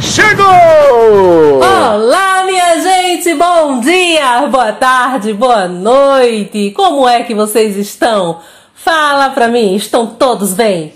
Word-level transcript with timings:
Chegou! 0.00 1.58
Olá, 1.58 2.44
minha 2.44 2.80
gente! 2.80 3.34
Bom 3.34 3.80
dia, 3.80 4.46
boa 4.46 4.72
tarde, 4.72 5.32
boa 5.32 5.68
noite! 5.68 6.70
Como 6.70 7.08
é 7.08 7.22
que 7.22 7.34
vocês 7.34 7.76
estão? 7.76 8.38
Fala 8.74 9.30
pra 9.30 9.48
mim, 9.48 9.74
estão 9.74 10.06
todos 10.06 10.54
bem? 10.54 10.94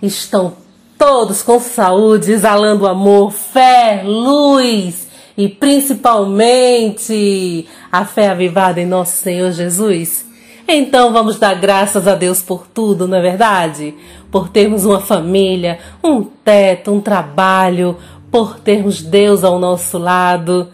Estão 0.00 0.54
todos 0.96 1.42
com 1.42 1.58
saúde, 1.58 2.32
exalando 2.32 2.86
amor, 2.86 3.32
fé, 3.32 4.02
luz 4.04 5.08
e 5.36 5.48
principalmente 5.48 7.66
a 7.90 8.04
fé 8.04 8.28
avivada 8.28 8.80
em 8.80 8.86
nosso 8.86 9.16
Senhor 9.16 9.50
Jesus? 9.50 10.24
Então 10.66 11.12
vamos 11.12 11.38
dar 11.38 11.54
graças 11.54 12.06
a 12.06 12.14
Deus 12.14 12.40
por 12.40 12.66
tudo, 12.66 13.06
não 13.08 13.18
é 13.18 13.20
verdade? 13.20 13.94
Por 14.30 14.48
termos 14.48 14.84
uma 14.84 15.00
família, 15.00 15.78
um 16.02 16.22
teto, 16.22 16.92
um 16.92 17.00
trabalho, 17.00 17.96
por 18.30 18.58
termos 18.58 19.02
Deus 19.02 19.44
ao 19.44 19.58
nosso 19.58 19.98
lado, 19.98 20.68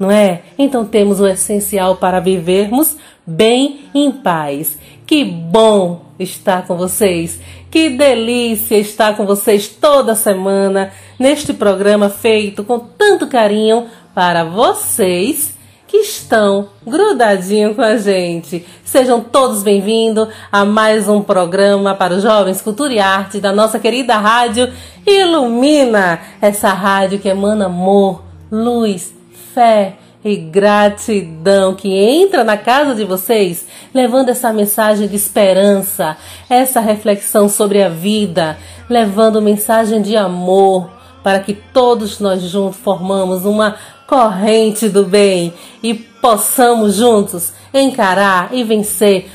não 0.00 0.10
é? 0.10 0.42
Então 0.58 0.84
temos 0.84 1.20
o 1.20 1.26
essencial 1.26 1.96
para 1.96 2.20
vivermos 2.20 2.96
bem 3.26 3.86
em 3.94 4.10
paz. 4.10 4.78
Que 5.06 5.24
bom 5.24 6.06
estar 6.18 6.66
com 6.66 6.76
vocês. 6.76 7.40
Que 7.70 7.90
delícia 7.90 8.76
estar 8.76 9.16
com 9.16 9.26
vocês 9.26 9.68
toda 9.68 10.14
semana 10.14 10.92
neste 11.18 11.52
programa 11.52 12.08
feito 12.08 12.64
com 12.64 12.78
tanto 12.78 13.26
carinho 13.26 13.86
para 14.14 14.44
vocês 14.44 15.54
que 15.86 15.98
estão 15.98 16.68
grudadinho 16.86 17.74
com 17.74 17.82
a 17.82 17.96
gente. 17.96 18.66
Sejam 18.84 19.20
todos 19.20 19.62
bem-vindos 19.62 20.28
a 20.50 20.64
mais 20.64 21.08
um 21.08 21.22
programa 21.22 21.94
para 21.94 22.14
os 22.14 22.22
jovens 22.22 22.62
Cultura 22.62 22.92
e 22.92 22.98
Arte 22.98 23.40
da 23.40 23.52
nossa 23.52 23.78
querida 23.78 24.16
rádio 24.16 24.72
Ilumina, 25.06 26.20
essa 26.40 26.72
rádio 26.72 27.18
que 27.18 27.28
emana 27.28 27.66
amor, 27.66 28.22
luz, 28.50 29.14
fé 29.52 29.96
e 30.24 30.36
gratidão 30.36 31.74
que 31.74 31.94
entra 31.94 32.42
na 32.42 32.56
casa 32.56 32.94
de 32.94 33.04
vocês, 33.04 33.66
levando 33.92 34.30
essa 34.30 34.50
mensagem 34.52 35.06
de 35.06 35.16
esperança, 35.16 36.16
essa 36.48 36.80
reflexão 36.80 37.46
sobre 37.46 37.82
a 37.82 37.90
vida, 37.90 38.56
levando 38.88 39.42
mensagem 39.42 40.00
de 40.00 40.16
amor, 40.16 40.88
para 41.22 41.40
que 41.40 41.52
todos 41.52 42.20
nós 42.20 42.42
juntos 42.42 42.78
formamos 42.78 43.44
uma 43.44 43.76
corrente 44.06 44.88
do 44.88 45.04
bem 45.04 45.52
e 45.82 45.94
possamos 45.94 46.96
juntos 46.96 47.52
encarar 47.72 48.48
e 48.52 48.62
vencer 48.64 49.28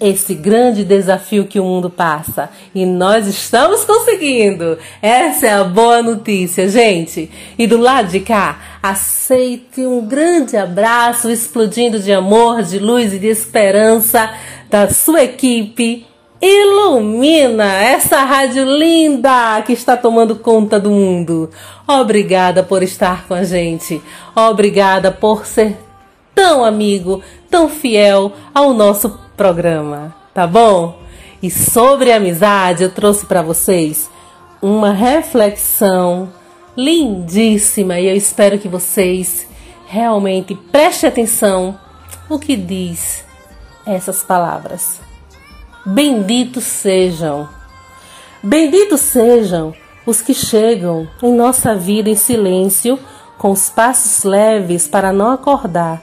esse 0.00 0.34
grande 0.34 0.84
desafio 0.84 1.46
que 1.46 1.58
o 1.58 1.64
mundo 1.64 1.88
passa. 1.88 2.50
E 2.74 2.84
nós 2.84 3.26
estamos 3.26 3.84
conseguindo. 3.84 4.76
Essa 5.00 5.46
é 5.46 5.52
a 5.52 5.64
boa 5.64 6.02
notícia, 6.02 6.68
gente. 6.68 7.30
E 7.58 7.66
do 7.66 7.78
lado 7.78 8.08
de 8.08 8.20
cá, 8.20 8.78
aceite 8.82 9.86
um 9.86 10.04
grande 10.06 10.56
abraço 10.56 11.30
explodindo 11.30 11.98
de 11.98 12.12
amor, 12.12 12.62
de 12.62 12.78
luz 12.78 13.14
e 13.14 13.18
de 13.18 13.28
esperança 13.28 14.30
da 14.68 14.90
sua 14.90 15.22
equipe. 15.22 16.06
Ilumina 16.46 17.72
essa 17.72 18.22
rádio 18.22 18.66
linda 18.66 19.62
que 19.62 19.72
está 19.72 19.96
tomando 19.96 20.36
conta 20.36 20.78
do 20.78 20.90
mundo. 20.90 21.48
Obrigada 21.88 22.62
por 22.62 22.82
estar 22.82 23.26
com 23.26 23.32
a 23.32 23.44
gente. 23.44 24.02
Obrigada 24.36 25.10
por 25.10 25.46
ser 25.46 25.74
tão 26.34 26.62
amigo, 26.62 27.22
tão 27.48 27.70
fiel 27.70 28.30
ao 28.54 28.74
nosso 28.74 29.18
programa, 29.34 30.14
tá 30.34 30.46
bom? 30.46 30.98
E 31.42 31.50
sobre 31.50 32.12
amizade, 32.12 32.82
eu 32.82 32.90
trouxe 32.90 33.24
para 33.24 33.40
vocês 33.40 34.10
uma 34.60 34.92
reflexão 34.92 36.28
lindíssima 36.76 37.98
e 37.98 38.06
eu 38.06 38.14
espero 38.14 38.58
que 38.58 38.68
vocês 38.68 39.48
realmente 39.86 40.54
prestem 40.54 41.08
atenção 41.08 41.78
no 42.28 42.38
que 42.38 42.54
diz 42.54 43.24
essas 43.86 44.22
palavras. 44.22 45.03
Benditos 45.86 46.64
sejam, 46.64 47.46
benditos 48.42 49.02
sejam 49.02 49.74
os 50.06 50.22
que 50.22 50.32
chegam 50.32 51.06
em 51.22 51.30
nossa 51.30 51.74
vida 51.74 52.08
em 52.08 52.14
silêncio, 52.14 52.98
com 53.36 53.50
os 53.50 53.68
passos 53.68 54.24
leves 54.24 54.88
para 54.88 55.12
não 55.12 55.30
acordar. 55.30 56.02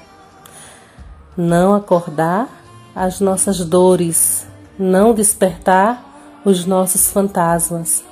Não 1.36 1.74
acordar 1.74 2.48
as 2.96 3.20
nossas 3.20 3.66
dores, 3.66 4.46
não 4.78 5.16
despertar 5.16 6.06
os 6.46 6.64
nossos 6.64 7.10
fantasmas, 7.10 8.04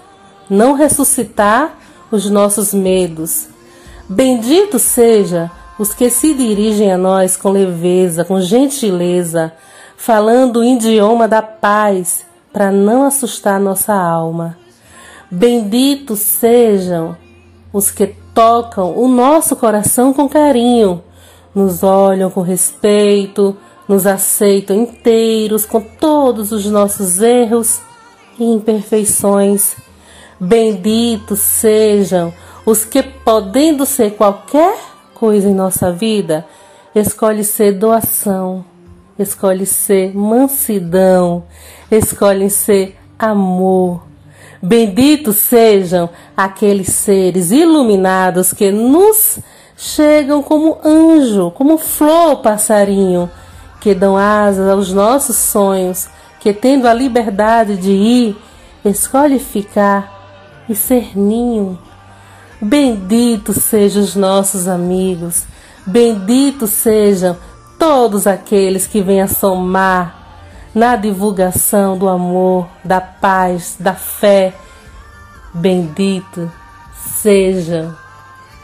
não 0.49 0.73
ressuscitar 0.73 1.77
os 2.09 2.27
nossos 2.31 2.73
medos. 2.73 3.47
Bendito 4.09 4.79
seja 4.79 5.51
os 5.77 5.93
que 5.93 6.09
se 6.09 6.33
dirigem 6.33 6.91
a 6.91 6.97
nós 6.97 7.37
com 7.37 7.51
leveza, 7.51 8.25
com 8.25 8.41
gentileza, 8.41 9.53
falando 9.99 10.61
o 10.61 10.63
idioma 10.63 11.27
da 11.27 11.41
paz, 11.41 12.25
para 12.53 12.71
não 12.71 13.03
assustar 13.03 13.59
nossa 13.59 13.93
alma. 13.93 14.57
Benditos 15.29 16.19
sejam 16.19 17.17
os 17.73 17.91
que 17.91 18.07
tocam 18.33 18.97
o 18.97 19.09
nosso 19.09 19.57
coração 19.57 20.13
com 20.13 20.29
carinho, 20.29 21.03
nos 21.53 21.83
olham 21.83 22.31
com 22.31 22.39
respeito, 22.39 23.57
nos 23.89 24.07
aceitam 24.07 24.77
inteiros 24.77 25.65
com 25.65 25.81
todos 25.81 26.53
os 26.53 26.65
nossos 26.65 27.21
erros 27.21 27.81
e 28.39 28.45
imperfeições. 28.45 29.75
Benditos 30.39 31.39
sejam 31.39 32.33
os 32.65 32.85
que, 32.85 33.03
podendo 33.03 33.85
ser 33.85 34.11
qualquer 34.11 34.79
coisa 35.13 35.49
em 35.49 35.53
nossa 35.53 35.91
vida, 35.91 36.47
escolhe 36.95 37.43
ser 37.43 37.73
doação, 37.73 38.63
escolhe 39.19 39.65
ser 39.65 40.15
mansidão, 40.15 41.43
escolhem 41.91 42.47
ser 42.47 42.97
amor. 43.17 44.03
Benditos 44.61 45.35
sejam 45.35 46.09
aqueles 46.35 46.87
seres 46.87 47.51
iluminados 47.51 48.53
que 48.53 48.71
nos 48.71 49.39
chegam 49.77 50.41
como 50.41 50.77
anjo, 50.83 51.51
como 51.51 51.77
flor 51.77 52.37
passarinho, 52.37 53.29
que 53.81 53.93
dão 53.93 54.17
asas 54.17 54.69
aos 54.69 54.91
nossos 54.91 55.35
sonhos, 55.35 56.07
que 56.39 56.53
tendo 56.53 56.87
a 56.87 56.93
liberdade 56.93 57.75
de 57.77 57.91
ir, 57.91 58.37
escolhe 58.83 59.39
ficar 59.39 60.63
e 60.67 60.75
ser 60.75 61.17
ninho. 61.17 61.77
Benditos 62.61 63.57
sejam 63.57 64.03
os 64.03 64.15
nossos 64.15 64.67
amigos, 64.67 65.45
benditos 65.85 66.71
sejam 66.71 67.37
todos 67.79 68.27
aqueles 68.27 68.85
que 68.85 69.01
a 69.21 69.27
somar 69.27 70.19
na 70.75 70.95
divulgação 70.95 71.97
do 71.97 72.07
amor, 72.07 72.67
da 72.83 73.01
paz, 73.01 73.77
da 73.79 73.95
fé. 73.95 74.53
Bendito 75.53 76.51
seja 76.93 77.95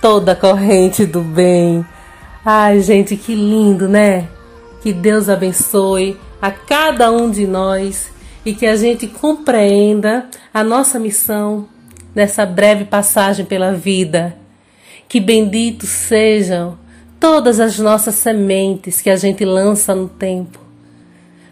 toda 0.02 0.34
a 0.34 0.36
corrente 0.36 1.06
do 1.06 1.22
bem. 1.22 1.84
Ai, 2.46 2.82
gente, 2.82 3.16
que 3.16 3.34
lindo, 3.34 3.88
né? 3.88 4.28
Que 4.84 4.94
Deus 4.94 5.30
abençoe 5.30 6.20
a 6.40 6.52
cada 6.52 7.12
um 7.12 7.32
de 7.32 7.48
nós 7.48 8.12
e 8.46 8.54
que 8.54 8.68
a 8.68 8.76
gente 8.76 9.08
compreenda 9.08 10.30
a 10.54 10.64
nossa 10.64 11.00
missão 11.00 11.68
nessa 12.14 12.46
breve 12.46 12.86
passagem 12.86 13.46
pela 13.46 13.74
vida. 13.74 14.38
que 15.08 15.20
benditos 15.20 15.90
sejam 15.90 16.78
todas 17.26 17.60
as 17.60 17.80
nossas 17.80 18.14
sementes 18.14 19.02
que 19.02 19.10
a 19.10 19.16
gente 19.16 19.44
lança 19.44 19.96
no 19.96 20.08
tempo, 20.08 20.60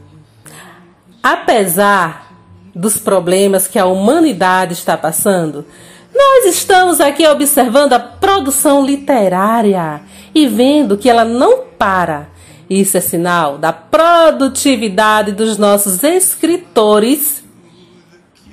apesar 1.26 2.32
dos 2.76 3.00
problemas 3.00 3.68
que 3.68 3.80
a 3.80 3.88
humanidade 3.88 4.74
está 4.74 4.96
passando, 4.96 5.66
nós 6.14 6.46
estamos 6.46 7.02
aqui 7.02 7.26
observando 7.28 7.94
a 7.94 8.00
produção 8.00 8.86
literária 8.86 10.02
e 10.36 10.46
vendo 10.46 10.96
que 10.96 11.10
ela 11.10 11.26
não 11.26 11.64
para. 11.80 12.28
Isso 12.70 12.98
é 12.98 13.02
sinal 13.02 13.58
da 13.58 13.72
produtividade 13.72 15.32
dos 15.32 15.58
nossos 15.58 16.04
escritores 16.04 17.44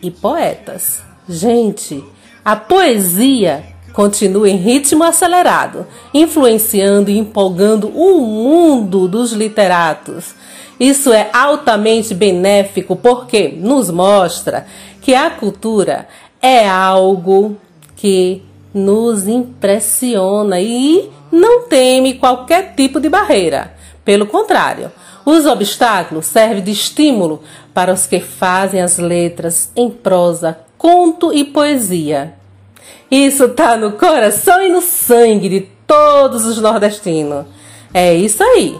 e 0.02 0.10
poetas. 0.10 1.02
Gente, 1.28 2.04
a 2.44 2.56
poesia 2.56 3.64
continua 3.92 4.48
em 4.48 4.56
ritmo 4.56 5.04
acelerado, 5.04 5.86
influenciando 6.12 7.10
e 7.10 7.18
empolgando 7.18 7.88
o 7.88 8.20
mundo 8.20 9.06
dos 9.06 9.32
literatos 9.32 10.34
isso 10.82 11.12
é 11.12 11.30
altamente 11.32 12.12
benéfico 12.12 12.96
porque 12.96 13.54
nos 13.56 13.88
mostra 13.88 14.66
que 15.00 15.14
a 15.14 15.30
cultura 15.30 16.08
é 16.40 16.68
algo 16.68 17.56
que 17.94 18.42
nos 18.74 19.28
impressiona 19.28 20.60
e 20.60 21.08
não 21.30 21.68
teme 21.68 22.14
qualquer 22.14 22.74
tipo 22.74 22.98
de 22.98 23.08
barreira. 23.08 23.72
Pelo 24.04 24.26
contrário, 24.26 24.90
os 25.24 25.46
obstáculos 25.46 26.26
servem 26.26 26.62
de 26.62 26.72
estímulo 26.72 27.42
para 27.72 27.92
os 27.92 28.06
que 28.06 28.20
fazem 28.20 28.80
as 28.80 28.98
letras 28.98 29.70
em 29.76 29.88
prosa, 29.88 30.58
conto 30.76 31.32
e 31.32 31.44
poesia. 31.44 32.34
Isso 33.10 33.44
está 33.44 33.76
no 33.76 33.92
coração 33.92 34.62
e 34.62 34.68
no 34.68 34.80
sangue 34.80 35.48
de 35.48 35.60
todos 35.86 36.44
os 36.44 36.58
nordestinos. 36.58 37.44
É 37.94 38.14
isso 38.14 38.42
aí. 38.42 38.76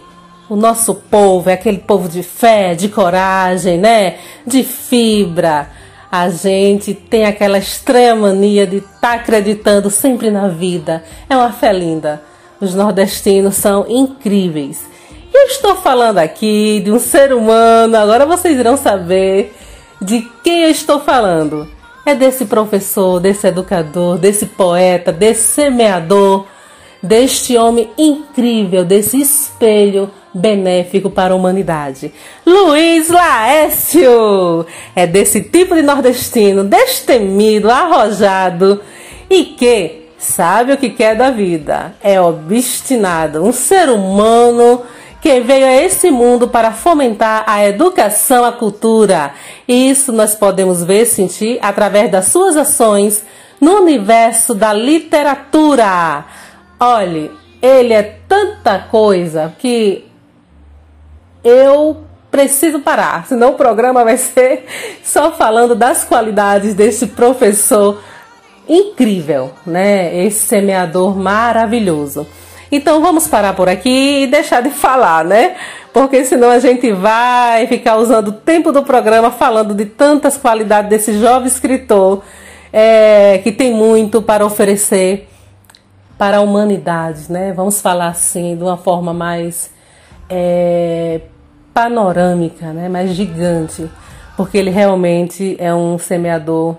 O 0.48 0.56
nosso 0.56 0.94
povo 0.94 1.48
é 1.48 1.52
aquele 1.52 1.78
povo 1.78 2.08
de 2.08 2.22
fé, 2.22 2.74
de 2.74 2.88
coragem, 2.88 3.78
né? 3.78 4.16
De 4.46 4.64
fibra. 4.64 5.70
A 6.10 6.28
gente 6.28 6.92
tem 6.92 7.24
aquela 7.24 7.58
extrema 7.58 8.28
mania 8.28 8.66
de 8.66 8.78
estar 8.78 9.00
tá 9.00 9.12
acreditando 9.14 9.88
sempre 9.88 10.30
na 10.30 10.48
vida. 10.48 11.04
É 11.28 11.36
uma 11.36 11.52
fé 11.52 11.72
linda. 11.72 12.22
Os 12.60 12.74
nordestinos 12.74 13.54
são 13.54 13.86
incríveis. 13.88 14.91
Eu 15.34 15.46
estou 15.46 15.76
falando 15.76 16.18
aqui 16.18 16.80
de 16.84 16.92
um 16.92 16.98
ser 16.98 17.32
humano, 17.32 17.96
agora 17.96 18.26
vocês 18.26 18.58
irão 18.58 18.76
saber 18.76 19.54
de 20.00 20.28
quem 20.44 20.64
eu 20.64 20.70
estou 20.70 21.00
falando. 21.00 21.66
É 22.04 22.14
desse 22.14 22.44
professor, 22.44 23.18
desse 23.18 23.46
educador, 23.46 24.18
desse 24.18 24.44
poeta, 24.44 25.10
desse 25.10 25.54
semeador, 25.54 26.46
deste 27.02 27.56
homem 27.56 27.90
incrível, 27.96 28.84
desse 28.84 29.20
espelho 29.20 30.10
benéfico 30.34 31.08
para 31.08 31.32
a 31.32 31.36
humanidade. 31.36 32.12
Luiz 32.44 33.08
Laécio 33.08 34.66
é 34.94 35.06
desse 35.06 35.42
tipo 35.42 35.74
de 35.74 35.82
nordestino, 35.82 36.62
destemido, 36.62 37.70
arrojado 37.70 38.80
e 39.30 39.44
que 39.44 40.08
sabe 40.18 40.72
o 40.72 40.76
que 40.76 40.90
quer 40.90 41.16
da 41.16 41.30
vida. 41.30 41.94
É 42.02 42.20
obstinado, 42.20 43.42
um 43.42 43.52
ser 43.52 43.88
humano 43.88 44.82
que 45.22 45.38
veio 45.38 45.64
a 45.64 45.72
esse 45.72 46.10
mundo 46.10 46.48
para 46.48 46.72
fomentar 46.72 47.44
a 47.46 47.64
educação, 47.64 48.44
a 48.44 48.50
cultura. 48.50 49.32
E 49.68 49.88
isso 49.88 50.10
nós 50.10 50.34
podemos 50.34 50.82
ver 50.82 51.06
sentir 51.06 51.60
através 51.62 52.10
das 52.10 52.26
suas 52.26 52.56
ações 52.56 53.24
no 53.60 53.76
universo 53.76 54.52
da 54.52 54.72
literatura. 54.72 56.24
Olhe, 56.80 57.30
ele 57.62 57.94
é 57.94 58.02
tanta 58.26 58.80
coisa 58.80 59.54
que 59.60 60.04
eu 61.44 61.98
preciso 62.28 62.80
parar, 62.80 63.24
senão 63.26 63.50
o 63.50 63.56
programa 63.56 64.02
vai 64.02 64.16
ser 64.16 64.66
só 65.04 65.30
falando 65.30 65.76
das 65.76 66.02
qualidades 66.02 66.74
desse 66.74 67.06
professor 67.06 68.02
incrível, 68.68 69.52
né? 69.64 70.24
Esse 70.24 70.46
semeador 70.46 71.16
maravilhoso. 71.16 72.26
Então 72.72 73.02
vamos 73.02 73.28
parar 73.28 73.52
por 73.54 73.68
aqui 73.68 74.22
e 74.22 74.26
deixar 74.26 74.62
de 74.62 74.70
falar, 74.70 75.26
né? 75.26 75.56
Porque 75.92 76.24
senão 76.24 76.48
a 76.48 76.58
gente 76.58 76.90
vai 76.90 77.66
ficar 77.66 77.98
usando 77.98 78.28
o 78.28 78.32
tempo 78.32 78.72
do 78.72 78.82
programa 78.82 79.30
falando 79.30 79.74
de 79.74 79.84
tantas 79.84 80.38
qualidades 80.38 80.88
desse 80.88 81.18
jovem 81.20 81.46
escritor 81.46 82.22
é, 82.72 83.38
que 83.44 83.52
tem 83.52 83.74
muito 83.74 84.22
para 84.22 84.46
oferecer 84.46 85.28
para 86.16 86.38
a 86.38 86.40
humanidade, 86.40 87.30
né? 87.30 87.52
Vamos 87.52 87.78
falar 87.82 88.08
assim 88.08 88.56
de 88.56 88.62
uma 88.62 88.78
forma 88.78 89.12
mais 89.12 89.70
é, 90.30 91.20
panorâmica, 91.74 92.72
né, 92.72 92.88
mais 92.88 93.10
gigante, 93.10 93.90
porque 94.34 94.56
ele 94.56 94.70
realmente 94.70 95.56
é 95.58 95.74
um 95.74 95.98
semeador 95.98 96.76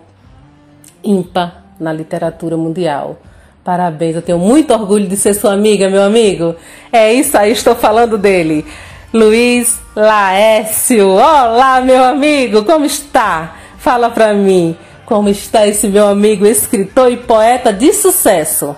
ímpar 1.03 1.65
na 1.79 1.93
literatura 1.93 2.57
mundial. 2.57 3.17
Parabéns, 3.63 4.13
eu 4.13 4.21
tenho 4.21 4.39
muito 4.39 4.73
orgulho 4.73 5.07
de 5.07 5.15
ser 5.15 5.33
sua 5.33 5.53
amiga, 5.53 5.89
meu 5.89 6.03
amigo. 6.03 6.53
É 6.91 7.13
isso 7.13 7.37
aí, 7.37 7.53
estou 7.53 7.73
falando 7.73 8.17
dele. 8.17 8.65
Luiz 9.13 9.79
Laécio. 9.95 11.11
Olá, 11.11 11.79
meu 11.79 12.03
amigo, 12.03 12.65
como 12.65 12.83
está? 12.83 13.55
Fala 13.77 14.09
para 14.09 14.33
mim, 14.33 14.75
como 15.05 15.29
está 15.29 15.65
esse 15.65 15.87
meu 15.87 16.09
amigo 16.09 16.45
escritor 16.45 17.09
e 17.09 17.15
poeta 17.15 17.71
de 17.71 17.93
sucesso? 17.93 18.75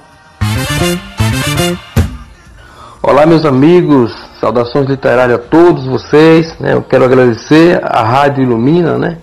Olá, 3.01 3.25
meus 3.25 3.43
amigos, 3.43 4.15
Saudações 4.39 4.87
literárias 4.87 5.39
a 5.39 5.41
todos 5.41 5.87
vocês. 5.87 6.59
Né? 6.59 6.73
Eu 6.73 6.83
quero 6.83 7.05
agradecer 7.05 7.83
à 7.83 8.03
Rádio 8.03 8.43
Ilumina, 8.43 8.99
né? 8.99 9.17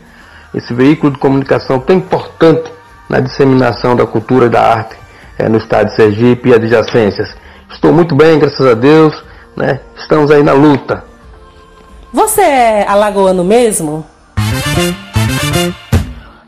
esse 0.53 0.75
veículo 0.75 1.13
de 1.13 1.21
comunicação 1.21 1.79
tão 1.79 1.95
importante 1.95 2.69
na 3.09 3.21
disseminação 3.21 3.95
da 3.95 4.05
cultura 4.05 4.47
e 4.47 4.49
da 4.49 4.61
arte 4.61 5.02
é, 5.39 5.49
no 5.49 5.59
estado 5.59 5.89
de 5.89 5.97
Sergipe 5.97 6.49
e 6.49 6.55
adjacências. 6.55 7.35
Estou 7.71 7.93
muito 7.93 8.15
bem, 8.15 8.39
graças 8.39 8.67
a 8.67 8.75
Deus. 8.75 9.15
Né? 9.57 9.81
Estamos 9.97 10.31
aí 10.31 10.43
na 10.43 10.53
luta. 10.53 11.05
Você 12.13 12.43
é 12.43 12.87
alagoano 12.87 13.43
mesmo? 13.43 14.05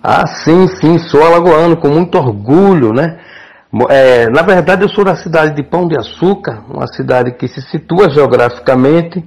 Ah, 0.02 0.26
sim, 0.26 0.68
sim, 0.80 0.98
sou 0.98 1.24
alagoano 1.24 1.76
com 1.76 1.88
muito 1.88 2.18
orgulho, 2.18 2.92
né? 2.92 3.18
É, 3.88 4.28
na 4.28 4.42
verdade, 4.42 4.82
eu 4.82 4.88
sou 4.88 5.04
da 5.04 5.16
cidade 5.16 5.56
de 5.56 5.62
Pão 5.62 5.88
de 5.88 5.96
Açúcar, 5.96 6.62
uma 6.68 6.86
cidade 6.86 7.32
que 7.32 7.48
se 7.48 7.60
situa 7.62 8.08
geograficamente 8.10 9.24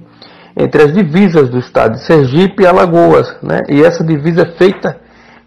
entre 0.56 0.82
as 0.82 0.92
divisas 0.92 1.50
do 1.50 1.58
estado 1.58 1.94
de 1.94 2.04
Sergipe 2.04 2.62
e 2.62 2.66
Alagoas. 2.66 3.36
Né? 3.42 3.62
E 3.68 3.84
essa 3.84 4.02
divisa 4.02 4.42
é 4.42 4.56
feita 4.56 4.98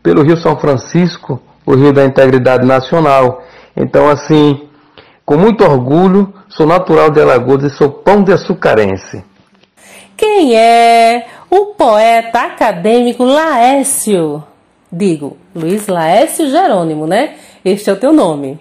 pelo 0.03 0.21
Rio 0.21 0.37
São 0.37 0.55
Francisco, 0.57 1.41
o 1.65 1.75
Rio 1.75 1.91
da 1.91 2.05
Integridade 2.05 2.65
Nacional. 2.65 3.43
Então, 3.75 4.09
assim, 4.09 4.67
com 5.25 5.37
muito 5.37 5.63
orgulho, 5.63 6.33
sou 6.49 6.65
natural 6.65 7.09
de 7.09 7.21
Alagoas 7.21 7.63
e 7.63 7.69
sou 7.69 7.89
pão 7.89 8.23
de 8.23 8.33
açucarense. 8.33 9.23
Quem 10.17 10.55
é 10.55 11.25
o 11.49 11.67
poeta 11.67 12.39
acadêmico 12.41 13.23
Laércio. 13.23 14.43
Digo, 14.91 15.37
Luiz 15.55 15.87
Laércio 15.87 16.49
Jerônimo, 16.49 17.07
né? 17.07 17.35
Este 17.63 17.89
é 17.89 17.93
o 17.93 17.95
teu 17.95 18.11
nome. 18.11 18.59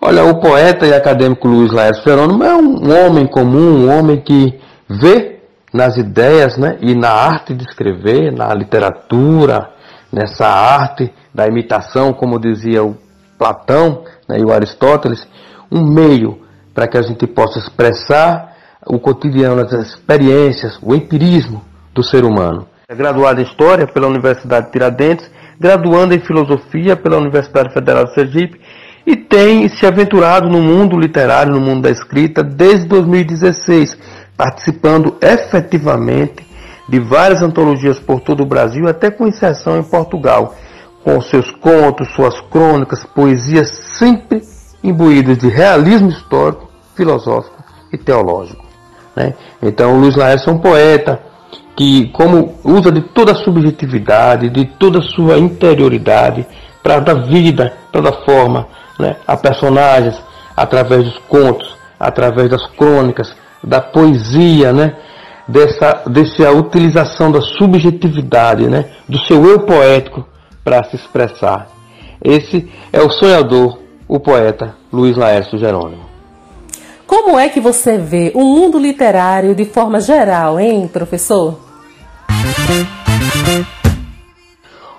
Olha, 0.00 0.24
o 0.24 0.38
poeta 0.38 0.86
e 0.86 0.92
acadêmico 0.92 1.48
Luiz 1.48 1.72
Laércio 1.72 2.04
Jerônimo 2.04 2.44
é 2.44 2.54
um 2.54 3.06
homem 3.06 3.26
comum, 3.26 3.86
um 3.86 3.98
homem 3.98 4.20
que 4.20 4.60
vê 4.88 5.40
nas 5.72 5.96
ideias 5.96 6.56
né, 6.56 6.76
e 6.80 6.94
na 6.94 7.10
arte 7.10 7.54
de 7.54 7.64
escrever, 7.64 8.30
na 8.30 8.52
literatura, 8.54 9.70
nessa 10.12 10.46
arte 10.46 11.12
da 11.34 11.46
imitação, 11.46 12.12
como 12.12 12.38
dizia 12.38 12.84
o 12.84 12.96
Platão 13.38 14.04
né, 14.28 14.38
e 14.38 14.44
o 14.44 14.52
Aristóteles, 14.52 15.26
um 15.70 15.84
meio 15.84 16.38
para 16.72 16.86
que 16.86 16.96
a 16.96 17.02
gente 17.02 17.26
possa 17.26 17.58
expressar 17.58 18.54
o 18.86 18.98
cotidiano, 18.98 19.62
as 19.62 19.72
experiências, 19.72 20.78
o 20.82 20.94
empirismo 20.94 21.62
do 21.92 22.02
ser 22.02 22.24
humano. 22.24 22.66
É 22.88 22.94
graduado 22.94 23.40
em 23.40 23.44
História 23.44 23.86
pela 23.86 24.06
Universidade 24.06 24.66
de 24.66 24.72
Tiradentes, 24.72 25.30
graduando 25.58 26.14
em 26.14 26.20
Filosofia 26.20 26.96
pela 26.96 27.16
Universidade 27.16 27.72
Federal 27.72 28.04
de 28.04 28.14
Sergipe 28.14 28.60
e 29.06 29.16
tem 29.16 29.68
se 29.68 29.86
aventurado 29.86 30.48
no 30.48 30.60
mundo 30.60 30.98
literário, 30.98 31.52
no 31.52 31.60
mundo 31.60 31.82
da 31.82 31.90
escrita, 31.90 32.42
desde 32.42 32.86
2016, 32.86 33.96
participando 34.36 35.16
efetivamente 35.20 36.46
de 36.88 36.98
várias 36.98 37.42
antologias 37.42 37.98
por 37.98 38.20
todo 38.20 38.42
o 38.42 38.46
Brasil, 38.46 38.88
até 38.88 39.10
com 39.10 39.26
inserção 39.26 39.78
em 39.78 39.82
Portugal, 39.82 40.54
com 41.04 41.20
seus 41.20 41.50
contos, 41.50 42.10
suas 42.14 42.40
crônicas, 42.50 43.04
poesias 43.14 43.68
sempre 43.98 44.42
imbuídas 44.82 45.36
de 45.36 45.48
realismo 45.48 46.08
histórico, 46.08 46.70
filosófico 46.96 47.62
e 47.92 47.98
teológico. 47.98 48.64
Né? 49.14 49.34
Então, 49.62 50.00
Luiz 50.00 50.16
Laércio 50.16 50.50
é 50.50 50.52
um 50.52 50.58
poeta 50.58 51.20
que, 51.76 52.08
como 52.08 52.54
usa 52.64 52.90
de 52.90 53.02
toda 53.02 53.32
a 53.32 53.34
subjetividade, 53.34 54.48
de 54.48 54.64
toda 54.64 55.00
a 55.00 55.02
sua 55.02 55.38
interioridade, 55.38 56.46
para 56.82 57.00
dar 57.00 57.26
vida, 57.26 57.74
para 57.92 58.00
dar 58.00 58.24
forma 58.24 58.66
né, 58.98 59.16
a 59.26 59.36
personagens, 59.36 60.16
através 60.56 61.04
dos 61.04 61.18
contos, 61.28 61.76
através 61.98 62.48
das 62.48 62.66
crônicas, 62.68 63.34
da 63.62 63.80
poesia, 63.80 64.72
né, 64.72 64.96
dessa, 65.48 66.02
dessa 66.06 66.50
utilização 66.52 67.30
da 67.30 67.40
subjetividade, 67.40 68.66
né, 68.68 68.86
do 69.08 69.18
seu 69.26 69.44
eu 69.44 69.60
poético 69.60 70.24
para 70.64 70.82
se 70.84 70.96
expressar. 70.96 71.68
Esse 72.22 72.70
é 72.92 73.00
o 73.02 73.10
sonhador, 73.10 73.78
o 74.08 74.18
poeta 74.18 74.74
Luiz 74.92 75.16
Laércio 75.16 75.58
Jerônimo. 75.58 76.04
Como 77.06 77.38
é 77.38 77.48
que 77.50 77.60
você 77.60 77.98
vê 77.98 78.32
o 78.34 78.42
mundo 78.42 78.78
literário 78.78 79.54
de 79.54 79.66
forma 79.66 80.00
geral, 80.00 80.58
hein, 80.58 80.88
professor? 80.90 81.60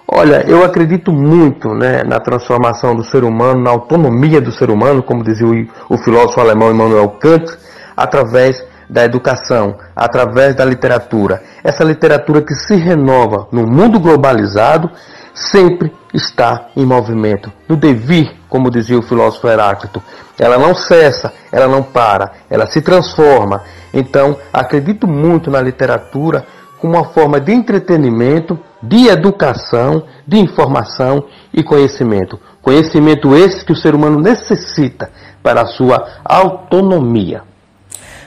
Olha, 0.08 0.46
eu 0.48 0.64
acredito 0.64 1.12
muito 1.12 1.74
né, 1.74 2.04
na 2.04 2.20
transformação 2.20 2.96
do 2.96 3.04
ser 3.04 3.24
humano, 3.24 3.62
na 3.62 3.72
autonomia 3.72 4.40
do 4.40 4.52
ser 4.52 4.70
humano, 4.70 5.02
como 5.02 5.24
dizia 5.24 5.48
o, 5.48 5.96
o 5.96 5.98
filósofo 5.98 6.40
alemão 6.40 6.70
Immanuel 6.70 7.10
Kant, 7.20 7.52
através 7.98 8.64
da 8.90 9.04
educação, 9.04 9.76
através 9.96 10.56
da 10.56 10.64
literatura. 10.64 11.42
Essa 11.64 11.84
literatura 11.84 12.42
que 12.42 12.54
se 12.54 12.76
renova 12.76 13.48
no 13.52 13.66
mundo 13.66 14.00
globalizado 14.00 14.92
sempre 15.36 15.92
está 16.14 16.70
em 16.76 16.86
movimento, 16.86 17.52
no 17.68 17.76
devir, 17.76 18.34
como 18.50 18.72
dizia 18.72 18.98
o 18.98 19.02
filósofo 19.02 19.48
Heráclito. 19.48 20.02
Ela 20.40 20.58
não 20.58 20.74
cessa, 20.74 21.34
ela 21.52 21.68
não 21.68 21.84
para, 21.84 22.32
ela 22.50 22.66
se 22.66 22.82
transforma. 22.82 23.62
Então, 23.94 24.38
acredito 24.52 25.08
muito 25.08 25.52
na 25.52 25.62
literatura 25.62 26.46
como 26.80 26.94
uma 26.96 27.06
forma 27.06 27.40
de 27.40 27.52
entretenimento, 27.52 28.60
de 28.82 29.08
educação, 29.08 30.04
de 30.26 30.38
informação 30.38 31.26
e 31.54 31.64
conhecimento. 31.64 32.40
Conhecimento 32.62 33.36
esse 33.36 33.64
que 33.64 33.72
o 33.72 33.76
ser 33.76 33.94
humano 33.94 34.20
necessita 34.20 35.10
para 35.44 35.62
a 35.62 35.68
sua 35.68 36.22
autonomia. 36.24 37.44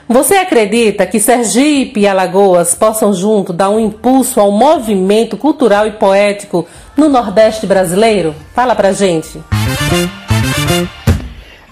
Você 0.08 0.36
acredita 0.36 1.04
que 1.04 1.20
Sergipe 1.20 2.00
e 2.00 2.08
Alagoas 2.08 2.74
possam 2.74 3.12
junto 3.12 3.52
dar 3.52 3.68
um 3.68 3.78
impulso 3.78 4.40
ao 4.40 4.50
movimento 4.50 5.36
cultural 5.36 5.86
e 5.86 5.92
poético 5.92 6.66
no 6.96 7.10
Nordeste 7.10 7.66
brasileiro? 7.66 8.34
Fala 8.54 8.74
pra 8.74 8.92
gente. 8.92 9.38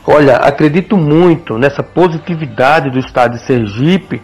Olha, 0.07 0.37
acredito 0.37 0.99
muito 0.99 1.57
nessa 1.57 1.83
positividade 1.83 2.91
do 2.91 2.99
estado 2.99 3.39
de 3.39 3.47
Sergipe 3.47 4.21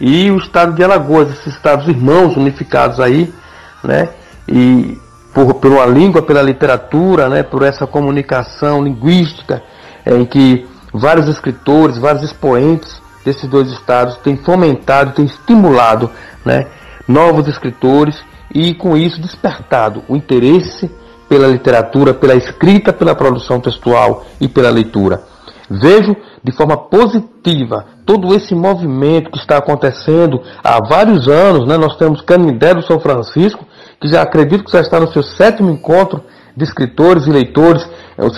e 0.00 0.30
o 0.30 0.38
estado 0.38 0.72
de 0.72 0.84
Alagoas, 0.84 1.32
esses 1.32 1.48
estados 1.56 1.88
irmãos 1.88 2.36
unificados 2.36 3.00
aí, 3.00 3.34
né? 3.82 4.10
E 4.46 4.96
por, 5.34 5.72
uma 5.72 5.86
língua, 5.86 6.22
pela 6.22 6.40
literatura, 6.40 7.28
né? 7.28 7.42
Por 7.42 7.64
essa 7.64 7.84
comunicação 7.84 8.80
linguística 8.80 9.60
é, 10.04 10.14
em 10.14 10.24
que 10.24 10.64
vários 10.94 11.26
escritores, 11.26 11.98
vários 11.98 12.22
expoentes 12.22 13.04
desses 13.26 13.48
dois 13.50 13.70
estados 13.72 14.16
têm 14.18 14.36
fomentado, 14.36 15.12
têm 15.12 15.24
estimulado, 15.24 16.08
né? 16.44 16.66
Novos 17.08 17.48
escritores 17.48 18.16
e 18.54 18.72
com 18.72 18.96
isso 18.96 19.20
despertado 19.20 20.04
o 20.08 20.14
interesse 20.14 20.88
pela 21.28 21.48
literatura, 21.48 22.14
pela 22.14 22.36
escrita, 22.36 22.92
pela 22.92 23.16
produção 23.16 23.60
textual 23.60 24.24
e 24.40 24.46
pela 24.46 24.70
leitura. 24.70 25.24
Vejo 25.68 26.14
de 26.42 26.52
forma 26.52 26.76
positiva 26.76 27.84
todo 28.06 28.32
esse 28.32 28.54
movimento 28.54 29.32
que 29.32 29.38
está 29.38 29.56
acontecendo 29.56 30.40
há 30.62 30.78
vários 30.88 31.26
anos. 31.26 31.66
Né? 31.66 31.76
Nós 31.76 31.96
temos 31.96 32.20
Canindé 32.20 32.72
do 32.72 32.86
São 32.86 33.00
Francisco, 33.00 33.66
que 34.00 34.06
já 34.06 34.22
acredito 34.22 34.64
que 34.64 34.70
já 34.70 34.80
está 34.80 35.00
no 35.00 35.12
seu 35.12 35.24
sétimo 35.24 35.70
encontro 35.70 36.22
de 36.56 36.64
escritores 36.64 37.26
e 37.26 37.30
leitores, 37.30 37.86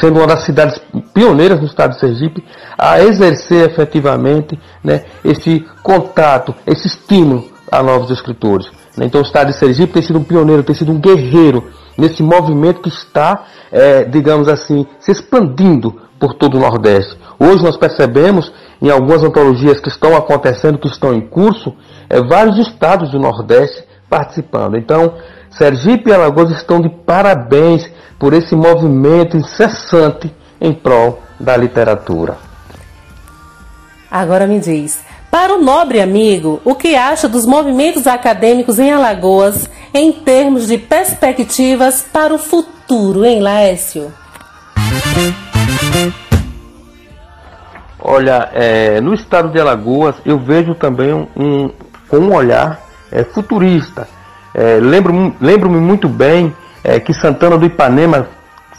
sendo 0.00 0.18
uma 0.18 0.26
das 0.26 0.44
cidades 0.44 0.80
pioneiras 1.14 1.60
no 1.60 1.66
estado 1.66 1.94
de 1.94 2.00
Sergipe, 2.00 2.44
a 2.76 3.00
exercer 3.00 3.70
efetivamente 3.70 4.58
né, 4.82 5.04
esse 5.24 5.64
contato, 5.82 6.54
esse 6.66 6.88
estímulo 6.88 7.44
a 7.70 7.82
novos 7.82 8.10
escritores. 8.10 8.66
Né? 8.96 9.06
Então 9.06 9.20
o 9.20 9.24
estado 9.24 9.48
de 9.48 9.58
Sergipe 9.58 9.92
tem 9.92 10.02
sido 10.02 10.18
um 10.18 10.24
pioneiro, 10.24 10.64
tem 10.64 10.74
sido 10.74 10.90
um 10.90 10.98
guerreiro 10.98 11.64
nesse 11.96 12.22
movimento 12.22 12.80
que 12.80 12.88
está, 12.88 13.44
é, 13.70 14.04
digamos 14.04 14.48
assim, 14.48 14.86
se 14.98 15.12
expandindo 15.12 16.00
por 16.18 16.34
todo 16.34 16.56
o 16.56 16.60
Nordeste. 16.60 17.16
Hoje 17.38 17.62
nós 17.62 17.76
percebemos, 17.76 18.52
em 18.82 18.90
algumas 18.90 19.22
antologias 19.22 19.78
que 19.78 19.88
estão 19.88 20.16
acontecendo, 20.16 20.78
que 20.78 20.88
estão 20.88 21.14
em 21.14 21.20
curso, 21.20 21.74
é, 22.10 22.20
vários 22.20 22.58
estados 22.58 23.10
do 23.12 23.18
Nordeste 23.18 23.84
participando. 24.08 24.76
Então, 24.76 25.14
Sergipe 25.50 26.10
e 26.10 26.12
Alagoas 26.12 26.50
estão 26.50 26.80
de 26.80 26.88
parabéns 26.88 27.90
por 28.18 28.32
esse 28.32 28.54
movimento 28.54 29.36
incessante 29.36 30.34
em 30.60 30.72
prol 30.72 31.22
da 31.38 31.56
literatura. 31.56 32.36
Agora 34.10 34.46
me 34.46 34.58
diz, 34.58 35.00
para 35.30 35.54
o 35.54 35.62
nobre 35.62 36.00
amigo, 36.00 36.60
o 36.64 36.74
que 36.74 36.96
acha 36.96 37.28
dos 37.28 37.44
movimentos 37.44 38.06
acadêmicos 38.06 38.78
em 38.78 38.90
Alagoas 38.90 39.68
em 39.92 40.12
termos 40.12 40.66
de 40.66 40.78
perspectivas 40.78 42.02
para 42.02 42.34
o 42.34 42.38
futuro, 42.38 43.24
hein, 43.24 43.40
Laércio? 43.40 44.12
Olha, 48.00 48.48
é, 48.54 49.00
no 49.00 49.12
estado 49.12 49.50
de 49.50 49.60
Alagoas 49.60 50.16
eu 50.24 50.38
vejo 50.38 50.74
também 50.74 51.12
um, 51.12 51.26
um 51.36 51.70
com 52.08 52.16
um 52.16 52.34
olhar 52.34 52.87
é, 53.10 53.24
futurista. 53.24 54.08
É, 54.54 54.78
Lembro-me 54.80 55.34
lembro 55.40 55.70
muito 55.70 56.08
bem 56.08 56.54
é, 56.82 56.98
que 56.98 57.12
Santana 57.12 57.58
do 57.58 57.66
Ipanema 57.66 58.28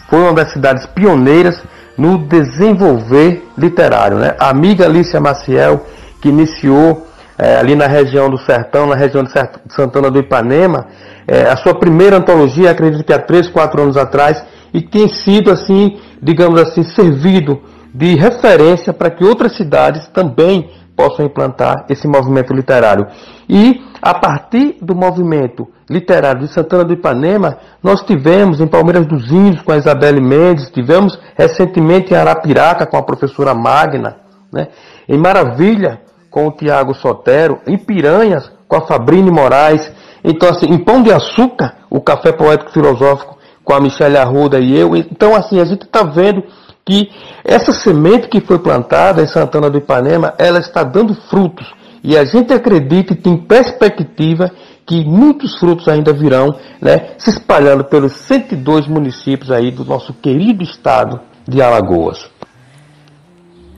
foi 0.10 0.20
uma 0.20 0.34
das 0.34 0.52
cidades 0.52 0.86
pioneiras 0.88 1.62
no 1.98 2.18
desenvolver 2.18 3.48
literário. 3.58 4.18
Né? 4.18 4.36
A 4.40 4.50
amiga 4.50 4.86
Alicia 4.86 5.20
Maciel, 5.20 5.86
que 6.22 6.30
iniciou 6.30 7.08
é, 7.38 7.58
ali 7.58 7.76
na 7.76 7.88
região 7.88 8.30
do 8.30 8.38
Sertão, 8.38 8.88
na 8.88 8.96
região 8.96 9.24
de 9.24 9.32
Santana 9.70 10.10
do 10.10 10.20
Ipanema, 10.20 10.88
é, 11.28 11.44
a 11.44 11.56
sua 11.58 11.76
primeira 11.76 12.18
antologia, 12.18 12.72
acredito 12.72 13.04
que 13.04 13.14
há 13.14 13.20
3, 13.20 13.50
4 13.50 13.82
anos 13.82 13.98
atrás, 13.98 14.44
e 14.74 14.82
tem 14.82 15.08
sido 15.08 15.52
assim, 15.52 16.00
digamos 16.22 16.60
assim, 16.60 16.84
servido 16.84 17.62
de 17.94 18.16
referência 18.16 18.94
para 18.94 19.10
que 19.10 19.24
outras 19.24 19.56
cidades 19.56 20.08
também 20.08 20.70
possam 21.00 21.26
implantar 21.26 21.86
esse 21.88 22.06
movimento 22.10 22.54
literário. 22.54 23.08
E 23.48 23.82
a 24.02 24.14
partir 24.14 24.76
do 24.82 24.94
movimento 24.94 25.66
literário 25.90 26.42
de 26.42 26.54
Santana 26.54 26.84
do 26.84 26.92
Ipanema, 26.92 27.58
nós 27.82 28.02
tivemos 28.02 28.60
em 28.60 28.68
Palmeiras 28.68 29.08
dos 29.08 29.32
Índios 29.32 29.62
com 29.62 29.72
a 29.72 29.78
Isabelle 29.78 30.20
Mendes, 30.20 30.70
tivemos 30.70 31.18
recentemente 31.38 32.14
em 32.14 32.18
Arapiraca 32.18 32.86
com 32.86 32.98
a 32.98 33.02
professora 33.02 33.54
Magna, 33.54 34.18
né? 34.52 34.68
em 35.08 35.18
Maravilha 35.18 36.02
com 36.30 36.48
o 36.48 36.52
Tiago 36.52 36.94
Sotero, 36.94 37.60
em 37.66 37.78
Piranhas 37.78 38.52
com 38.68 38.76
a 38.76 38.82
Fabrine 38.82 39.32
Moraes, 39.32 39.90
então 40.22 40.50
assim, 40.50 40.66
em 40.66 40.78
Pão 40.78 41.02
de 41.02 41.14
Açúcar, 41.14 41.76
o 41.90 42.02
Café 42.02 42.34
Poético 42.34 42.72
Filosófico 42.72 43.38
com 43.64 43.74
a 43.74 43.80
Michelle 43.80 44.18
Arruda 44.18 44.60
e 44.60 44.78
eu. 44.78 44.98
Então 44.98 45.34
assim, 45.34 45.62
a 45.62 45.66
gente 45.66 45.84
está 45.84 46.04
vendo 46.04 46.44
que 46.86 47.12
essa 47.44 47.72
semente 47.72 48.28
que 48.28 48.42
foi 48.42 48.60
plantada 48.60 49.22
em 49.22 49.28
Santana 49.28 49.70
do 49.70 49.78
Ipanema, 49.78 50.34
ela 50.38 50.60
está 50.60 50.84
dando 50.84 51.14
frutos 51.14 51.68
e 52.04 52.18
a 52.18 52.24
gente 52.24 52.54
acredita 52.54 53.14
e 53.14 53.16
tem 53.16 53.38
perspectiva 53.38 54.52
que 54.86 55.04
muitos 55.06 55.60
frutos 55.60 55.88
ainda 55.88 56.12
virão, 56.12 56.56
né, 56.82 57.10
se 57.18 57.30
espalhando 57.30 57.84
pelos 57.84 58.14
102 58.14 58.88
municípios 58.88 59.52
aí 59.52 59.70
do 59.70 59.86
nosso 59.86 60.14
querido 60.14 60.64
estado 60.64 61.20
de 61.48 61.62
Alagoas. 61.62 62.28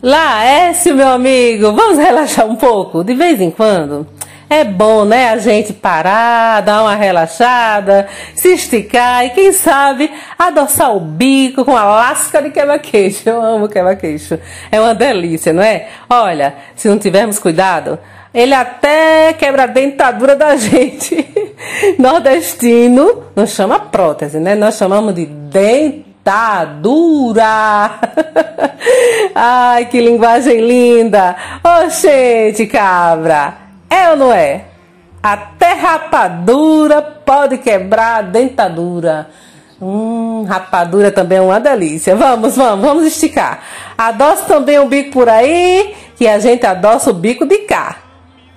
Laércio, 0.01 0.95
meu 0.95 1.09
amigo, 1.09 1.73
vamos 1.73 1.97
relaxar 1.97 2.47
um 2.47 2.55
pouco, 2.55 3.03
de 3.03 3.13
vez 3.13 3.39
em 3.41 3.51
quando. 3.51 4.07
É 4.51 4.65
bom, 4.65 5.05
né, 5.05 5.29
a 5.29 5.37
gente 5.37 5.71
parar, 5.71 6.59
dar 6.59 6.81
uma 6.81 6.93
relaxada, 6.93 8.09
se 8.35 8.49
esticar 8.49 9.25
e, 9.25 9.29
quem 9.29 9.53
sabe, 9.53 10.11
adoçar 10.37 10.93
o 10.93 10.99
bico 10.99 11.63
com 11.63 11.77
a 11.77 11.85
lasca 11.85 12.41
de 12.41 12.49
quebra-queixo. 12.49 13.29
Eu 13.29 13.41
amo 13.41 13.69
quebra-queixo. 13.69 14.37
É 14.69 14.77
uma 14.77 14.93
delícia, 14.93 15.53
não 15.53 15.63
é? 15.63 15.87
Olha, 16.09 16.53
se 16.75 16.89
não 16.89 16.99
tivermos 16.99 17.39
cuidado, 17.39 17.97
ele 18.33 18.53
até 18.53 19.31
quebra 19.31 19.63
a 19.63 19.67
dentadura 19.67 20.35
da 20.35 20.57
gente. 20.59 21.25
Nordestino 21.97 23.27
não 23.33 23.47
chama 23.47 23.79
prótese, 23.79 24.37
né? 24.37 24.53
Nós 24.53 24.75
chamamos 24.75 25.15
de 25.15 25.27
dentadura. 25.27 26.91
Ai, 29.33 29.85
que 29.85 30.01
linguagem 30.01 30.59
linda. 30.59 31.37
Oxente, 31.63 32.67
cabra. 32.67 33.60
Ou 34.11 34.17
não 34.17 34.33
é? 34.33 34.65
Até 35.23 35.73
rapadura 35.73 37.01
pode 37.01 37.57
quebrar 37.59 38.17
a 38.17 38.21
dentadura. 38.21 39.27
Hum, 39.81 40.43
rapadura 40.47 41.11
também 41.11 41.37
é 41.37 41.41
uma 41.41 41.59
delícia. 41.59 42.15
Vamos, 42.15 42.55
vamos, 42.57 42.85
vamos 42.85 43.05
esticar. 43.05 43.61
Adoça 43.97 44.45
também 44.45 44.79
o 44.79 44.87
bico 44.87 45.11
por 45.11 45.29
aí, 45.29 45.95
que 46.17 46.27
a 46.27 46.39
gente 46.39 46.65
adoça 46.65 47.09
o 47.09 47.13
bico 47.13 47.45
de 47.45 47.59
cá. 47.59 47.97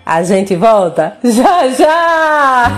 A 0.04 0.22
gente 0.22 0.56
volta 0.56 1.16
já 1.22 1.68
já! 1.68 2.70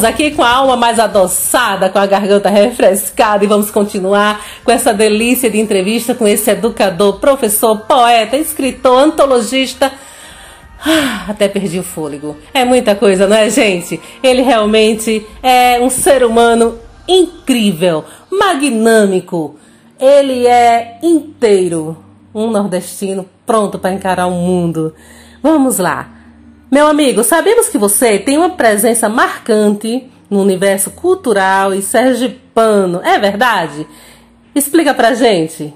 Voltamos 0.00 0.04
aqui 0.04 0.30
com 0.30 0.42
a 0.42 0.50
alma 0.50 0.76
mais 0.76 0.98
adoçada, 0.98 1.90
com 1.90 1.98
a 1.98 2.06
garganta 2.06 2.48
refrescada 2.48 3.44
e 3.44 3.46
vamos 3.46 3.70
continuar 3.70 4.44
com 4.64 4.72
essa 4.72 4.94
delícia 4.94 5.50
de 5.50 5.58
entrevista 5.58 6.14
com 6.14 6.26
esse 6.26 6.50
educador, 6.50 7.18
professor, 7.18 7.80
poeta, 7.80 8.36
escritor, 8.36 8.98
antologista. 8.98 9.92
Ah, 10.84 11.26
até 11.28 11.48
perdi 11.48 11.78
o 11.78 11.82
fôlego. 11.82 12.36
É 12.54 12.64
muita 12.64 12.94
coisa, 12.94 13.26
não 13.26 13.36
é, 13.36 13.50
gente? 13.50 14.00
Ele 14.22 14.42
realmente 14.42 15.26
é 15.42 15.78
um 15.80 15.90
ser 15.90 16.24
humano 16.24 16.78
incrível, 17.06 18.04
magnâmico. 18.30 19.56
Ele 19.98 20.46
é 20.46 20.98
inteiro, 21.02 21.98
um 22.34 22.50
nordestino 22.50 23.26
pronto 23.44 23.78
para 23.78 23.92
encarar 23.92 24.26
o 24.26 24.32
mundo. 24.32 24.94
Vamos 25.42 25.78
lá. 25.78 26.19
Meu 26.70 26.86
amigo, 26.86 27.24
sabemos 27.24 27.68
que 27.68 27.76
você 27.76 28.16
tem 28.16 28.38
uma 28.38 28.50
presença 28.50 29.08
marcante 29.08 30.08
no 30.30 30.40
universo 30.40 30.92
cultural 30.92 31.74
e 31.74 31.82
sergipano, 31.82 33.00
é 33.02 33.18
verdade? 33.18 33.84
Explica 34.54 34.94
pra 34.94 35.12
gente. 35.12 35.74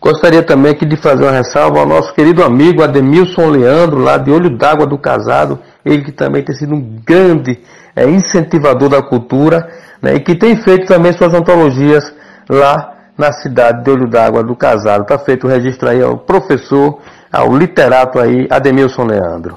Gostaria 0.00 0.42
também 0.42 0.72
aqui 0.72 0.84
de 0.84 0.96
fazer 0.96 1.22
uma 1.22 1.30
ressalva 1.30 1.78
ao 1.78 1.86
nosso 1.86 2.12
querido 2.14 2.42
amigo 2.42 2.82
Ademilson 2.82 3.48
Leandro, 3.48 4.00
lá 4.00 4.18
de 4.18 4.32
Olho 4.32 4.50
d'Água 4.50 4.88
do 4.88 4.98
Casado, 4.98 5.60
ele 5.84 6.02
que 6.02 6.10
também 6.10 6.42
tem 6.42 6.56
sido 6.56 6.74
um 6.74 6.80
grande 7.06 7.60
é, 7.94 8.10
incentivador 8.10 8.88
da 8.88 9.00
cultura 9.00 9.70
né, 10.02 10.16
e 10.16 10.20
que 10.20 10.34
tem 10.34 10.56
feito 10.56 10.88
também 10.88 11.12
suas 11.12 11.32
antologias 11.32 12.12
lá 12.50 12.92
na 13.16 13.32
cidade 13.32 13.84
de 13.84 13.90
Olho 13.92 14.10
d'Água 14.10 14.42
do 14.42 14.56
Casado. 14.56 15.02
Está 15.02 15.16
feito 15.16 15.46
o 15.46 15.48
registro 15.48 15.88
aí 15.88 16.02
ao 16.02 16.18
professor 16.18 16.98
ao 17.32 17.56
literato 17.56 18.18
aí, 18.18 18.46
Ademilson 18.50 19.04
Leandro. 19.04 19.56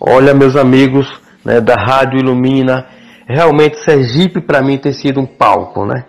Olha, 0.00 0.32
meus 0.32 0.54
amigos 0.54 1.08
né, 1.44 1.60
da 1.60 1.74
Rádio 1.74 2.20
Ilumina, 2.20 2.86
realmente 3.26 3.78
Sergipe 3.78 4.40
para 4.40 4.62
mim 4.62 4.78
tem 4.78 4.92
sido 4.92 5.20
um 5.20 5.26
palco, 5.26 5.84
né? 5.84 6.04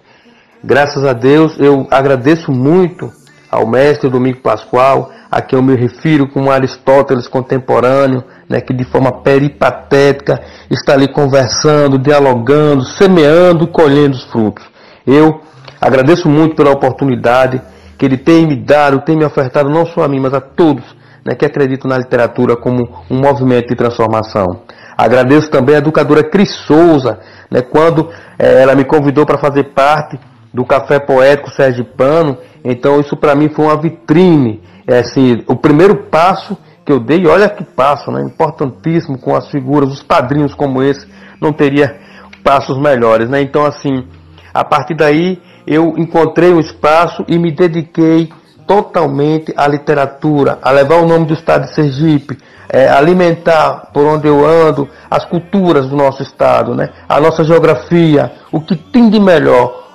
Graças 0.63 1.03
a 1.03 1.13
Deus 1.13 1.57
eu 1.59 1.87
agradeço 1.89 2.51
muito 2.51 3.11
ao 3.49 3.65
mestre 3.65 4.09
Domingo 4.09 4.41
Pascoal, 4.41 5.09
a 5.31 5.41
quem 5.41 5.57
eu 5.57 5.63
me 5.63 5.75
refiro 5.75 6.27
como 6.27 6.51
Aristóteles 6.51 7.27
contemporâneo, 7.27 8.23
né, 8.47 8.61
que 8.61 8.73
de 8.73 8.83
forma 8.83 9.11
peripatética 9.11 10.41
está 10.69 10.93
ali 10.93 11.07
conversando, 11.07 11.97
dialogando, 11.97 12.83
semeando 12.83 13.67
colhendo 13.67 14.15
os 14.15 14.23
frutos. 14.25 14.63
Eu 15.07 15.41
agradeço 15.81 16.29
muito 16.29 16.55
pela 16.55 16.71
oportunidade 16.71 17.61
que 17.99 18.05
ele 18.05 18.17
tem 18.17 18.47
me 18.47 18.55
dado, 18.55 19.01
tem 19.01 19.17
me 19.17 19.25
ofertado 19.25 19.69
não 19.69 19.85
só 19.85 20.03
a 20.03 20.07
mim, 20.07 20.21
mas 20.21 20.33
a 20.33 20.39
todos 20.39 20.85
né, 21.25 21.35
que 21.35 21.45
acreditam 21.45 21.89
na 21.89 21.97
literatura 21.97 22.55
como 22.55 22.89
um 23.11 23.19
movimento 23.19 23.67
de 23.67 23.75
transformação. 23.75 24.61
Agradeço 24.97 25.51
também 25.51 25.75
a 25.75 25.79
educadora 25.79 26.23
Cris 26.23 26.49
Souza, 26.65 27.19
né, 27.51 27.61
quando 27.61 28.09
é, 28.39 28.61
ela 28.61 28.73
me 28.73 28.85
convidou 28.85 29.25
para 29.25 29.37
fazer 29.37 29.73
parte 29.73 30.17
do 30.53 30.65
Café 30.65 30.97
Poético 30.97 31.51
Sergipano, 31.51 32.37
então 32.63 33.01
isso 33.01 33.17
para 33.17 33.35
mim 33.35 33.49
foi 33.49 33.65
uma 33.65 33.75
vitrine, 33.75 34.61
é, 34.87 34.99
assim, 34.99 35.43
o 35.45 35.57
primeiro 35.57 36.05
passo 36.05 36.57
que 36.85 36.93
eu 36.93 37.01
dei, 37.01 37.27
olha 37.27 37.49
que 37.49 37.65
passo, 37.65 38.11
né, 38.11 38.21
importantíssimo 38.23 39.19
com 39.19 39.35
as 39.35 39.49
figuras, 39.49 39.91
os 39.91 40.01
padrinhos 40.01 40.55
como 40.55 40.81
esse, 40.81 41.05
não 41.41 41.51
teria 41.51 41.97
passos 42.45 42.79
melhores, 42.79 43.29
né, 43.29 43.41
então 43.41 43.65
assim, 43.65 44.07
a 44.53 44.63
partir 44.63 44.95
daí 44.95 45.37
eu 45.65 45.95
encontrei 45.97 46.53
um 46.53 46.59
espaço 46.59 47.23
e 47.27 47.37
me 47.37 47.51
dediquei 47.51 48.31
totalmente 48.67 49.53
à 49.57 49.67
literatura, 49.67 50.59
a 50.61 50.69
levar 50.69 50.97
o 50.97 51.07
nome 51.07 51.25
do 51.25 51.33
estado 51.33 51.65
de 51.65 51.73
Sergipe, 51.73 52.37
é, 52.69 52.87
alimentar 52.87 53.89
por 53.91 54.05
onde 54.05 54.27
eu 54.27 54.45
ando 54.45 54.87
as 55.09 55.25
culturas 55.25 55.87
do 55.87 55.95
nosso 55.95 56.21
estado, 56.21 56.75
né? 56.75 56.89
a 57.07 57.19
nossa 57.19 57.43
geografia, 57.43 58.31
o 58.51 58.61
que 58.61 58.75
tem 58.75 59.09
de 59.09 59.19
melhor 59.19 59.87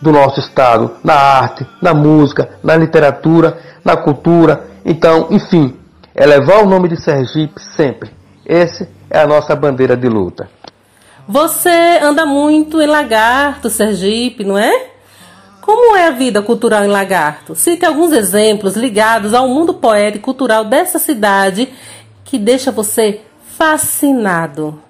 do 0.00 0.12
nosso 0.12 0.38
estado, 0.38 0.92
na 1.02 1.14
arte, 1.14 1.66
na 1.82 1.92
música, 1.92 2.48
na 2.62 2.76
literatura, 2.76 3.58
na 3.84 3.96
cultura. 3.96 4.64
Então, 4.84 5.26
enfim, 5.30 5.76
é 6.14 6.24
levar 6.24 6.62
o 6.62 6.66
nome 6.66 6.88
de 6.88 7.02
Sergipe 7.02 7.60
sempre. 7.76 8.10
Essa 8.46 8.88
é 9.10 9.20
a 9.20 9.26
nossa 9.26 9.54
bandeira 9.56 9.96
de 9.96 10.08
luta. 10.08 10.48
Você 11.26 11.98
anda 12.02 12.24
muito 12.24 12.80
em 12.80 12.86
Lagarto, 12.86 13.68
Sergipe, 13.68 14.44
não 14.44 14.56
é? 14.58 14.89
Como 15.60 15.94
é 15.94 16.08
a 16.08 16.10
vida 16.10 16.40
cultural 16.40 16.84
em 16.84 16.88
Lagarto? 16.88 17.54
Cite 17.54 17.84
alguns 17.84 18.12
exemplos 18.12 18.76
ligados 18.76 19.34
ao 19.34 19.46
mundo 19.46 19.74
poético 19.74 20.18
e 20.18 20.24
cultural 20.24 20.64
dessa 20.64 20.98
cidade 20.98 21.68
que 22.24 22.38
deixa 22.38 22.72
você 22.72 23.20
fascinado. 23.58 24.80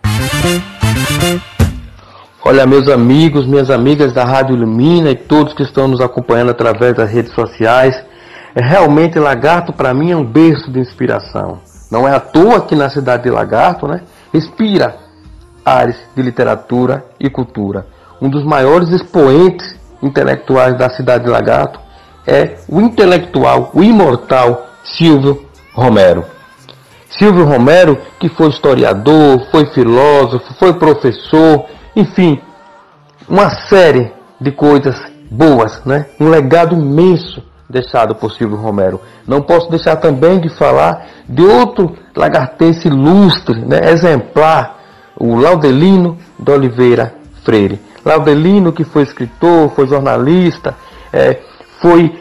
Olha, 2.44 2.66
meus 2.66 2.88
amigos, 2.88 3.46
minhas 3.46 3.68
amigas 3.68 4.12
da 4.12 4.24
Rádio 4.24 4.54
Ilumina 4.54 5.10
e 5.10 5.16
todos 5.16 5.54
que 5.54 5.62
estão 5.62 5.88
nos 5.88 6.00
acompanhando 6.00 6.50
através 6.50 6.94
das 6.94 7.10
redes 7.10 7.32
sociais, 7.34 8.00
é 8.54 8.62
realmente 8.62 9.18
Lagarto 9.18 9.72
para 9.72 9.92
mim 9.92 10.12
é 10.12 10.16
um 10.16 10.24
berço 10.24 10.70
de 10.70 10.78
inspiração. 10.78 11.58
Não 11.90 12.06
é 12.06 12.14
à 12.14 12.20
toa 12.20 12.60
que 12.60 12.76
na 12.76 12.88
cidade 12.88 13.24
de 13.24 13.30
Lagarto, 13.30 13.88
né, 13.88 14.02
respira 14.32 14.96
áreas 15.64 15.96
de 16.14 16.22
literatura 16.22 17.04
e 17.18 17.28
cultura. 17.28 17.86
Um 18.22 18.28
dos 18.30 18.44
maiores 18.44 18.90
expoentes 18.90 19.79
intelectuais 20.02 20.76
da 20.76 20.90
cidade 20.90 21.24
de 21.24 21.30
Lagarto 21.30 21.80
é 22.26 22.56
o 22.68 22.80
intelectual, 22.80 23.70
o 23.74 23.82
imortal 23.82 24.66
Silvio 24.84 25.46
Romero. 25.74 26.24
Silvio 27.08 27.44
Romero, 27.44 27.98
que 28.18 28.28
foi 28.28 28.48
historiador, 28.48 29.46
foi 29.50 29.66
filósofo, 29.66 30.54
foi 30.58 30.72
professor, 30.74 31.66
enfim, 31.96 32.40
uma 33.28 33.50
série 33.68 34.12
de 34.40 34.52
coisas 34.52 34.96
boas, 35.30 35.84
né? 35.84 36.06
Um 36.20 36.28
legado 36.28 36.74
imenso 36.74 37.42
deixado 37.68 38.14
por 38.14 38.32
Silvio 38.32 38.56
Romero. 38.56 39.00
Não 39.26 39.40
posso 39.40 39.70
deixar 39.70 39.96
também 39.96 40.40
de 40.40 40.48
falar 40.48 41.06
de 41.28 41.42
outro 41.42 41.96
lagartense 42.16 42.88
ilustre, 42.88 43.60
né? 43.64 43.90
exemplar, 43.90 44.78
o 45.16 45.36
Laudelino 45.36 46.18
de 46.38 46.50
Oliveira 46.50 47.14
Freire. 47.44 47.80
Laudelino, 48.04 48.72
que 48.72 48.84
foi 48.84 49.02
escritor, 49.02 49.70
foi 49.70 49.86
jornalista, 49.86 50.74
é, 51.12 51.38
foi 51.80 52.12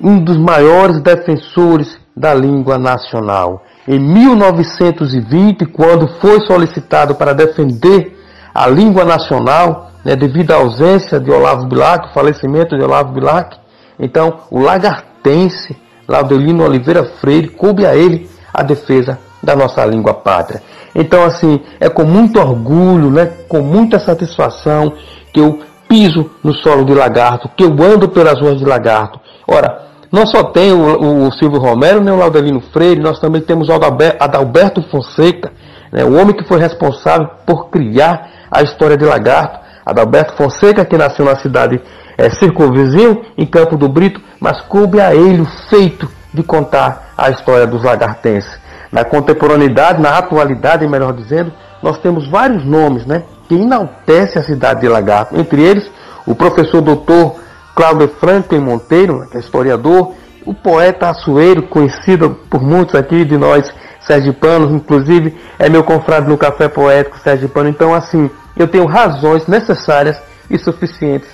um 0.00 0.22
dos 0.22 0.36
maiores 0.38 1.00
defensores 1.00 1.98
da 2.16 2.34
língua 2.34 2.78
nacional. 2.78 3.62
Em 3.86 3.98
1920, 3.98 5.66
quando 5.66 6.08
foi 6.20 6.40
solicitado 6.40 7.14
para 7.14 7.32
defender 7.32 8.16
a 8.54 8.66
língua 8.66 9.04
nacional, 9.04 9.90
né, 10.04 10.16
devido 10.16 10.52
à 10.52 10.56
ausência 10.56 11.20
de 11.20 11.30
Olavo 11.30 11.66
Bilac, 11.66 12.08
o 12.08 12.12
falecimento 12.12 12.76
de 12.76 12.82
Olavo 12.82 13.12
Bilac, 13.12 13.56
então 13.98 14.40
o 14.50 14.60
lagartense 14.60 15.76
Laudelino 16.08 16.64
Oliveira 16.64 17.04
Freire 17.04 17.48
coube 17.48 17.86
a 17.86 17.94
ele 17.94 18.28
a 18.52 18.62
defesa 18.62 19.18
da 19.42 19.56
nossa 19.56 19.84
língua 19.84 20.14
pátria. 20.14 20.62
Então, 20.94 21.24
assim, 21.24 21.60
é 21.78 21.88
com 21.88 22.04
muito 22.04 22.38
orgulho, 22.40 23.10
né, 23.10 23.30
com 23.48 23.60
muita 23.60 23.98
satisfação 23.98 24.92
que 25.32 25.40
eu 25.40 25.60
piso 25.88 26.30
no 26.42 26.54
solo 26.54 26.84
de 26.84 26.94
Lagarto, 26.94 27.50
que 27.56 27.64
eu 27.64 27.70
ando 27.82 28.08
pelas 28.08 28.40
ruas 28.40 28.58
de 28.58 28.64
Lagarto. 28.64 29.20
Ora, 29.46 29.82
não 30.10 30.26
só 30.26 30.44
tem 30.44 30.72
o, 30.72 31.26
o 31.26 31.32
Silvio 31.32 31.60
Romero, 31.60 32.00
nem 32.00 32.12
o 32.12 32.18
Laudelino 32.18 32.60
Freire, 32.72 33.00
nós 33.00 33.20
também 33.20 33.40
temos 33.40 33.68
o 33.68 33.72
Adalberto 33.72 34.82
Fonseca, 34.90 35.52
né, 35.92 36.04
o 36.04 36.20
homem 36.20 36.34
que 36.34 36.46
foi 36.46 36.58
responsável 36.58 37.28
por 37.46 37.70
criar 37.70 38.28
a 38.50 38.62
história 38.62 38.96
de 38.96 39.04
Lagarto. 39.04 39.60
Adalberto 39.84 40.34
Fonseca, 40.34 40.84
que 40.84 40.96
nasceu 40.96 41.24
na 41.24 41.36
cidade 41.36 41.80
é, 42.16 42.28
circunvizinho, 42.30 43.22
em 43.36 43.46
Campo 43.46 43.76
do 43.76 43.88
Brito, 43.88 44.20
mas 44.38 44.60
coube 44.62 45.00
a 45.00 45.14
ele 45.14 45.40
o 45.40 45.46
feito 45.68 46.08
de 46.32 46.42
contar 46.42 47.12
a 47.16 47.30
história 47.30 47.66
dos 47.66 47.82
lagartenses. 47.82 48.58
Na 48.92 49.04
contemporaneidade, 49.04 50.02
na 50.02 50.18
atualidade, 50.18 50.86
melhor 50.86 51.12
dizendo, 51.12 51.52
nós 51.82 51.98
temos 51.98 52.28
vários 52.28 52.64
nomes 52.64 53.06
né, 53.06 53.22
que 53.48 53.54
enaltecem 53.54 54.40
a 54.40 54.44
cidade 54.44 54.80
de 54.80 54.88
Lagarto. 54.88 55.38
Entre 55.38 55.62
eles, 55.62 55.90
o 56.26 56.34
professor 56.34 56.80
doutor 56.80 57.36
Cláudio 57.74 58.08
Franklin 58.08 58.60
Monteiro, 58.60 59.26
que 59.30 59.36
é 59.36 59.40
historiador, 59.40 60.12
o 60.44 60.52
poeta 60.52 61.10
Açoeiro, 61.10 61.62
conhecido 61.62 62.30
por 62.50 62.62
muitos 62.62 62.94
aqui 62.94 63.24
de 63.24 63.36
nós 63.36 63.72
sergipanos, 64.00 64.72
inclusive 64.72 65.38
é 65.58 65.68
meu 65.68 65.84
confrade 65.84 66.28
no 66.28 66.36
Café 66.36 66.68
Poético 66.68 67.18
Sergipano. 67.18 67.68
Então, 67.68 67.94
assim, 67.94 68.30
eu 68.56 68.66
tenho 68.66 68.86
razões 68.86 69.46
necessárias 69.46 70.20
e 70.50 70.58
suficientes 70.58 71.28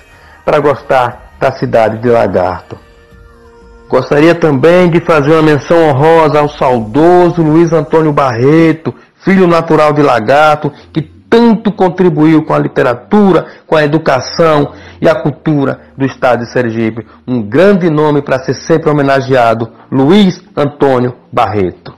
para 0.45 0.59
gostar 0.59 1.33
da 1.39 1.51
cidade 1.51 1.97
de 1.99 2.09
Lagarto. 2.09 2.86
Gostaria 3.89 4.35
também 4.35 4.89
de 4.89 4.99
fazer 4.99 5.31
uma 5.31 5.41
menção 5.41 5.77
honrosa 5.89 6.39
ao 6.39 6.49
saudoso 6.49 7.41
Luiz 7.41 7.71
Antônio 7.71 8.11
Barreto, 8.11 8.93
filho 9.23 9.47
natural 9.47 9.93
de 9.93 10.01
Lagarto, 10.01 10.71
que 10.91 11.01
tanto 11.29 11.71
contribuiu 11.71 12.43
com 12.43 12.53
a 12.53 12.59
literatura, 12.59 13.47
com 13.65 13.75
a 13.75 13.83
educação 13.83 14.73
e 15.01 15.07
a 15.07 15.15
cultura 15.15 15.79
do 15.97 16.05
estado 16.05 16.43
de 16.43 16.51
Sergipe. 16.51 17.05
Um 17.25 17.41
grande 17.41 17.89
nome 17.89 18.21
para 18.21 18.39
ser 18.39 18.55
sempre 18.55 18.89
homenageado, 18.89 19.69
Luiz 19.89 20.41
Antônio 20.55 21.15
Barreto. 21.31 21.93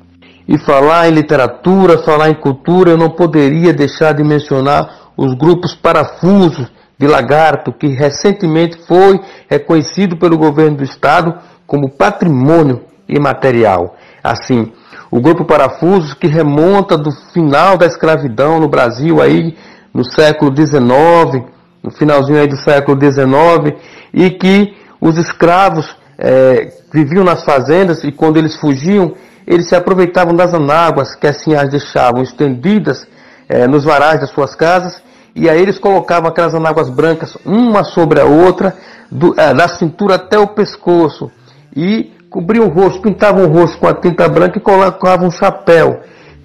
E 0.48 0.58
falar 0.60 1.08
em 1.08 1.12
literatura, 1.12 2.04
falar 2.04 2.30
em 2.30 2.36
cultura, 2.36 2.92
eu 2.92 2.98
não 2.98 3.10
poderia 3.10 3.74
deixar 3.74 4.14
de 4.14 4.24
mencionar 4.24 5.12
os 5.18 5.34
grupos 5.36 5.76
parafusos 5.76 6.68
de 7.00 7.08
Lagarto, 7.08 7.72
que 7.72 7.88
recentemente 7.88 8.78
foi 8.88 9.20
reconhecido 9.48 10.18
pelo 10.18 10.38
governo 10.38 10.78
do 10.78 10.84
estado 10.84 11.34
como 11.70 11.88
patrimônio 11.88 12.82
imaterial. 13.08 13.96
Assim, 14.24 14.72
o 15.12 15.22
grupo 15.22 15.46
Parafusos, 15.46 16.16
que 16.16 16.28
remonta 16.28 16.98
do 16.98 17.12
final 17.32 17.78
da 17.78 17.86
escravidão 17.86 18.60
no 18.60 18.68
Brasil, 18.68 19.22
aí 19.22 19.56
no 19.94 20.04
século 20.04 20.54
XIX, 20.54 21.46
no 21.82 21.92
finalzinho 21.92 22.40
aí 22.40 22.48
do 22.48 22.58
século 22.58 23.00
XIX, 23.00 23.80
e 24.12 24.32
que 24.32 24.76
os 25.00 25.18
escravos 25.18 25.96
é, 26.18 26.74
viviam 26.92 27.24
nas 27.24 27.44
fazendas 27.44 28.04
e 28.04 28.12
quando 28.12 28.38
eles 28.38 28.56
fugiam, 28.56 29.14
eles 29.48 29.70
se 29.70 29.76
aproveitavam 29.76 30.36
das 30.36 30.54
anáguas 30.54 31.16
que 31.16 31.28
assim 31.28 31.54
as 31.56 31.70
deixavam 31.70 32.22
estendidas 32.22 33.08
é, 33.48 33.68
nos 33.68 33.84
varais 33.84 34.20
das 34.20 34.32
suas 34.32 34.56
casas, 34.56 35.02
e 35.36 35.48
aí 35.50 35.62
eles 35.62 35.78
colocavam 35.78 36.30
aquelas 36.30 36.54
anáguas 36.54 36.90
brancas 36.90 37.38
uma 37.46 37.84
sobre 37.84 38.20
a 38.20 38.26
outra, 38.26 38.76
do, 39.12 39.34
é, 39.40 39.54
da 39.54 39.68
cintura 39.68 40.16
até 40.16 40.38
o 40.38 40.48
pescoço, 40.48 41.32
e 41.76 42.12
cobriam 42.30 42.68
o 42.68 42.70
rosto, 42.70 43.02
pintavam 43.02 43.46
o 43.46 43.52
rosto 43.52 43.78
com 43.80 43.88
a 43.88 43.94
tinta 43.94 44.28
branca 44.28 44.58
e 44.58 44.62
colocavam 44.62 45.28
um 45.28 45.32
chapéu 45.32 46.02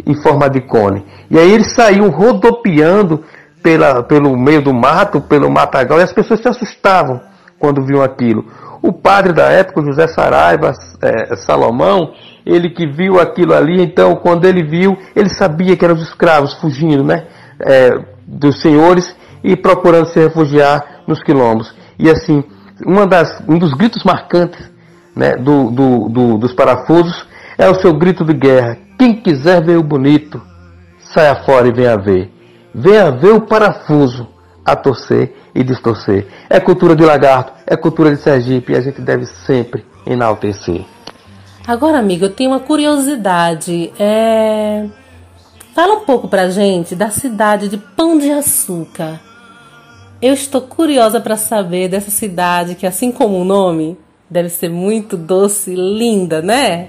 em 0.06 0.14
forma 0.14 0.48
de 0.48 0.60
cone. 0.60 1.04
E 1.30 1.38
aí 1.38 1.52
eles 1.52 1.72
saíam 1.72 2.08
rodopiando 2.08 3.22
pela, 3.62 4.02
pelo 4.02 4.36
meio 4.36 4.62
do 4.62 4.74
mato, 4.74 5.20
pelo 5.20 5.50
matagal, 5.50 5.98
e 5.98 6.02
as 6.02 6.12
pessoas 6.12 6.40
se 6.40 6.48
assustavam 6.48 7.20
quando 7.58 7.84
viam 7.84 8.02
aquilo. 8.02 8.44
O 8.82 8.92
padre 8.92 9.32
da 9.32 9.44
época, 9.44 9.82
José 9.82 10.06
Saraiva 10.08 10.72
é, 11.00 11.36
Salomão, 11.36 12.12
ele 12.44 12.68
que 12.68 12.86
viu 12.86 13.18
aquilo 13.18 13.54
ali, 13.54 13.82
então 13.82 14.16
quando 14.16 14.44
ele 14.44 14.62
viu, 14.62 14.96
ele 15.16 15.30
sabia 15.30 15.74
que 15.74 15.84
eram 15.84 15.94
os 15.94 16.02
escravos 16.02 16.52
fugindo, 16.60 17.02
né, 17.02 17.26
é, 17.60 17.90
dos 18.26 18.60
senhores 18.60 19.16
e 19.42 19.56
procurando 19.56 20.06
se 20.08 20.20
refugiar 20.20 21.02
nos 21.06 21.22
quilombos. 21.22 21.74
E 21.98 22.10
assim, 22.10 22.44
uma 22.86 23.06
das, 23.06 23.42
um 23.48 23.58
dos 23.58 23.72
gritos 23.72 24.04
marcantes 24.04 24.73
né, 25.14 25.36
do, 25.36 25.70
do, 25.70 26.08
do, 26.08 26.38
dos 26.38 26.52
parafusos 26.52 27.26
é 27.56 27.68
o 27.68 27.74
seu 27.74 27.92
grito 27.94 28.24
de 28.24 28.34
guerra. 28.34 28.78
Quem 28.98 29.14
quiser 29.14 29.64
ver 29.64 29.76
o 29.76 29.82
bonito, 29.82 30.40
saia 31.12 31.36
fora 31.44 31.68
e 31.68 31.72
venha 31.72 31.96
ver. 31.96 32.30
Venha 32.74 33.10
ver 33.10 33.32
o 33.32 33.40
parafuso 33.40 34.28
a 34.64 34.74
torcer 34.74 35.34
e 35.54 35.62
distorcer. 35.62 36.26
É 36.48 36.58
cultura 36.58 36.96
de 36.96 37.04
lagarto, 37.04 37.52
é 37.66 37.76
cultura 37.76 38.10
de 38.10 38.20
Sergipe 38.20 38.72
e 38.72 38.76
a 38.76 38.80
gente 38.80 39.00
deve 39.00 39.26
sempre 39.26 39.84
enaltecer. 40.06 40.84
Agora, 41.66 41.98
amigo, 41.98 42.24
eu 42.24 42.30
tenho 42.30 42.50
uma 42.50 42.60
curiosidade. 42.60 43.92
É... 43.98 44.86
Fala 45.74 45.94
um 45.94 46.04
pouco 46.04 46.28
pra 46.28 46.50
gente 46.50 46.94
da 46.94 47.10
cidade 47.10 47.68
de 47.68 47.76
Pão 47.76 48.18
de 48.18 48.30
Açúcar. 48.30 49.20
Eu 50.20 50.34
estou 50.34 50.60
curiosa 50.60 51.20
para 51.20 51.36
saber 51.36 51.88
dessa 51.88 52.10
cidade 52.10 52.74
que, 52.74 52.86
assim 52.86 53.10
como 53.10 53.40
o 53.40 53.44
nome, 53.44 53.98
Deve 54.28 54.48
ser 54.48 54.70
muito 54.70 55.16
doce 55.16 55.72
e 55.72 55.74
linda, 55.74 56.40
né? 56.40 56.88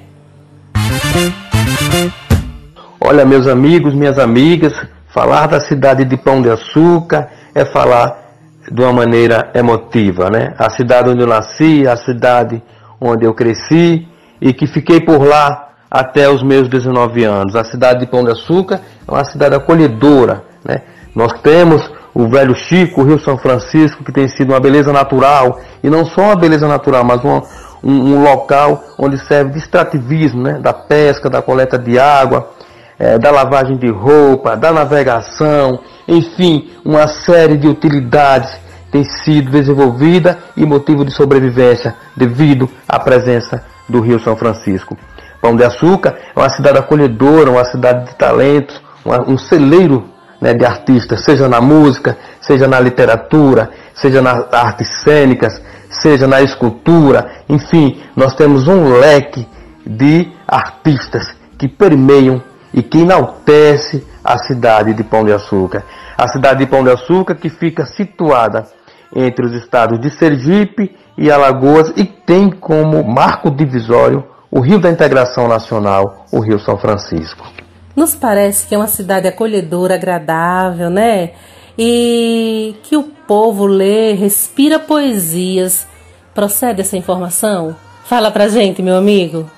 Olha, 2.99 3.25
meus 3.25 3.45
amigos, 3.45 3.93
minhas 3.93 4.17
amigas, 4.17 4.73
falar 5.13 5.47
da 5.47 5.59
cidade 5.59 6.05
de 6.05 6.15
Pão 6.15 6.41
de 6.41 6.49
Açúcar 6.49 7.29
é 7.53 7.65
falar 7.65 8.23
de 8.71 8.81
uma 8.81 8.93
maneira 8.93 9.51
emotiva, 9.53 10.29
né? 10.29 10.55
A 10.57 10.69
cidade 10.69 11.09
onde 11.09 11.21
eu 11.21 11.27
nasci, 11.27 11.85
a 11.85 11.97
cidade 11.97 12.63
onde 13.01 13.25
eu 13.25 13.33
cresci 13.33 14.07
e 14.41 14.53
que 14.53 14.65
fiquei 14.65 15.01
por 15.01 15.21
lá 15.21 15.73
até 15.91 16.29
os 16.29 16.41
meus 16.41 16.69
19 16.69 17.25
anos. 17.25 17.55
A 17.55 17.65
cidade 17.65 17.99
de 17.99 18.07
Pão 18.07 18.23
de 18.23 18.31
Açúcar 18.31 18.79
é 19.07 19.11
uma 19.11 19.25
cidade 19.25 19.55
acolhedora, 19.55 20.43
né? 20.63 20.81
Nós 21.13 21.33
temos 21.41 21.89
o 22.15 22.29
Velho 22.29 22.55
Chico, 22.55 23.01
o 23.01 23.03
Rio 23.03 23.19
São 23.19 23.37
Francisco, 23.37 24.01
que 24.01 24.11
tem 24.11 24.25
sido 24.29 24.53
uma 24.53 24.59
beleza 24.59 24.93
natural, 24.93 25.59
e 25.83 25.89
não 25.89 26.05
só 26.05 26.21
uma 26.21 26.35
beleza 26.37 26.65
natural, 26.65 27.03
mas 27.03 27.23
um, 27.25 27.41
um, 27.83 28.15
um 28.15 28.23
local 28.23 28.81
onde 28.97 29.19
serve 29.27 29.51
de 29.51 29.59
extrativismo, 29.59 30.41
né? 30.41 30.53
da 30.53 30.71
pesca, 30.71 31.29
da 31.29 31.41
coleta 31.41 31.77
de 31.77 31.99
água, 31.99 32.49
é, 32.97 33.19
da 33.19 33.29
lavagem 33.29 33.75
de 33.75 33.91
roupa, 33.91 34.55
da 34.55 34.71
navegação, 34.71 35.81
enfim, 36.07 36.69
uma 36.85 37.05
série 37.07 37.57
de 37.57 37.67
utilidades 37.67 38.63
tem 38.89 39.03
sido 39.03 39.51
desenvolvida 39.51 40.39
e 40.55 40.65
motivo 40.65 41.03
de 41.03 41.11
sobrevivência 41.11 41.93
devido 42.15 42.69
à 42.87 42.97
presença 42.97 43.61
do 43.89 43.99
Rio 43.99 44.21
São 44.21 44.37
Francisco. 44.37 44.97
Pão 45.41 45.53
de 45.53 45.65
Açúcar 45.65 46.15
é 46.33 46.39
uma 46.39 46.49
cidade 46.49 46.77
acolhedora, 46.77 47.51
uma 47.51 47.65
cidade 47.65 48.05
de 48.05 48.15
talentos, 48.15 48.81
um 49.27 49.37
celeiro 49.37 50.14
né, 50.45 50.53
de 50.53 50.63
artistas, 50.63 51.25
seja 51.25 51.49
na 51.49 51.59
música, 51.59 52.15
seja 52.39 52.67
na 52.67 52.79
literatura, 52.79 53.71
seja 53.95 54.21
nas 54.21 54.53
artes 54.53 54.87
cênicas, 55.01 55.59
seja 55.89 56.27
na 56.27 56.39
escultura, 56.39 57.31
enfim, 57.49 57.99
nós 58.15 58.35
temos 58.35 58.67
um 58.67 58.93
leque 58.99 59.47
de 59.83 60.31
artistas 60.47 61.35
que 61.57 61.67
permeiam 61.67 62.43
e 62.71 62.83
que 62.83 62.99
enaltece 62.99 64.05
a 64.23 64.37
cidade 64.37 64.93
de 64.93 65.03
Pão 65.03 65.25
de 65.25 65.33
Açúcar. 65.33 65.83
A 66.15 66.27
cidade 66.27 66.59
de 66.59 66.67
Pão 66.67 66.83
de 66.83 66.91
Açúcar 66.91 67.33
que 67.33 67.49
fica 67.49 67.87
situada 67.87 68.67
entre 69.15 69.47
os 69.47 69.53
estados 69.53 69.99
de 69.99 70.11
Sergipe 70.11 70.95
e 71.17 71.31
Alagoas 71.31 71.91
e 71.95 72.03
tem 72.03 72.51
como 72.51 73.03
marco 73.03 73.49
divisório 73.49 74.23
o 74.51 74.59
Rio 74.59 74.77
da 74.77 74.91
Integração 74.91 75.47
Nacional, 75.47 76.27
o 76.31 76.39
Rio 76.39 76.59
São 76.59 76.77
Francisco. 76.77 77.64
Nos 77.95 78.13
parece 78.13 78.67
que 78.67 78.75
é 78.75 78.77
uma 78.77 78.87
cidade 78.87 79.27
acolhedora, 79.27 79.95
agradável, 79.95 80.89
né? 80.89 81.31
E 81.77 82.75
que 82.83 82.97
o 82.97 83.03
povo 83.03 83.65
lê, 83.65 84.13
respira 84.13 84.77
poesias. 84.79 85.87
Procede 86.33 86.81
essa 86.81 86.97
informação? 86.97 87.75
Fala 88.03 88.29
pra 88.31 88.49
gente, 88.49 88.81
meu 88.81 88.97
amigo. 88.97 89.49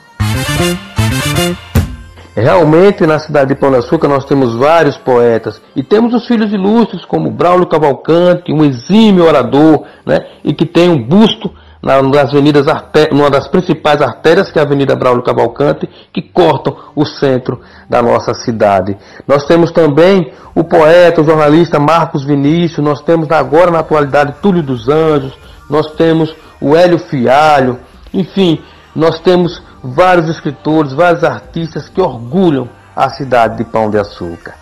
Realmente, 2.36 3.08
na 3.08 3.18
cidade 3.18 3.56
de 3.56 3.60
Pão 3.60 3.72
de 3.72 3.78
Açúcar, 3.78 4.08
nós 4.08 4.26
temos 4.26 4.56
vários 4.56 4.96
poetas 4.98 5.60
e 5.76 5.82
temos 5.82 6.14
os 6.14 6.28
filhos 6.28 6.54
ilustres 6.54 7.04
como 7.04 7.32
Braulio 7.32 7.66
Cavalcante, 7.66 8.54
um 8.54 8.64
exímio 8.64 9.26
orador, 9.26 9.86
né, 10.06 10.24
e 10.44 10.54
que 10.54 10.64
tem 10.64 10.88
um 10.88 11.02
busto 11.02 11.52
nas 11.82 12.30
avenidas 12.30 12.66
numa 13.12 13.30
das 13.30 13.48
principais 13.48 14.02
artérias, 14.02 14.52
que 14.52 14.60
é 14.60 14.62
a 14.62 14.66
Avenida 14.66 14.96
Braulio 14.96 15.24
Cavalcante, 15.24 15.90
que 16.12 16.22
cortam 16.22 16.76
o 16.96 17.06
centro 17.06 17.62
da 17.90 18.02
nossa 18.02 18.34
cidade. 18.34 18.98
Nós 19.28 19.46
temos 19.46 19.72
também 19.72 20.32
o 20.56 20.64
poeta, 20.64 21.22
o 21.22 21.26
jornalista 21.26 21.80
Marcos 21.80 22.24
Vinícius, 22.24 22.86
nós 22.86 23.02
temos 23.02 23.30
agora 23.32 23.72
na 23.72 23.80
atualidade 23.80 24.36
Túlio 24.42 24.64
dos 24.64 24.90
Anjos, 24.90 25.38
nós 25.70 25.92
temos 25.92 26.36
o 26.60 26.76
Hélio 26.76 26.98
Fialho, 26.98 27.80
enfim, 28.14 28.62
nós 28.96 29.20
temos 29.20 29.62
vários 29.84 30.28
escritores, 30.28 30.92
vários 30.92 31.24
artistas 31.24 31.88
que 31.88 32.02
orgulham 32.02 32.68
a 32.96 33.10
cidade 33.10 33.58
de 33.58 33.64
Pão 33.64 33.90
de 33.90 33.98
Açúcar. 34.00 34.56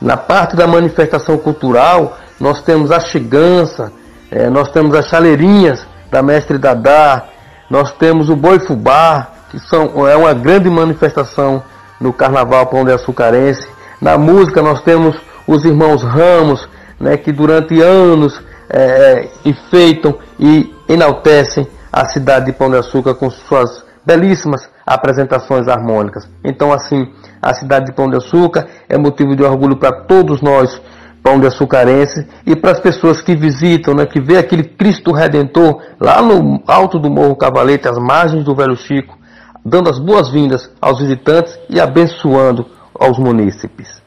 Na 0.00 0.16
parte 0.16 0.56
da 0.56 0.66
manifestação 0.66 1.36
cultural, 1.36 2.16
nós 2.40 2.62
temos 2.62 2.90
a 2.90 2.98
chegança, 2.98 3.92
é, 4.30 4.48
nós 4.48 4.70
temos 4.70 4.96
as 4.96 5.06
chaleirinhas, 5.06 5.86
da 6.12 6.22
Mestre 6.22 6.58
Dadá, 6.58 7.24
nós 7.70 7.90
temos 7.92 8.28
o 8.28 8.36
Boi 8.36 8.60
Fubá, 8.60 9.28
que 9.50 9.58
são, 9.58 10.06
é 10.06 10.14
uma 10.14 10.34
grande 10.34 10.68
manifestação 10.68 11.62
no 11.98 12.12
Carnaval 12.12 12.66
Pão 12.66 12.84
de 12.84 12.92
Açucarense. 12.92 13.66
Na 13.98 14.18
música 14.18 14.60
nós 14.60 14.82
temos 14.82 15.16
os 15.46 15.64
irmãos 15.64 16.02
Ramos, 16.02 16.68
né, 17.00 17.16
que 17.16 17.32
durante 17.32 17.80
anos 17.80 18.38
é, 18.68 18.82
é, 18.82 19.30
enfeitam 19.46 20.18
e 20.38 20.74
enaltecem 20.86 21.66
a 21.90 22.04
cidade 22.04 22.46
de 22.46 22.52
Pão 22.52 22.70
de 22.70 22.76
Açúcar 22.76 23.14
com 23.14 23.30
suas 23.30 23.82
belíssimas 24.04 24.68
apresentações 24.86 25.66
harmônicas. 25.66 26.28
Então, 26.44 26.72
assim, 26.72 27.10
a 27.40 27.54
cidade 27.54 27.86
de 27.86 27.92
Pão 27.92 28.10
de 28.10 28.16
Açúcar 28.16 28.66
é 28.86 28.98
motivo 28.98 29.34
de 29.34 29.42
orgulho 29.42 29.76
para 29.76 29.92
todos 29.92 30.42
nós 30.42 30.78
Pão 31.22 31.38
de 31.38 31.46
Açucarense 31.46 32.26
e 32.44 32.56
para 32.56 32.72
as 32.72 32.80
pessoas 32.80 33.22
que 33.22 33.36
visitam, 33.36 33.94
né, 33.94 34.04
que 34.04 34.20
vê 34.20 34.36
aquele 34.38 34.64
Cristo 34.64 35.12
Redentor 35.12 35.80
lá 36.00 36.20
no 36.20 36.62
alto 36.66 36.98
do 36.98 37.08
Morro 37.08 37.36
Cavalete, 37.36 37.88
às 37.88 37.96
margens 37.96 38.44
do 38.44 38.54
Velho 38.54 38.76
Chico, 38.76 39.16
dando 39.64 39.88
as 39.88 39.98
boas-vindas 39.98 40.68
aos 40.80 40.98
visitantes 40.98 41.56
e 41.70 41.80
abençoando 41.80 42.66
aos 42.98 43.18
munícipes. 43.18 44.01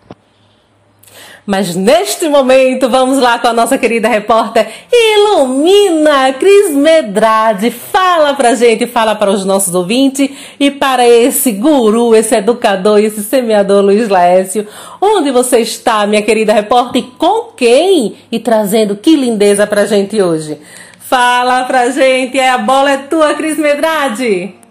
Mas 1.45 1.75
neste 1.75 2.27
momento, 2.27 2.89
vamos 2.89 3.19
lá 3.19 3.37
com 3.37 3.47
a 3.47 3.53
nossa 3.53 3.77
querida 3.77 4.07
repórter 4.07 4.67
Ilumina 4.91 6.33
Cris 6.33 6.71
Medrade. 6.71 7.69
Fala 7.69 8.33
pra 8.33 8.55
gente, 8.55 8.87
fala 8.87 9.13
para 9.13 9.29
os 9.29 9.45
nossos 9.45 9.75
ouvintes 9.75 10.27
e 10.59 10.71
para 10.71 11.07
esse 11.07 11.51
guru, 11.51 12.15
esse 12.15 12.35
educador 12.35 12.99
esse 12.99 13.21
semeador 13.21 13.83
Luiz 13.83 14.09
Laécio. 14.09 14.67
Onde 14.99 15.29
você 15.29 15.59
está, 15.59 16.07
minha 16.07 16.23
querida 16.23 16.51
repórter, 16.51 17.03
e 17.03 17.05
com 17.11 17.51
quem? 17.55 18.15
E 18.31 18.39
trazendo 18.39 18.95
que 18.95 19.15
lindeza 19.15 19.67
pra 19.67 19.85
gente 19.85 20.19
hoje. 20.19 20.57
Fala 20.99 21.65
pra 21.65 21.91
gente, 21.91 22.39
é 22.39 22.49
a 22.49 22.57
bola 22.57 22.89
é 22.89 22.97
tua, 22.97 23.35
Cris 23.35 23.59
Medrade. 23.59 24.64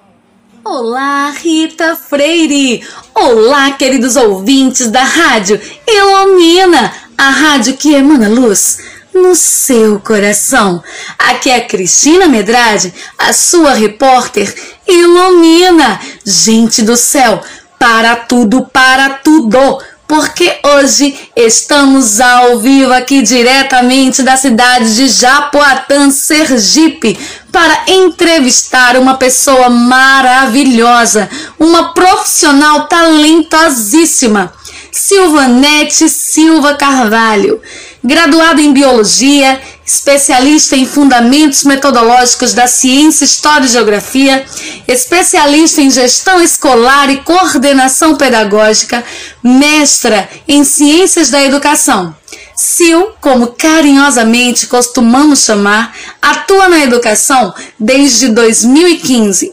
Olá, 0.67 1.29
Rita 1.29 1.95
Freire! 1.95 2.83
Olá, 3.15 3.73
queridos 3.73 4.17
ouvintes 4.17 4.91
da 4.91 5.05
rádio 5.05 5.61
Ilumina, 5.87 6.91
a 7.19 7.29
rádio 7.29 7.77
que 7.77 7.93
emana 7.93 8.31
luz 8.31 8.79
no 9.13 9.35
seu 9.35 10.01
coração. 10.01 10.83
Aqui 11.19 11.51
é 11.51 11.61
Cristina 11.61 12.29
Medrade, 12.29 12.95
a 13.19 13.31
sua 13.35 13.75
repórter 13.75 14.55
Ilumina. 14.89 16.01
Gente 16.25 16.81
do 16.81 16.97
céu, 16.97 17.43
para 17.79 18.17
tudo, 18.17 18.65
para 18.65 19.11
tudo! 19.11 19.59
Porque 20.07 20.59
hoje 20.63 21.17
estamos 21.35 22.21
ao 22.21 22.59
vivo 22.59 22.93
aqui 22.93 23.23
diretamente 23.23 24.23
da 24.23 24.37
cidade 24.37 24.95
de 24.95 25.09
Japoatã, 25.09 26.11
Sergipe, 26.11 27.19
para 27.51 27.85
entrevistar 27.89 28.97
uma 28.97 29.15
pessoa 29.15 29.71
maravilhosa, 29.71 31.29
uma 31.59 31.95
profissional 31.95 32.87
talentosíssima, 32.87 34.53
Silvanete 34.93 36.09
Silva 36.09 36.75
Carvalho, 36.75 37.61
graduada 38.03 38.61
em 38.61 38.73
biologia, 38.73 39.61
especialista 39.87 40.77
em 40.77 40.87
fundamentos 40.87 41.65
metodológicos 41.65 42.55
da 42.55 42.67
ciência, 42.67 43.25
história 43.25 43.67
e 43.67 43.69
geografia, 43.69 44.45
especialista 44.89 45.83
em 45.83 45.91
gestão 45.91 46.41
escolar 46.41 47.11
e 47.11 47.19
coordenação 47.19 48.17
pedagógica, 48.17 49.05
mestra 49.43 50.29
em 50.49 50.65
ciências 50.65 51.29
da 51.29 51.43
educação. 51.43 52.15
Sil, 52.57 53.13
como 53.21 53.49
carinhosamente 53.49 54.69
costumamos 54.69 55.41
chamar, 55.41 55.95
atua 56.23 56.69
na 56.69 56.81
educação 56.81 57.53
desde 57.79 58.29
2015. 58.29 59.53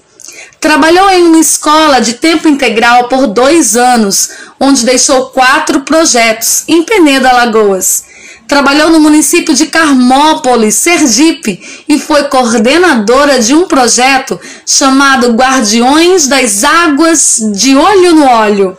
Trabalhou 0.60 1.10
em 1.10 1.24
uma 1.24 1.40
escola 1.40 2.00
de 2.00 2.14
tempo 2.14 2.48
integral 2.48 3.10
por 3.10 3.26
dois 3.26 3.76
anos, 3.76 4.30
onde 4.60 4.86
deixou 4.86 5.26
quatro 5.32 5.82
projetos 5.82 6.64
em 6.68 6.84
Penedo, 6.84 7.28
Alagoas 7.28 8.11
Trabalhou 8.52 8.90
no 8.90 9.00
município 9.00 9.54
de 9.54 9.68
Carmópolis, 9.68 10.76
Sergipe, 10.76 11.64
e 11.88 11.98
foi 11.98 12.26
coordenadora 12.26 13.40
de 13.40 13.56
um 13.56 13.66
projeto 13.66 14.38
chamado 14.66 15.32
Guardiões 15.32 16.28
das 16.28 16.66
Águas 16.66 17.38
de 17.56 17.78
Olho 17.78 18.14
no 18.14 18.26
Olho. 18.26 18.78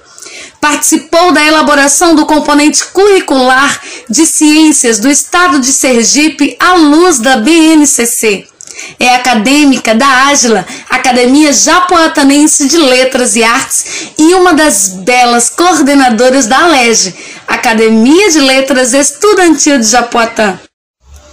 Participou 0.60 1.32
da 1.32 1.42
elaboração 1.42 2.14
do 2.14 2.26
componente 2.26 2.84
curricular 2.84 3.80
de 4.10 4.26
ciências 4.26 4.98
do 4.98 5.08
estado 5.08 5.58
de 5.58 5.72
Sergipe 5.72 6.54
à 6.60 6.74
luz 6.74 7.18
da 7.18 7.38
BNCC. 7.38 8.51
É 8.98 9.14
acadêmica 9.14 9.94
da 9.94 10.06
Ágila, 10.06 10.66
Academia 10.88 11.52
Japoatanense 11.52 12.68
de 12.68 12.78
Letras 12.78 13.36
e 13.36 13.42
Artes, 13.42 14.12
e 14.18 14.34
uma 14.34 14.54
das 14.54 14.88
belas 14.88 15.48
coordenadoras 15.50 16.46
da 16.46 16.64
ALEGE, 16.64 17.14
Academia 17.46 18.30
de 18.30 18.40
Letras 18.40 18.92
Estudantil 18.92 19.78
de 19.78 19.86
Japoatã. 19.86 20.58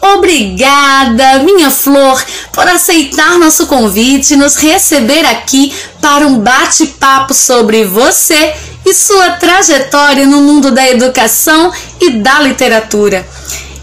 Obrigada, 0.01 1.39
minha 1.43 1.69
flor, 1.69 2.23
por 2.53 2.67
aceitar 2.67 3.37
nosso 3.37 3.67
convite 3.67 4.33
e 4.33 4.37
nos 4.37 4.55
receber 4.55 5.25
aqui 5.25 5.73
para 6.01 6.25
um 6.25 6.39
bate-papo 6.39 7.33
sobre 7.33 7.83
você 7.83 8.55
e 8.85 8.93
sua 8.93 9.31
trajetória 9.31 10.25
no 10.25 10.41
mundo 10.41 10.71
da 10.71 10.89
educação 10.89 11.71
e 11.99 12.11
da 12.11 12.39
literatura. 12.39 13.27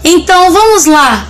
Então 0.03 0.51
vamos 0.51 0.85
lá, 0.85 1.27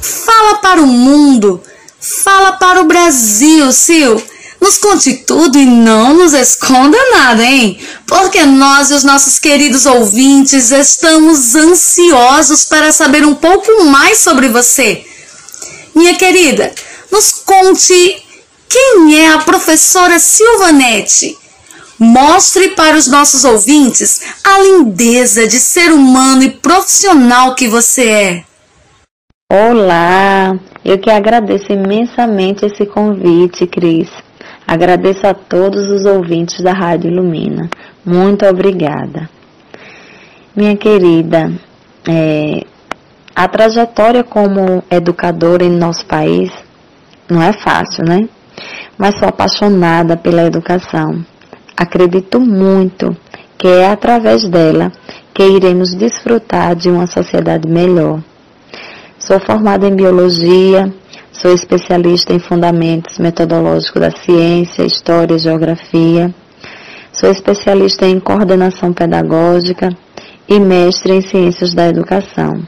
Fala 0.00 0.56
para 0.56 0.80
o 0.80 0.86
mundo, 0.86 1.62
fala 2.00 2.52
para 2.52 2.80
o 2.80 2.84
Brasil, 2.84 3.72
Sil. 3.72 4.14
Nos 4.60 4.76
conte 4.76 5.14
tudo 5.18 5.58
e 5.58 5.64
não 5.64 6.14
nos 6.14 6.34
esconda 6.34 6.98
nada, 7.12 7.44
hein? 7.44 7.78
Porque 8.06 8.44
nós 8.44 8.90
e 8.90 8.94
os 8.94 9.04
nossos 9.04 9.38
queridos 9.38 9.86
ouvintes 9.86 10.72
estamos 10.72 11.54
ansiosos 11.54 12.64
para 12.64 12.90
saber 12.90 13.24
um 13.24 13.34
pouco 13.34 13.84
mais 13.84 14.18
sobre 14.18 14.48
você. 14.48 15.04
Minha 15.94 16.16
querida, 16.16 16.74
nos 17.10 17.32
conte 17.44 18.22
quem 18.68 19.18
é 19.18 19.32
a 19.32 19.38
professora 19.38 20.18
Silvanete. 20.18 21.38
Mostre 21.98 22.70
para 22.70 22.96
os 22.96 23.06
nossos 23.06 23.44
ouvintes 23.44 24.20
a 24.44 24.58
lindeza 24.60 25.46
de 25.46 25.58
ser 25.58 25.92
humano 25.92 26.42
e 26.42 26.50
profissional 26.50 27.54
que 27.54 27.66
você 27.66 28.04
é. 28.04 28.47
Olá, 29.50 30.60
eu 30.84 30.98
que 30.98 31.10
agradeço 31.10 31.72
imensamente 31.72 32.66
esse 32.66 32.84
convite, 32.84 33.66
Cris. 33.66 34.10
Agradeço 34.66 35.26
a 35.26 35.32
todos 35.32 35.90
os 35.90 36.04
ouvintes 36.04 36.60
da 36.60 36.74
Rádio 36.74 37.10
Ilumina. 37.10 37.70
Muito 38.04 38.44
obrigada. 38.44 39.26
Minha 40.54 40.76
querida, 40.76 41.50
é, 42.06 42.62
a 43.34 43.48
trajetória 43.48 44.22
como 44.22 44.84
educadora 44.90 45.64
em 45.64 45.70
nosso 45.70 46.04
país 46.04 46.50
não 47.26 47.42
é 47.42 47.54
fácil, 47.54 48.04
né? 48.04 48.28
Mas 48.98 49.18
sou 49.18 49.28
apaixonada 49.30 50.14
pela 50.14 50.42
educação. 50.42 51.24
Acredito 51.74 52.38
muito 52.38 53.16
que 53.56 53.66
é 53.66 53.90
através 53.90 54.46
dela 54.46 54.92
que 55.32 55.42
iremos 55.42 55.94
desfrutar 55.94 56.76
de 56.76 56.90
uma 56.90 57.06
sociedade 57.06 57.66
melhor 57.66 58.20
Sou 59.28 59.38
formada 59.38 59.86
em 59.86 59.94
biologia, 59.94 60.90
sou 61.30 61.52
especialista 61.52 62.32
em 62.32 62.38
fundamentos 62.38 63.18
metodológicos 63.18 64.00
da 64.00 64.10
ciência, 64.10 64.86
história 64.86 65.34
e 65.34 65.38
geografia. 65.38 66.34
Sou 67.12 67.30
especialista 67.30 68.06
em 68.06 68.18
coordenação 68.18 68.90
pedagógica 68.90 69.90
e 70.48 70.58
mestre 70.58 71.12
em 71.12 71.20
ciências 71.20 71.74
da 71.74 71.86
educação. 71.86 72.62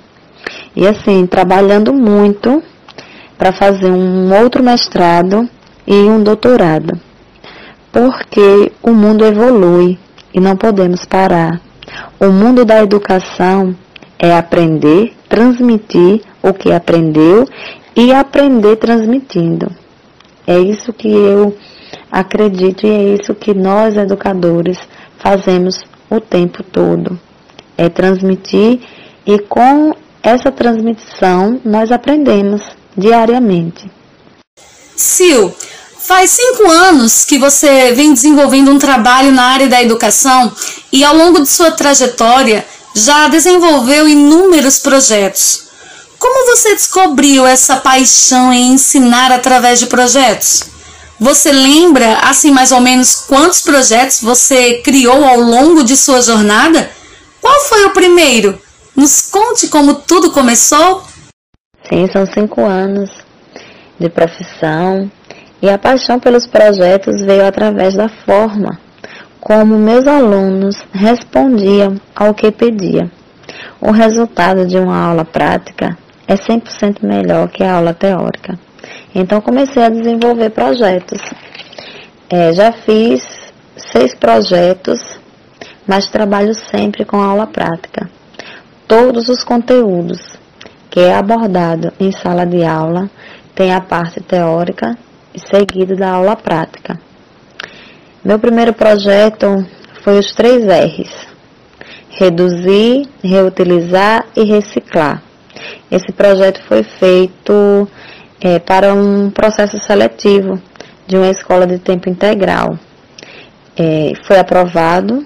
E 0.76 0.86
assim, 0.86 1.26
trabalhando 1.26 1.94
muito 1.94 2.62
para 3.38 3.52
fazer 3.52 3.90
um 3.90 4.30
outro 4.42 4.62
mestrado 4.62 5.48
e 5.86 5.94
um 5.94 6.22
doutorado. 6.22 6.92
Porque 7.90 8.70
o 8.82 8.90
mundo 8.90 9.24
evolui 9.24 9.98
e 10.34 10.38
não 10.38 10.54
podemos 10.58 11.06
parar. 11.06 11.58
O 12.20 12.26
mundo 12.26 12.66
da 12.66 12.82
educação 12.82 13.74
é 14.20 14.36
aprender, 14.36 15.14
transmitir 15.28 16.20
o 16.42 16.52
que 16.52 16.70
aprendeu 16.70 17.48
e 17.96 18.12
aprender 18.12 18.76
transmitindo. 18.76 19.74
É 20.46 20.58
isso 20.58 20.92
que 20.92 21.08
eu 21.08 21.56
acredito 22.12 22.86
e 22.86 22.90
é 22.90 23.14
isso 23.14 23.34
que 23.34 23.54
nós 23.54 23.96
educadores 23.96 24.78
fazemos 25.18 25.82
o 26.10 26.20
tempo 26.20 26.62
todo. 26.62 27.18
É 27.78 27.88
transmitir 27.88 28.80
e 29.26 29.38
com 29.38 29.94
essa 30.22 30.52
transmissão 30.52 31.58
nós 31.64 31.90
aprendemos 31.90 32.62
diariamente. 32.96 33.90
Sil, 35.00 35.48
faz 35.98 36.30
cinco 36.30 36.70
anos 36.70 37.24
que 37.24 37.38
você 37.38 37.92
vem 37.92 38.12
desenvolvendo 38.12 38.70
um 38.70 38.78
trabalho 38.78 39.32
na 39.32 39.44
área 39.44 39.68
da 39.68 39.82
educação 39.82 40.52
e 40.92 41.02
ao 41.04 41.16
longo 41.16 41.40
de 41.40 41.48
sua 41.48 41.70
trajetória 41.70 42.64
já 42.94 43.28
desenvolveu 43.28 44.08
inúmeros 44.08 44.78
projetos. 44.78 45.68
Como 46.18 46.54
você 46.54 46.74
descobriu 46.74 47.46
essa 47.46 47.76
paixão 47.76 48.52
em 48.52 48.72
ensinar 48.72 49.32
através 49.32 49.78
de 49.78 49.86
projetos? 49.86 50.64
Você 51.18 51.52
lembra, 51.52 52.18
assim, 52.22 52.50
mais 52.50 52.72
ou 52.72 52.80
menos 52.80 53.14
quantos 53.14 53.60
projetos 53.60 54.20
você 54.20 54.80
criou 54.82 55.24
ao 55.24 55.40
longo 55.40 55.84
de 55.84 55.96
sua 55.96 56.20
jornada? 56.22 56.90
Qual 57.40 57.60
foi 57.64 57.84
o 57.84 57.90
primeiro? 57.90 58.60
Nos 58.96 59.22
conte 59.30 59.68
como 59.68 59.94
tudo 59.94 60.30
começou? 60.30 61.02
Sim, 61.88 62.06
são 62.12 62.26
cinco 62.26 62.64
anos 62.64 63.10
de 63.98 64.08
profissão 64.08 65.10
e 65.62 65.68
a 65.68 65.78
paixão 65.78 66.18
pelos 66.18 66.46
projetos 66.46 67.20
veio 67.20 67.46
através 67.46 67.94
da 67.94 68.08
forma 68.24 68.78
como 69.40 69.78
meus 69.78 70.06
alunos 70.06 70.76
respondiam 70.92 71.96
ao 72.14 72.34
que 72.34 72.50
pedia. 72.52 73.10
O 73.80 73.90
resultado 73.90 74.66
de 74.66 74.76
uma 74.76 74.96
aula 74.96 75.24
prática 75.24 75.96
é 76.28 76.34
100% 76.34 77.02
melhor 77.02 77.48
que 77.48 77.64
a 77.64 77.76
aula 77.76 77.94
teórica. 77.94 78.58
Então 79.14 79.40
comecei 79.40 79.82
a 79.82 79.88
desenvolver 79.88 80.50
projetos. 80.50 81.20
É, 82.28 82.52
já 82.52 82.70
fiz 82.70 83.22
seis 83.76 84.14
projetos, 84.14 85.00
mas 85.86 86.08
trabalho 86.08 86.54
sempre 86.54 87.04
com 87.04 87.16
aula 87.16 87.46
prática. 87.46 88.08
Todos 88.86 89.28
os 89.28 89.42
conteúdos 89.42 90.38
que 90.90 91.00
é 91.00 91.14
abordado 91.14 91.92
em 91.98 92.12
sala 92.12 92.44
de 92.44 92.64
aula 92.64 93.08
tem 93.54 93.72
a 93.72 93.80
parte 93.80 94.20
teórica 94.20 94.96
e 95.34 95.40
seguido 95.40 95.96
da 95.96 96.10
aula 96.10 96.36
prática. 96.36 97.09
Meu 98.22 98.38
primeiro 98.38 98.74
projeto 98.74 99.66
foi 100.04 100.18
os 100.18 100.34
três 100.34 100.62
R's: 100.66 101.26
reduzir, 102.10 103.08
reutilizar 103.24 104.26
e 104.36 104.44
reciclar. 104.44 105.22
Esse 105.90 106.12
projeto 106.12 106.62
foi 106.68 106.82
feito 106.82 107.88
é, 108.38 108.58
para 108.58 108.92
um 108.92 109.30
processo 109.30 109.78
seletivo 109.78 110.60
de 111.06 111.16
uma 111.16 111.30
escola 111.30 111.66
de 111.66 111.78
tempo 111.78 112.10
integral. 112.10 112.78
É, 113.74 114.12
foi 114.26 114.38
aprovado 114.38 115.24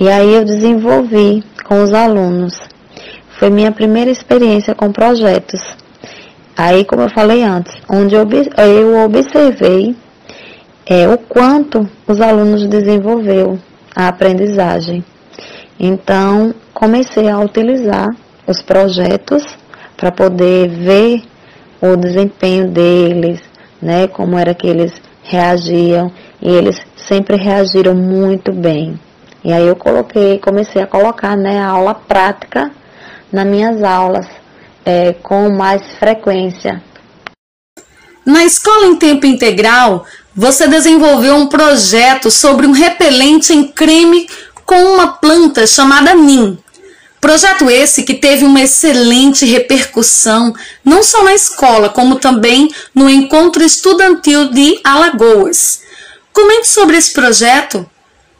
e 0.00 0.08
aí 0.08 0.32
eu 0.32 0.44
desenvolvi 0.44 1.44
com 1.64 1.82
os 1.82 1.92
alunos. 1.92 2.54
Foi 3.38 3.50
minha 3.50 3.70
primeira 3.70 4.10
experiência 4.10 4.74
com 4.74 4.90
projetos. 4.90 5.60
Aí, 6.56 6.82
como 6.86 7.02
eu 7.02 7.10
falei 7.10 7.42
antes, 7.42 7.76
onde 7.90 8.14
eu, 8.14 8.26
eu 8.56 9.04
observei 9.04 9.94
é, 10.86 11.08
o 11.08 11.18
quanto 11.18 11.88
os 12.06 12.20
alunos 12.20 12.66
desenvolveu 12.68 13.58
a 13.94 14.08
aprendizagem. 14.08 15.04
Então, 15.78 16.54
comecei 16.72 17.28
a 17.28 17.40
utilizar 17.40 18.14
os 18.46 18.62
projetos 18.62 19.44
para 19.96 20.12
poder 20.12 20.68
ver 20.68 21.22
o 21.80 21.96
desempenho 21.96 22.68
deles, 22.68 23.40
né, 23.82 24.06
como 24.06 24.38
era 24.38 24.54
que 24.54 24.66
eles 24.66 24.92
reagiam, 25.22 26.10
e 26.40 26.48
eles 26.48 26.80
sempre 26.96 27.36
reagiram 27.36 27.94
muito 27.94 28.52
bem. 28.52 28.98
E 29.44 29.52
aí 29.52 29.66
eu 29.66 29.76
coloquei, 29.76 30.38
comecei 30.38 30.82
a 30.82 30.86
colocar, 30.86 31.36
né, 31.36 31.58
a 31.58 31.68
aula 31.68 31.94
prática 31.94 32.70
nas 33.32 33.46
minhas 33.46 33.82
aulas 33.82 34.26
é, 34.84 35.12
com 35.14 35.50
mais 35.50 35.82
frequência. 35.98 36.82
Na 38.24 38.44
escola 38.44 38.86
em 38.86 38.96
tempo 38.96 39.26
integral, 39.26 40.04
você 40.36 40.68
desenvolveu 40.68 41.34
um 41.34 41.46
projeto 41.46 42.30
sobre 42.30 42.66
um 42.66 42.72
repelente 42.72 43.54
em 43.54 43.66
creme 43.66 44.28
com 44.66 44.76
uma 44.92 45.08
planta 45.08 45.66
chamada 45.66 46.14
NIM. 46.14 46.58
Projeto 47.18 47.70
esse 47.70 48.02
que 48.02 48.14
teve 48.14 48.44
uma 48.44 48.60
excelente 48.60 49.46
repercussão, 49.46 50.52
não 50.84 51.02
só 51.02 51.24
na 51.24 51.34
escola, 51.34 51.88
como 51.88 52.16
também 52.16 52.68
no 52.94 53.08
encontro 53.08 53.64
estudantil 53.64 54.50
de 54.50 54.78
Alagoas. 54.84 55.80
Comente 56.32 56.68
sobre 56.68 56.98
esse 56.98 57.12
projeto, 57.12 57.88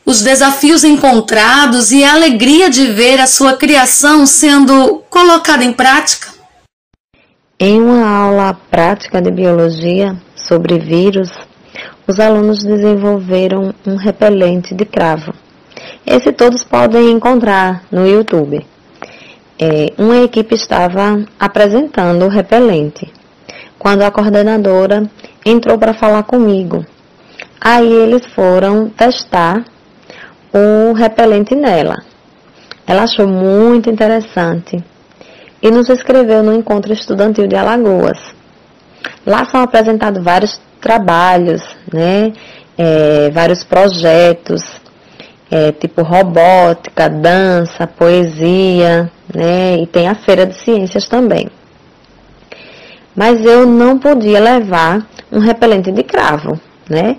os 0.05 0.21
desafios 0.21 0.85
encontrados 0.85 1.91
e 1.91 2.05
a 2.05 2.13
alegria 2.13 2.69
de 2.69 2.93
ver 2.93 3.19
a 3.19 3.27
sua 3.27 3.55
criação 3.55 4.27
sendo 4.27 5.03
colocada 5.09 5.65
em 5.65 5.73
prática. 5.73 6.29
Em 7.59 7.81
uma 7.81 8.07
aula 8.07 8.61
prática 8.71 9.21
de 9.23 9.31
biologia 9.31 10.15
sobre 10.37 10.79
vírus, 10.79 11.31
os 12.07 12.21
alunos 12.21 12.63
desenvolveram 12.63 13.75
um 13.87 13.97
repelente 13.97 14.75
de 14.75 14.85
cravo. 14.85 15.35
Esse 16.07 16.33
todos 16.33 16.63
podem 16.63 17.11
encontrar 17.11 17.83
no 17.91 18.07
YouTube. 18.07 18.65
É, 19.59 19.93
uma 19.99 20.19
equipe 20.19 20.55
estava 20.55 21.25
apresentando 21.39 22.25
o 22.25 22.29
repelente, 22.29 23.13
quando 23.79 24.03
a 24.03 24.11
coordenadora 24.11 25.11
entrou 25.45 25.79
para 25.79 25.95
falar 25.95 26.23
comigo. 26.23 26.85
Aí 27.61 27.91
eles 27.91 28.25
foram 28.27 28.89
testar 28.91 29.65
o 30.53 30.93
repelente 30.93 31.55
nela. 31.55 31.97
Ela 32.87 33.03
achou 33.03 33.27
muito 33.27 33.91
interessante 33.91 34.83
e 35.61 35.71
nos 35.71 35.89
inscreveu 35.89 36.43
no 36.43 36.55
encontro 36.55 36.93
estudantil 36.93 37.49
de 37.49 37.57
Alagoas. 37.57 38.19
Lá 39.27 39.45
são 39.47 39.61
apresentados 39.61 40.23
vários 40.23 40.61
trabalhos, 40.87 41.62
né? 41.93 42.32
É, 42.78 43.28
vários 43.30 43.64
projetos, 43.64 44.62
é, 45.51 45.72
tipo 45.72 46.03
robótica, 46.03 47.09
dança, 47.09 47.89
poesia, 47.89 49.11
né? 49.34 49.78
E 49.78 49.87
tem 49.89 50.07
a 50.07 50.14
feira 50.14 50.47
de 50.47 50.55
ciências 50.55 51.09
também. 51.09 51.49
Mas 53.16 53.45
eu 53.45 53.66
não 53.66 53.99
podia 53.99 54.39
levar 54.39 55.05
um 55.32 55.41
repelente 55.41 55.91
de 55.91 56.05
cravo, 56.05 56.61
né? 56.89 57.16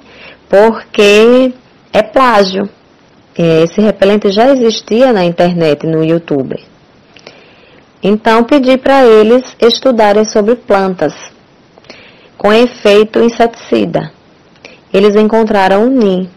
Porque 0.48 1.52
é 1.92 2.02
plágio. 2.02 2.70
É, 3.38 3.64
esse 3.64 3.82
repelente 3.82 4.32
já 4.32 4.50
existia 4.50 5.12
na 5.12 5.26
internet, 5.26 5.86
no 5.86 6.06
YouTube. 6.06 6.56
Então 8.02 8.46
pedi 8.46 8.78
para 8.78 9.06
eles 9.06 9.44
estudarem 9.60 10.24
sobre 10.24 10.56
plantas 10.56 11.14
com 12.38 12.54
efeito 12.54 13.20
inseticida. 13.20 14.12
Eles 14.94 15.16
encontraram 15.16 15.86
o 15.86 15.90
NIM. 15.90 16.30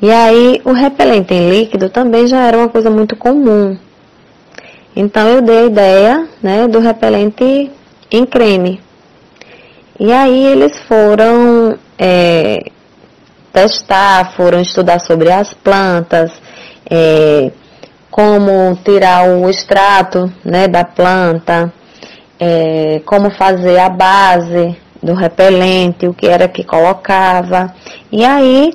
E 0.00 0.10
aí 0.10 0.60
o 0.64 0.72
repelente 0.72 1.32
em 1.32 1.50
líquido 1.50 1.88
também 1.88 2.26
já 2.26 2.40
era 2.42 2.58
uma 2.58 2.68
coisa 2.68 2.90
muito 2.90 3.14
comum. 3.16 3.76
Então 4.94 5.28
eu 5.28 5.42
dei 5.42 5.58
a 5.58 5.66
ideia 5.66 6.28
né, 6.42 6.68
do 6.68 6.78
repelente 6.78 7.70
em 8.10 8.26
creme. 8.26 8.80
E 9.98 10.12
aí 10.12 10.44
eles 10.46 10.76
foram 10.88 11.78
é, 11.98 12.58
testar, 13.52 14.32
foram 14.34 14.60
estudar 14.60 14.98
sobre 15.00 15.30
as 15.30 15.54
plantas, 15.54 16.32
é, 16.90 17.52
como 18.10 18.76
tirar 18.84 19.28
o 19.28 19.48
extrato 19.48 20.32
né, 20.44 20.66
da 20.66 20.84
planta, 20.84 21.72
é, 22.40 23.00
como 23.06 23.30
fazer 23.30 23.78
a 23.78 23.88
base 23.88 24.76
do 25.02 25.14
repelente, 25.14 26.06
o 26.06 26.14
que 26.14 26.26
era 26.26 26.48
que 26.48 26.62
colocava. 26.62 27.74
E 28.10 28.24
aí 28.24 28.72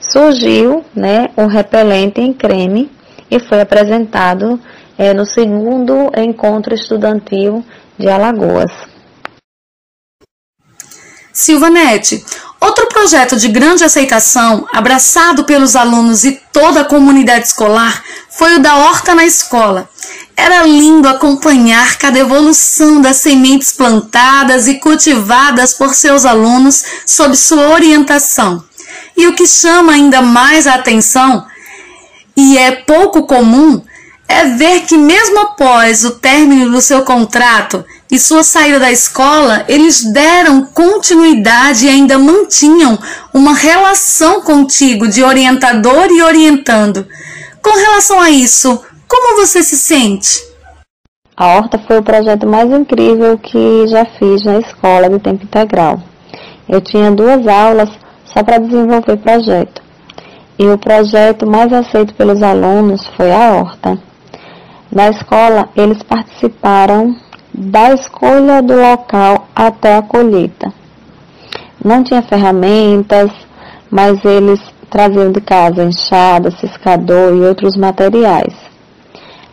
surgiu 0.00 0.84
né, 0.94 1.28
o 1.36 1.46
repelente 1.46 2.20
em 2.20 2.32
creme 2.32 2.90
e 3.30 3.38
foi 3.38 3.60
apresentado 3.60 4.58
é, 4.96 5.14
no 5.14 5.24
segundo 5.24 6.10
encontro 6.16 6.74
estudantil 6.74 7.64
de 7.98 8.08
Alagoas. 8.08 8.72
Silvanete, 11.38 12.24
outro 12.60 12.88
projeto 12.88 13.36
de 13.36 13.46
grande 13.46 13.84
aceitação, 13.84 14.66
abraçado 14.72 15.44
pelos 15.44 15.76
alunos 15.76 16.24
e 16.24 16.32
toda 16.52 16.80
a 16.80 16.84
comunidade 16.84 17.46
escolar, 17.46 18.02
foi 18.28 18.56
o 18.56 18.58
da 18.58 18.74
Horta 18.74 19.14
na 19.14 19.24
Escola. 19.24 19.88
Era 20.36 20.64
lindo 20.64 21.08
acompanhar 21.08 21.96
cada 21.96 22.18
evolução 22.18 23.00
das 23.00 23.18
sementes 23.18 23.70
plantadas 23.70 24.66
e 24.66 24.80
cultivadas 24.80 25.72
por 25.72 25.94
seus 25.94 26.26
alunos 26.26 26.84
sob 27.06 27.36
sua 27.36 27.68
orientação. 27.68 28.64
E 29.16 29.28
o 29.28 29.36
que 29.36 29.46
chama 29.46 29.92
ainda 29.92 30.20
mais 30.20 30.66
a 30.66 30.74
atenção, 30.74 31.46
e 32.36 32.58
é 32.58 32.72
pouco 32.72 33.28
comum, 33.28 33.80
é 34.26 34.44
ver 34.44 34.80
que, 34.80 34.96
mesmo 34.96 35.38
após 35.38 36.04
o 36.04 36.10
término 36.10 36.68
do 36.72 36.80
seu 36.80 37.02
contrato 37.02 37.84
e 38.10 38.18
sua 38.18 38.42
saída 38.42 38.80
da 38.80 38.90
escola, 38.90 39.64
eles 39.68 40.02
deram 40.12 40.64
continuidade 40.64 41.86
e 41.86 41.88
ainda 41.88 42.18
mantinham 42.18 42.98
uma 43.34 43.54
relação 43.54 44.40
contigo 44.40 45.06
de 45.06 45.22
orientador 45.22 46.08
e 46.10 46.22
orientando. 46.22 47.06
Com 47.62 47.70
relação 47.70 48.18
a 48.20 48.30
isso, 48.30 48.82
como 49.06 49.36
você 49.36 49.62
se 49.62 49.76
sente? 49.76 50.42
A 51.36 51.54
Horta 51.54 51.78
foi 51.86 51.98
o 51.98 52.02
projeto 52.02 52.46
mais 52.46 52.70
incrível 52.70 53.38
que 53.38 53.86
já 53.88 54.04
fiz 54.18 54.44
na 54.44 54.58
escola 54.58 55.08
de 55.08 55.18
tempo 55.18 55.44
integral. 55.44 56.02
Eu 56.68 56.80
tinha 56.80 57.10
duas 57.10 57.46
aulas 57.46 57.90
só 58.24 58.42
para 58.42 58.58
desenvolver 58.58 59.16
projeto. 59.18 59.82
E 60.58 60.66
o 60.66 60.76
projeto 60.76 61.46
mais 61.46 61.72
aceito 61.72 62.14
pelos 62.14 62.42
alunos 62.42 63.06
foi 63.16 63.30
a 63.30 63.52
Horta. 63.52 63.98
Na 64.90 65.10
escola, 65.10 65.68
eles 65.76 66.02
participaram 66.02 67.14
da 67.58 67.92
escolha 67.92 68.62
do 68.62 68.74
local 68.74 69.48
até 69.54 69.96
a 69.96 70.02
colheita. 70.02 70.72
Não 71.84 72.04
tinha 72.04 72.22
ferramentas, 72.22 73.30
mas 73.90 74.24
eles 74.24 74.60
traziam 74.88 75.32
de 75.32 75.40
casa 75.40 75.84
enxada, 75.84 76.52
ciscador 76.52 77.34
e 77.34 77.40
outros 77.40 77.76
materiais. 77.76 78.54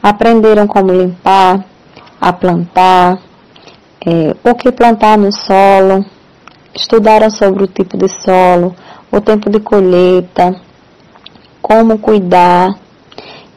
Aprenderam 0.03 0.67
como 0.67 0.91
limpar, 0.91 1.65
a 2.21 2.31
plantar, 2.31 3.17
é, 4.05 4.35
o 4.43 4.53
que 4.53 4.71
plantar 4.71 5.17
no 5.17 5.31
solo, 5.31 6.05
estudaram 6.75 7.29
sobre 7.31 7.63
o 7.63 7.67
tipo 7.67 7.97
de 7.97 8.07
solo, 8.07 8.75
o 9.11 9.19
tempo 9.19 9.49
de 9.49 9.59
colheita, 9.59 10.55
como 11.59 11.97
cuidar. 11.97 12.69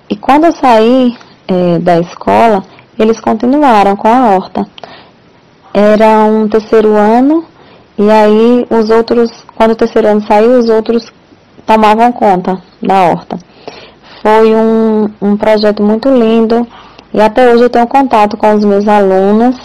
E 0.09 0.17
quando 0.17 0.45
eu 0.45 0.53
saí 0.53 1.15
é, 1.47 1.79
da 1.81 2.01
escola, 2.01 2.65
eles 2.99 3.21
continuaram 3.21 3.95
com 3.97 4.09
a 4.09 4.31
horta. 4.31 4.67
Era 5.73 6.25
um 6.25 6.49
terceiro 6.49 6.97
ano, 6.97 7.45
e 7.97 8.11
aí 8.11 8.67
os 8.71 8.91
outros, 8.91 9.31
quando 9.55 9.73
o 9.73 9.77
terceiro 9.77 10.09
ano 10.09 10.27
saiu, 10.27 10.59
os 10.59 10.69
outros 10.69 11.13
tomavam 11.67 12.11
conta 12.13 12.61
da 12.83 13.05
horta. 13.05 13.39
Foi 14.23 14.55
um, 14.55 15.09
um 15.21 15.37
projeto 15.37 15.83
muito 15.83 16.09
lindo 16.09 16.67
e 17.13 17.21
até 17.21 17.53
hoje 17.53 17.65
eu 17.65 17.71
tenho 17.71 17.87
contato 17.87 18.37
com 18.37 18.55
os 18.55 18.65
meus 18.65 18.89
alunos, 18.89 19.57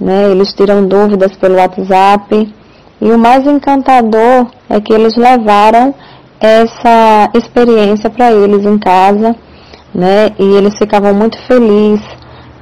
né? 0.00 0.30
Eles 0.30 0.52
tiram 0.52 0.86
dúvidas 0.86 1.36
pelo 1.36 1.56
WhatsApp. 1.56 2.54
E 3.00 3.10
o 3.10 3.18
mais 3.18 3.46
encantador 3.46 4.46
é 4.68 4.80
que 4.80 4.92
eles 4.92 5.16
levaram 5.16 5.94
essa 6.38 7.30
experiência 7.34 8.10
para 8.10 8.30
eles 8.30 8.64
em 8.64 8.78
casa, 8.78 9.34
né? 9.94 10.30
E 10.38 10.44
eles 10.56 10.76
ficavam 10.78 11.12
muito 11.14 11.38
felizes 11.46 12.19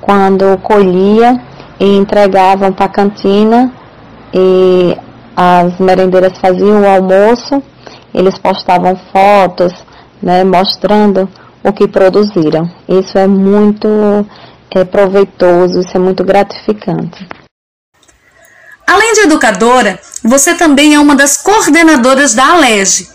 quando 0.09 0.57
colhia 0.63 1.39
e 1.79 1.85
entregavam 1.99 2.73
para 2.73 2.87
a 2.87 2.89
cantina 2.89 3.71
e 4.33 4.97
as 5.37 5.79
merendeiras 5.79 6.39
faziam 6.39 6.81
o 6.81 6.89
almoço, 6.89 7.63
eles 8.15 8.39
postavam 8.39 8.99
fotos, 9.13 9.71
né, 10.23 10.45
mostrando 10.45 11.29
o 11.63 11.75
que 11.75 11.87
produziram. 11.87 12.71
Isso 12.89 13.19
é 13.19 13.27
muito 13.27 13.87
é, 14.75 14.83
proveitoso, 14.83 15.81
isso 15.81 15.95
é 15.95 16.01
muito 16.01 16.25
gratificante. 16.25 17.29
Além 18.87 19.13
de 19.13 19.21
educadora, 19.21 20.01
você 20.25 20.55
também 20.55 20.95
é 20.95 20.99
uma 20.99 21.15
das 21.15 21.37
coordenadoras 21.37 22.33
da 22.33 22.55
ALEG. 22.55 23.07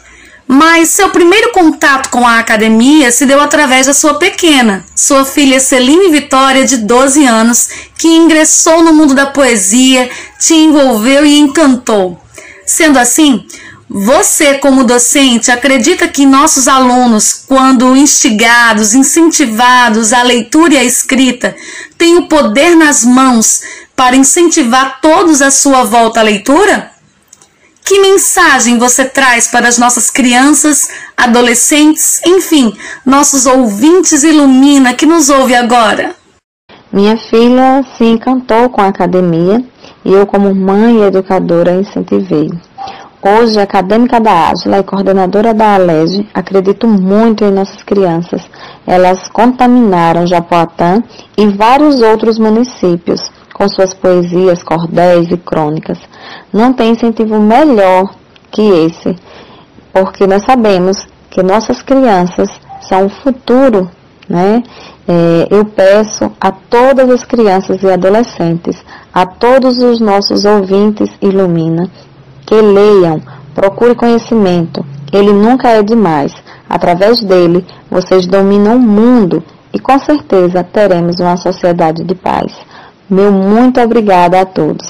Mas 0.48 0.90
seu 0.90 1.10
primeiro 1.10 1.52
contato 1.52 2.10
com 2.10 2.28
a 2.28 2.40
academia 2.40 3.12
se 3.12 3.26
deu 3.26 3.42
através 3.42 3.88
da 3.88 3.94
sua 3.94 4.16
pequena, 4.16 4.86
sua 4.96 5.26
filha 5.26 5.60
Celine 5.60 6.12
Vitória, 6.12 6.66
de 6.66 6.78
12 6.78 7.26
anos, 7.26 7.70
que 7.98 8.08
ingressou 8.08 8.84
no 8.84 8.94
mundo 8.94 9.14
da 9.14 9.26
poesia, 9.26 10.10
te 10.40 10.54
envolveu 10.54 11.26
e 11.26 11.40
encantou. 11.40 12.20
Sendo 12.66 13.00
assim, 13.00 13.46
você, 13.90 14.56
como 14.56 14.84
docente, 14.84 15.52
acredita 15.52 16.08
que 16.08 16.26
nossos 16.26 16.68
alunos, 16.68 17.44
quando 17.48 17.96
instigados, 17.96 18.94
incentivados 18.94 20.12
à 20.12 20.24
leitura 20.24 20.74
e 20.74 20.78
à 20.78 20.84
escrita, 20.84 21.56
têm 21.98 22.18
o 22.18 22.28
poder 22.28 22.76
nas 22.76 23.04
mãos 23.04 23.62
para 23.96 24.16
incentivar 24.16 25.00
todos 25.00 25.42
à 25.42 25.52
sua 25.52 25.84
volta 25.84 26.22
à 26.22 26.24
leitura? 26.24 26.93
Que 27.86 28.00
mensagem 28.00 28.78
você 28.78 29.04
traz 29.04 29.48
para 29.48 29.68
as 29.68 29.78
nossas 29.78 30.10
crianças, 30.10 30.88
adolescentes, 31.18 32.22
enfim, 32.26 32.74
nossos 33.06 33.46
ouvintes 33.46 34.24
ilumina 34.24 34.94
que 34.94 35.06
nos 35.06 35.30
ouve 35.30 35.54
agora? 35.54 36.16
Minha 36.92 37.18
filha 37.18 37.84
se 37.98 38.06
encantou 38.06 38.70
com 38.70 38.80
a 38.80 38.88
academia 38.88 39.62
e 40.06 40.14
eu, 40.14 40.26
como 40.26 40.56
mãe 40.56 41.00
e 41.00 41.04
educadora, 41.04 41.76
incentivei. 41.76 42.50
Hoje, 43.22 43.60
acadêmica 43.60 44.20
da 44.20 44.50
Ágila 44.50 44.80
e 44.80 44.84
coordenadora 44.84 45.54
da 45.54 45.76
Alege, 45.76 46.28
acredito 46.34 46.88
muito 46.88 47.44
em 47.44 47.52
nossas 47.52 47.84
crianças. 47.84 48.42
Elas 48.88 49.28
contaminaram 49.30 50.26
Japoatã 50.26 51.02
e 51.38 51.48
vários 51.48 52.02
outros 52.02 52.38
municípios 52.38 53.22
com 53.54 53.68
suas 53.70 53.94
poesias, 53.94 54.64
cordéis 54.64 55.30
e 55.32 55.38
crônicas. 55.38 56.00
Não 56.52 56.74
tem 56.74 56.92
incentivo 56.92 57.40
melhor 57.40 58.14
que 58.52 58.62
esse, 58.62 59.16
porque 59.94 60.26
nós 60.26 60.44
sabemos 60.44 61.08
que 61.30 61.44
nossas 61.44 61.82
crianças 61.82 62.50
são 62.82 63.06
o 63.06 63.10
futuro, 63.10 63.90
né? 64.28 64.62
É, 65.08 65.48
eu 65.52 65.66
peço 65.66 66.32
a 66.40 66.52
todas 66.52 67.10
as 67.10 67.26
crianças 67.26 67.84
e 67.84 67.92
adolescentes, 67.92 68.84
a 69.14 69.26
todos 69.26 69.78
os 69.80 70.00
nossos 70.00 70.46
ouvintes 70.46 71.10
Ilumina, 71.22 71.90
que 72.46 72.56
leiam, 72.56 73.22
procure 73.54 73.96
conhecimento. 73.96 74.86
Ele 75.12 75.32
nunca 75.32 75.70
é 75.70 75.84
demais. 75.84 76.34
Através 76.70 77.22
dele, 77.22 77.66
vocês 77.92 78.26
dominam 78.26 78.78
o 78.78 78.80
mundo 78.80 79.44
e 79.74 79.80
com 79.80 80.00
certeza 80.00 80.64
teremos 80.64 81.20
uma 81.20 81.38
sociedade 81.38 82.04
de 82.04 82.16
paz. 82.16 82.54
Meu 83.14 83.32
muito 83.32 83.80
obrigada 83.80 84.42
a 84.42 84.46
todos. 84.46 84.88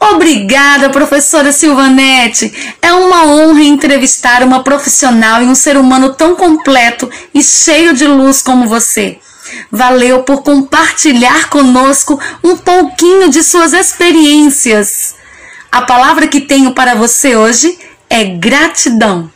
Obrigada, 0.00 0.90
professora 0.90 1.52
Silvanete. 1.52 2.52
É 2.82 2.92
uma 2.92 3.26
honra 3.26 3.62
entrevistar 3.62 4.42
uma 4.42 4.64
profissional 4.64 5.40
e 5.40 5.46
um 5.46 5.54
ser 5.54 5.76
humano 5.76 6.14
tão 6.14 6.34
completo 6.34 7.08
e 7.32 7.40
cheio 7.40 7.94
de 7.94 8.08
luz 8.08 8.42
como 8.42 8.66
você. 8.66 9.18
Valeu 9.70 10.24
por 10.24 10.42
compartilhar 10.42 11.48
conosco 11.48 12.18
um 12.42 12.56
pouquinho 12.56 13.30
de 13.30 13.44
suas 13.44 13.72
experiências. 13.72 15.14
A 15.70 15.82
palavra 15.82 16.26
que 16.26 16.40
tenho 16.40 16.72
para 16.72 16.96
você 16.96 17.36
hoje 17.36 17.78
é 18.10 18.24
gratidão. 18.24 19.30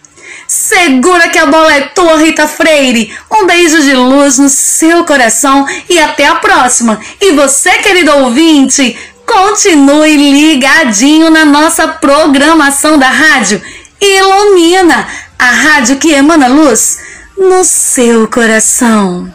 Segura 0.46 1.28
que 1.28 1.38
a 1.38 1.46
bola 1.46 1.74
é 1.74 1.80
tua, 1.82 2.16
Rita 2.18 2.46
Freire. 2.46 3.12
Um 3.30 3.46
beijo 3.46 3.82
de 3.82 3.94
luz 3.94 4.38
no 4.38 4.48
seu 4.48 5.04
coração 5.04 5.66
e 5.88 5.98
até 5.98 6.26
a 6.26 6.36
próxima. 6.36 7.00
E 7.20 7.32
você, 7.32 7.70
querido 7.78 8.12
ouvinte, 8.16 8.96
continue 9.26 10.16
ligadinho 10.16 11.30
na 11.30 11.44
nossa 11.44 11.88
programação 11.88 12.98
da 12.98 13.08
rádio. 13.08 13.60
Ilumina 14.00 15.08
a 15.38 15.50
rádio 15.50 15.96
que 15.96 16.12
emana 16.12 16.46
luz 16.46 16.98
no 17.36 17.64
seu 17.64 18.28
coração. 18.28 19.32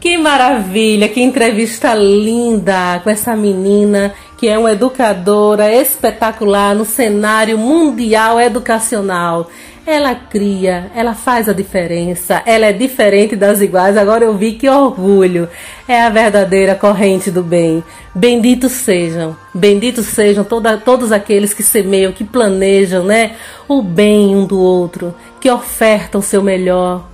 Que 0.00 0.16
maravilha, 0.16 1.08
que 1.08 1.20
entrevista 1.20 1.94
linda 1.94 3.00
com 3.04 3.10
essa 3.10 3.36
menina 3.36 4.14
que 4.40 4.48
é 4.48 4.58
uma 4.58 4.72
educadora 4.72 5.70
espetacular 5.70 6.74
no 6.74 6.86
cenário 6.86 7.58
mundial 7.58 8.40
educacional. 8.40 9.50
Ela 9.86 10.14
cria, 10.14 10.90
ela 10.96 11.12
faz 11.12 11.46
a 11.46 11.52
diferença, 11.52 12.42
ela 12.46 12.64
é 12.64 12.72
diferente 12.72 13.36
das 13.36 13.60
iguais. 13.60 13.98
Agora 13.98 14.24
eu 14.24 14.34
vi 14.34 14.52
que 14.52 14.66
orgulho. 14.66 15.46
É 15.86 16.00
a 16.00 16.08
verdadeira 16.08 16.74
corrente 16.74 17.30
do 17.30 17.42
bem. 17.42 17.84
Benditos 18.14 18.72
sejam, 18.72 19.36
benditos 19.52 20.06
sejam 20.06 20.42
toda, 20.42 20.78
todos 20.78 21.12
aqueles 21.12 21.52
que 21.52 21.62
semeiam, 21.62 22.10
que 22.10 22.24
planejam, 22.24 23.04
né? 23.04 23.32
O 23.68 23.82
bem 23.82 24.34
um 24.34 24.46
do 24.46 24.58
outro, 24.58 25.14
que 25.38 25.50
ofertam 25.50 26.20
o 26.20 26.24
seu 26.24 26.42
melhor, 26.42 27.09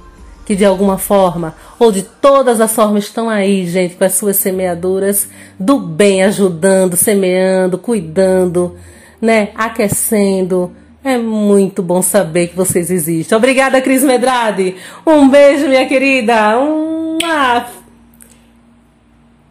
que 0.46 0.54
de 0.54 0.64
alguma 0.64 0.96
forma 0.96 1.56
ou 1.78 1.90
de 1.90 2.02
todas 2.02 2.60
as 2.60 2.72
formas 2.72 3.04
estão 3.04 3.28
aí, 3.28 3.66
gente, 3.66 3.96
com 3.96 4.04
as 4.04 4.14
suas 4.14 4.36
semeaduras 4.36 5.28
do 5.58 5.78
bem, 5.78 6.22
ajudando, 6.22 6.96
semeando, 6.96 7.76
cuidando, 7.76 8.76
né, 9.20 9.50
aquecendo. 9.56 10.72
É 11.04 11.18
muito 11.18 11.82
bom 11.82 12.00
saber 12.00 12.48
que 12.48 12.56
vocês 12.56 12.90
existem. 12.90 13.36
Obrigada, 13.36 13.80
Cris 13.80 14.02
Medrade. 14.02 14.76
Um 15.04 15.28
beijo, 15.28 15.68
minha 15.68 15.86
querida. 15.86 16.58
Um... 16.58 17.18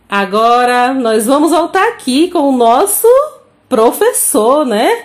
Agora 0.10 0.94
nós 0.94 1.26
vamos 1.26 1.52
voltar 1.52 1.90
aqui 1.90 2.30
com 2.30 2.50
o 2.50 2.58
nosso 2.58 3.08
professor, 3.68 4.66
né? 4.66 5.04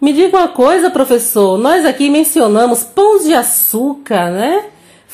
Me 0.00 0.12
diga 0.12 0.38
uma 0.38 0.48
coisa, 0.48 0.90
professor. 0.90 1.58
Nós 1.58 1.84
aqui 1.84 2.08
mencionamos 2.08 2.84
pães 2.84 3.24
de 3.24 3.34
açúcar, 3.34 4.30
né? 4.30 4.64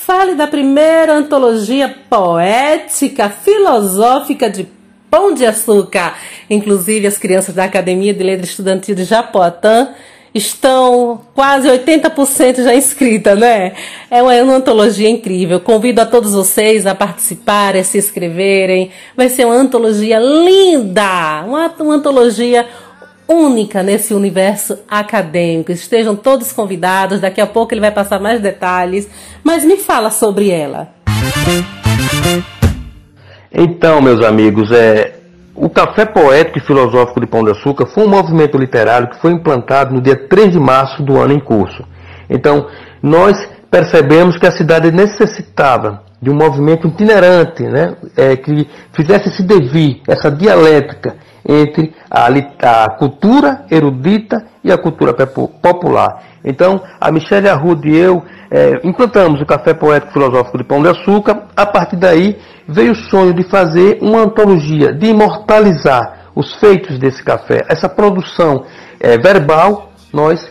Fale 0.04 0.34
da 0.34 0.48
primeira 0.48 1.14
antologia 1.14 1.88
poética, 2.10 3.30
filosófica 3.30 4.50
de 4.50 4.66
Pão 5.08 5.32
de 5.32 5.46
Açúcar. 5.46 6.16
Inclusive, 6.50 7.06
as 7.06 7.16
crianças 7.16 7.54
da 7.54 7.62
Academia 7.62 8.12
de 8.12 8.20
Letras 8.20 8.50
Estudantil 8.50 8.96
de 8.96 9.04
Japoatã 9.04 9.90
estão 10.34 11.20
quase 11.34 11.68
80% 11.68 12.64
já 12.64 12.74
inscritas, 12.74 13.38
né? 13.38 13.74
É 14.10 14.20
uma, 14.20 14.34
uma, 14.42 14.54
antologia 14.54 15.08
incrível. 15.08 15.60
Convido 15.60 16.00
a 16.00 16.06
todos 16.06 16.32
vocês 16.32 16.84
a 16.84 16.96
participarem, 16.96 17.80
a 17.80 17.84
se 17.84 17.98
inscreverem. 17.98 18.90
Vai 19.16 19.28
ser 19.28 19.44
uma 19.44 19.54
antologia 19.54 20.18
linda, 20.18 21.44
uma, 21.46 21.72
uma 21.78 21.94
antologia 21.94 22.66
única 23.32 23.82
nesse 23.82 24.14
universo 24.14 24.78
acadêmico. 24.88 25.72
Estejam 25.72 26.14
todos 26.14 26.52
convidados, 26.52 27.20
daqui 27.20 27.40
a 27.40 27.46
pouco 27.46 27.72
ele 27.72 27.80
vai 27.80 27.90
passar 27.90 28.20
mais 28.20 28.40
detalhes, 28.40 29.08
mas 29.42 29.64
me 29.64 29.76
fala 29.76 30.10
sobre 30.10 30.50
ela. 30.50 30.88
Então, 33.52 34.00
meus 34.00 34.24
amigos, 34.24 34.70
é, 34.70 35.14
o 35.54 35.68
Café 35.68 36.04
Poético 36.04 36.58
e 36.58 36.62
Filosófico 36.62 37.20
de 37.20 37.26
Pão 37.26 37.44
de 37.44 37.50
Açúcar 37.50 37.86
foi 37.86 38.04
um 38.04 38.08
movimento 38.08 38.56
literário 38.56 39.10
que 39.10 39.20
foi 39.20 39.32
implantado 39.32 39.94
no 39.94 40.00
dia 40.00 40.16
3 40.16 40.52
de 40.52 40.58
março 40.58 41.02
do 41.02 41.18
ano 41.18 41.34
em 41.34 41.40
curso. 41.40 41.84
Então, 42.30 42.66
nós 43.02 43.36
percebemos 43.70 44.38
que 44.38 44.46
a 44.46 44.52
cidade 44.52 44.90
necessitava 44.90 46.02
de 46.20 46.30
um 46.30 46.34
movimento 46.34 46.86
itinerante, 46.86 47.64
né, 47.64 47.96
é, 48.16 48.36
que 48.36 48.68
fizesse 48.92 49.30
se 49.30 49.42
devir 49.42 50.00
essa 50.06 50.30
dialética 50.30 51.16
entre 51.48 51.92
a, 52.10 52.26
a, 52.26 52.90
cultura 52.90 53.64
erudita 53.70 54.44
e 54.62 54.70
a 54.70 54.78
cultura 54.78 55.12
popular. 55.12 56.22
Então, 56.44 56.80
a 57.00 57.10
Michelle 57.10 57.48
Arruda 57.48 57.88
e 57.88 57.96
eu 57.96 58.22
é, 58.50 58.80
implantamos 58.84 59.40
o 59.40 59.46
Café 59.46 59.74
Poético 59.74 60.12
Filosófico 60.12 60.58
de 60.58 60.64
Pão 60.64 60.82
de 60.82 60.88
Açúcar. 60.88 61.44
A 61.56 61.66
partir 61.66 61.96
daí, 61.96 62.38
veio 62.68 62.92
o 62.92 62.96
sonho 62.96 63.34
de 63.34 63.42
fazer 63.44 63.98
uma 64.00 64.20
antologia, 64.20 64.92
de 64.92 65.06
imortalizar 65.06 66.30
os 66.34 66.54
feitos 66.54 66.98
desse 66.98 67.22
café. 67.22 67.64
Essa 67.68 67.88
produção 67.88 68.64
é, 69.00 69.18
verbal, 69.18 69.92
nós 70.12 70.50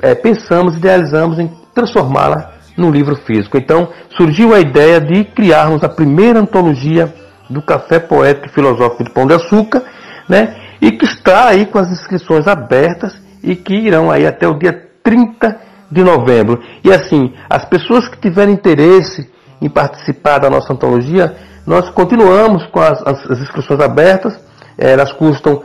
é, 0.00 0.14
pensamos, 0.14 0.76
idealizamos 0.76 1.38
em 1.38 1.50
transformá-la 1.74 2.52
no 2.76 2.90
livro 2.90 3.16
físico. 3.16 3.56
Então, 3.56 3.88
surgiu 4.16 4.54
a 4.54 4.60
ideia 4.60 5.00
de 5.00 5.24
criarmos 5.24 5.84
a 5.84 5.88
primeira 5.88 6.40
antologia 6.40 7.12
do 7.48 7.62
Café 7.62 7.98
Poético 7.98 8.48
Filosófico 8.48 9.04
de 9.04 9.10
Pão 9.10 9.26
de 9.26 9.34
Açúcar, 9.34 9.82
né? 10.28 10.56
E 10.80 10.92
que 10.92 11.04
está 11.04 11.48
aí 11.48 11.66
com 11.66 11.78
as 11.78 11.90
inscrições 11.90 12.46
abertas 12.46 13.14
e 13.42 13.54
que 13.56 13.74
irão 13.74 14.10
aí 14.10 14.26
até 14.26 14.46
o 14.46 14.58
dia 14.58 14.88
30 15.02 15.56
de 15.90 16.02
novembro. 16.02 16.60
E 16.82 16.92
assim, 16.92 17.32
as 17.48 17.64
pessoas 17.64 18.08
que 18.08 18.18
tiverem 18.18 18.54
interesse 18.54 19.30
em 19.60 19.68
participar 19.68 20.38
da 20.38 20.50
nossa 20.50 20.72
antologia, 20.72 21.36
nós 21.66 21.90
continuamos 21.90 22.66
com 22.66 22.80
as, 22.80 23.00
as, 23.06 23.30
as 23.30 23.40
inscrições 23.40 23.80
abertas. 23.80 24.38
É, 24.76 24.92
elas 24.92 25.12
custam 25.12 25.62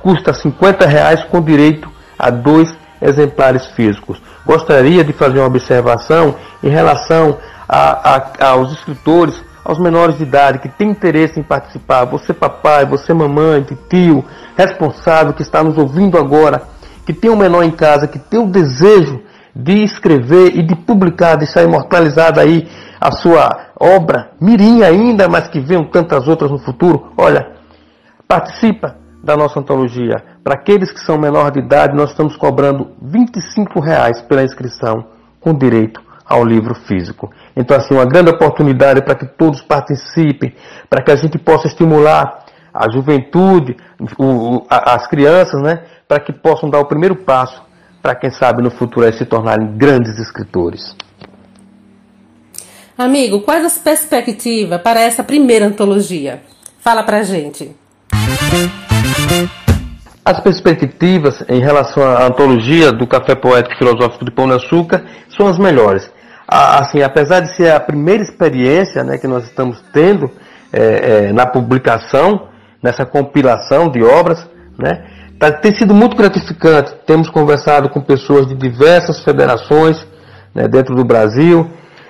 custa 0.00 0.32
50 0.32 0.86
reais 0.86 1.24
com 1.24 1.40
direito 1.40 1.90
a 2.18 2.30
dois 2.30 2.74
exemplares 3.00 3.66
físicos. 3.68 4.20
Gostaria 4.44 5.04
de 5.04 5.12
fazer 5.12 5.38
uma 5.38 5.46
observação 5.46 6.34
em 6.62 6.68
relação 6.68 7.38
a, 7.68 8.16
a, 8.16 8.50
aos 8.50 8.72
escritores, 8.72 9.40
aos 9.68 9.78
menores 9.78 10.16
de 10.16 10.22
idade 10.22 10.60
que 10.60 10.68
têm 10.70 10.88
interesse 10.88 11.38
em 11.38 11.42
participar. 11.42 12.06
Você 12.06 12.32
papai, 12.32 12.86
você 12.86 13.12
mamãe, 13.12 13.66
tio, 13.90 14.24
responsável 14.56 15.34
que 15.34 15.42
está 15.42 15.62
nos 15.62 15.76
ouvindo 15.76 16.16
agora, 16.16 16.62
que 17.04 17.12
tem 17.12 17.30
um 17.30 17.36
menor 17.36 17.62
em 17.62 17.70
casa, 17.70 18.08
que 18.08 18.18
tem 18.18 18.40
o 18.40 18.46
desejo 18.46 19.20
de 19.54 19.84
escrever 19.84 20.56
e 20.56 20.62
de 20.62 20.74
publicar, 20.74 21.36
de 21.36 21.46
ser 21.46 21.64
imortalizada 21.64 22.40
aí 22.40 22.66
a 22.98 23.12
sua 23.12 23.72
obra, 23.78 24.30
mirim 24.40 24.82
ainda, 24.82 25.28
mas 25.28 25.48
que 25.48 25.60
venham 25.60 25.84
tantas 25.84 26.26
outras 26.26 26.50
no 26.50 26.58
futuro. 26.58 27.12
Olha, 27.14 27.52
participa 28.26 28.96
da 29.22 29.36
nossa 29.36 29.60
antologia. 29.60 30.16
Para 30.42 30.54
aqueles 30.54 30.90
que 30.90 31.00
são 31.00 31.18
menor 31.18 31.50
de 31.50 31.58
idade, 31.58 31.94
nós 31.94 32.10
estamos 32.10 32.36
cobrando 32.36 32.92
25 33.02 33.80
reais 33.80 34.22
pela 34.22 34.42
inscrição, 34.42 35.04
com 35.38 35.52
direito 35.52 36.07
ao 36.28 36.44
livro 36.44 36.74
físico. 36.74 37.32
Então, 37.56 37.76
assim, 37.76 37.94
uma 37.94 38.04
grande 38.04 38.30
oportunidade 38.30 39.02
para 39.02 39.14
que 39.14 39.26
todos 39.26 39.62
participem, 39.62 40.54
para 40.88 41.02
que 41.02 41.10
a 41.10 41.16
gente 41.16 41.38
possa 41.38 41.66
estimular 41.66 42.44
a 42.72 42.90
juventude, 42.90 43.76
o, 44.18 44.64
as 44.68 45.06
crianças, 45.06 45.60
né, 45.62 45.82
para 46.06 46.20
que 46.20 46.32
possam 46.32 46.68
dar 46.68 46.80
o 46.80 46.84
primeiro 46.84 47.16
passo 47.16 47.62
para 48.02 48.14
quem 48.14 48.30
sabe 48.30 48.62
no 48.62 48.70
futuro 48.70 49.10
se 49.12 49.24
tornarem 49.24 49.76
grandes 49.76 50.18
escritores. 50.18 50.94
Amigo, 52.96 53.40
quais 53.40 53.64
as 53.64 53.78
perspectivas 53.78 54.80
para 54.82 55.00
essa 55.00 55.22
primeira 55.22 55.66
antologia? 55.66 56.42
Fala 56.80 57.02
pra 57.02 57.22
gente. 57.22 57.74
As 60.24 60.40
perspectivas 60.40 61.42
em 61.48 61.60
relação 61.60 62.02
à 62.02 62.26
antologia 62.26 62.92
do 62.92 63.06
Café 63.06 63.34
Poético 63.34 63.74
e 63.74 63.78
Filosófico 63.78 64.24
de 64.24 64.30
Pão 64.30 64.46
de 64.46 64.54
Açúcar 64.54 65.04
são 65.36 65.46
as 65.46 65.58
melhores. 65.58 66.10
Assim, 66.50 67.02
apesar 67.02 67.40
de 67.40 67.54
ser 67.54 67.70
a 67.72 67.78
primeira 67.78 68.22
experiência 68.22 69.04
né, 69.04 69.18
que 69.18 69.26
nós 69.26 69.44
estamos 69.44 69.84
tendo 69.92 70.30
é, 70.72 71.26
é, 71.28 71.32
na 71.32 71.44
publicação, 71.44 72.48
nessa 72.82 73.04
compilação 73.04 73.90
de 73.90 74.02
obras, 74.02 74.48
né, 74.78 75.04
tá, 75.38 75.52
tem 75.52 75.74
sido 75.76 75.94
muito 75.94 76.16
gratificante. 76.16 76.94
Temos 77.06 77.28
conversado 77.28 77.90
com 77.90 78.00
pessoas 78.00 78.46
de 78.46 78.54
diversas 78.54 79.22
federações 79.22 80.06
né, 80.54 80.66
dentro 80.66 80.94
do 80.94 81.04
Brasil 81.04 81.68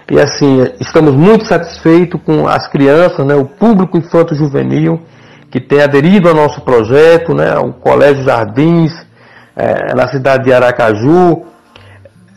e 0.09 0.20
assim 0.20 0.68
estamos 0.80 1.14
muito 1.14 1.45
satisfeitos 1.45 2.20
com 2.24 2.47
as 2.47 2.68
crianças, 2.68 3.26
né, 3.26 3.34
o 3.34 3.45
público 3.45 3.99
infanto-juvenil 3.99 5.03
que 5.51 5.61
tem 5.61 5.82
aderido 5.82 6.28
ao 6.28 6.34
nosso 6.34 6.61
projeto, 6.61 7.34
né, 7.34 7.59
o 7.59 7.72
Colégio 7.72 8.22
Jardins, 8.22 8.93
é, 9.57 9.95
na 9.95 10.07
cidade 10.07 10.45
de 10.45 10.53
Aracaju, 10.53 11.43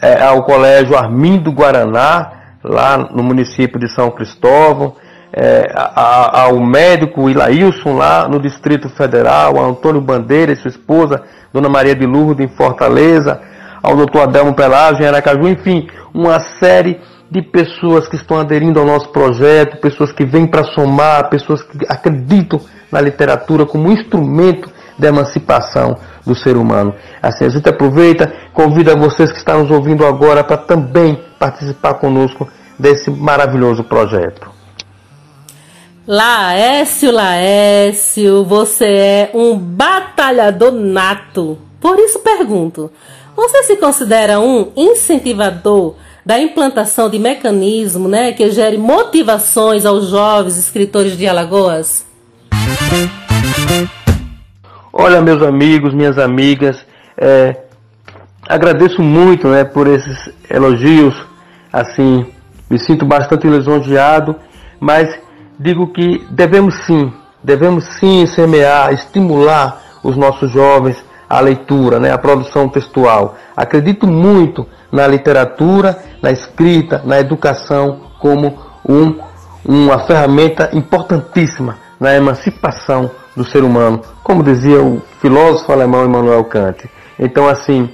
é, 0.02 0.24
ao 0.24 0.43
Colégio 0.43 0.97
Armindo 0.97 1.52
Guaraná, 1.52 2.32
lá 2.64 2.97
no 2.97 3.24
município 3.24 3.80
de 3.80 3.88
São 3.93 4.10
Cristóvão, 4.10 4.95
é, 5.34 5.72
a, 5.74 6.41
ao 6.41 6.60
médico 6.60 7.30
Ilailson 7.30 7.93
lá 7.95 8.28
no 8.28 8.39
Distrito 8.39 8.89
Federal, 8.89 9.58
a 9.58 9.68
Antônio 9.68 10.02
Bandeira 10.02 10.52
e 10.52 10.56
sua 10.56 10.70
esposa, 10.70 11.24
Dona 11.54 11.70
Maria 11.70 11.95
de 11.95 12.06
Lourdes 12.06 12.45
em 12.45 12.49
Fortaleza, 12.49 13.39
ao 13.82 13.95
doutor 13.95 14.24
Adelmo 14.24 14.54
Pelágio 14.54 15.04
em 15.04 15.08
Aracaju, 15.08 15.47
enfim, 15.47 15.88
uma 16.14 16.39
série 16.60 16.99
de 17.30 17.41
pessoas 17.41 18.08
que 18.08 18.16
estão 18.16 18.39
aderindo 18.39 18.80
ao 18.80 18.86
nosso 18.86 19.10
projeto, 19.10 19.80
pessoas 19.80 20.12
que 20.12 20.26
vêm 20.26 20.45
para 20.45 20.66
somar, 20.66 21.30
pessoas 21.30 21.64
que 21.64 21.86
acreditam 21.88 22.60
na 22.91 22.99
literatura 22.99 23.66
como 23.66 23.91
instrumento 23.91 24.70
de 25.02 25.08
emancipação 25.08 25.97
do 26.26 26.36
ser 26.36 26.56
humano. 26.56 26.93
Assim, 27.22 27.45
a 27.45 27.49
gente 27.49 27.68
aproveita, 27.68 28.32
convida 28.54 28.95
vocês 28.95 29.32
que 29.32 29.39
estão 29.39 29.64
nos 29.64 29.72
ouvindo 29.72 30.06
agora 30.06 30.43
para 30.43 30.58
também 30.58 31.20
participar 31.39 31.95
conosco 31.95 32.47
desse 32.78 33.10
maravilhoso 33.10 33.84
projeto. 33.84 34.49
Laécio, 36.08 37.12
Laécio, 37.12 38.43
você 38.45 38.86
é 38.86 39.32
um 39.34 39.58
batalhador 39.58 40.72
nato. 40.72 41.58
Por 41.80 41.97
isso 41.99 42.20
pergunto: 42.20 42.91
você 43.36 43.64
se 43.64 43.78
considera 43.78 44.39
um 44.39 44.72
incentivador 44.76 45.95
da 46.26 46.39
implantação 46.39 47.10
de 47.10 47.18
mecanismo 47.18 48.08
né, 48.08 48.32
que 48.32 48.49
gere 48.52 48.78
motivações 48.78 49.86
aos 49.86 50.10
jovens 50.10 50.58
escritores 50.58 51.18
de 51.18 51.28
Alagoas? 51.28 52.06
Olha, 54.94 55.22
meus 55.22 55.42
amigos, 55.42 55.94
minhas 55.94 56.18
amigas, 56.18 56.86
é, 57.18 57.56
agradeço 58.48 59.02
muito 59.02 59.48
né, 59.48 59.64
por 59.64 59.88
esses 59.88 60.30
elogios. 60.50 61.16
Assim, 61.72 62.26
me 62.70 62.78
sinto 62.78 63.06
bastante 63.06 63.48
lisonjeado, 63.48 64.36
mas 64.82 65.10
digo 65.58 65.88
que 65.94 66.28
devemos 66.30 66.76
sim, 66.86 67.14
devemos 67.42 67.86
sim 68.00 68.26
semear, 68.26 68.94
estimular 68.94 69.82
os 70.04 70.18
nossos 70.18 70.52
jovens 70.52 71.02
à 71.30 71.39
leitura, 71.39 71.98
né, 71.98 72.12
à 72.12 72.18
produção 72.18 72.68
textual. 72.68 73.38
Acredito 73.56 74.06
muito 74.06 74.68
na 74.92 75.08
literatura, 75.08 75.98
na 76.22 76.32
escrita, 76.32 77.02
na 77.06 77.18
educação 77.18 78.02
como 78.20 78.60
um, 78.88 79.18
uma 79.64 80.00
ferramenta 80.00 80.70
importantíssima 80.74 81.78
na 81.98 82.14
emancipação 82.16 83.10
do 83.36 83.44
ser 83.44 83.64
humano, 83.64 84.02
como 84.24 84.44
dizia 84.44 84.82
o 84.82 85.02
filósofo 85.22 85.72
alemão 85.72 86.06
Immanuel 86.06 86.44
Kant. 86.46 86.90
Então, 87.18 87.48
assim, 87.48 87.90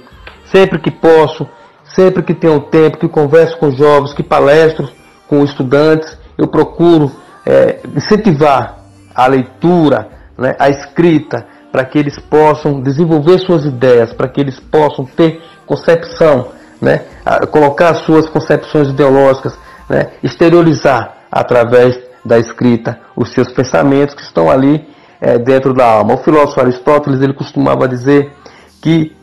sempre 0.50 0.78
que 0.78 0.90
posso, 0.90 1.46
sempre 1.94 2.22
que 2.22 2.34
tenho 2.34 2.60
tempo, 2.60 2.98
que 2.98 3.08
converso 3.08 3.56
com 3.58 3.70
jovens, 3.70 4.12
que 4.12 4.22
palestro 4.22 4.88
com 5.28 5.44
estudantes, 5.44 6.16
eu 6.36 6.46
procuro 6.48 7.12
é, 7.44 7.80
incentivar 7.94 8.78
a 9.14 9.26
leitura, 9.26 10.08
né, 10.36 10.54
a 10.58 10.68
escrita, 10.68 11.46
para 11.70 11.84
que 11.84 11.98
eles 11.98 12.18
possam 12.18 12.80
desenvolver 12.80 13.38
suas 13.40 13.64
ideias, 13.64 14.12
para 14.12 14.28
que 14.28 14.40
eles 14.40 14.58
possam 14.58 15.04
ter 15.04 15.42
concepção, 15.66 16.48
né, 16.80 17.02
colocar 17.50 17.94
suas 17.94 18.28
concepções 18.28 18.88
ideológicas, 18.88 19.58
né, 19.88 20.12
exteriorizar 20.22 21.14
através 21.30 21.98
da 22.24 22.38
escrita 22.38 22.98
os 23.16 23.32
seus 23.32 23.50
pensamentos 23.52 24.14
que 24.14 24.22
estão 24.22 24.50
ali 24.50 24.86
é, 25.20 25.38
dentro 25.38 25.74
da 25.74 25.84
alma. 25.84 26.14
O 26.14 26.18
filósofo 26.18 26.60
Aristóteles 26.60 27.20
ele 27.20 27.32
costumava 27.32 27.88
dizer 27.88 28.32
que 28.80 29.16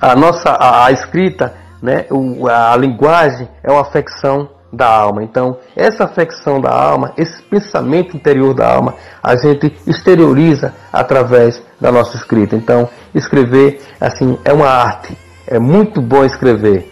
a 0.00 0.14
nossa 0.14 0.50
a, 0.50 0.86
a 0.86 0.92
escrita, 0.92 1.54
né, 1.82 2.06
o, 2.10 2.48
a, 2.48 2.76
linguagem 2.76 3.48
é 3.62 3.70
uma 3.70 3.82
afecção 3.82 4.48
da 4.72 4.88
alma. 4.88 5.22
Então, 5.22 5.58
essa 5.76 6.04
afecção 6.04 6.60
da 6.60 6.70
alma, 6.70 7.12
esse 7.16 7.40
pensamento 7.42 8.16
interior 8.16 8.54
da 8.54 8.72
alma, 8.72 8.94
a 9.22 9.36
gente 9.36 9.74
exterioriza 9.86 10.74
através 10.92 11.62
da 11.80 11.92
nossa 11.92 12.16
escrita. 12.16 12.56
Então, 12.56 12.88
escrever 13.14 13.80
assim 14.00 14.38
é 14.44 14.52
uma 14.52 14.68
arte. 14.68 15.16
É 15.46 15.58
muito 15.58 16.00
bom 16.00 16.24
escrever. 16.24 16.90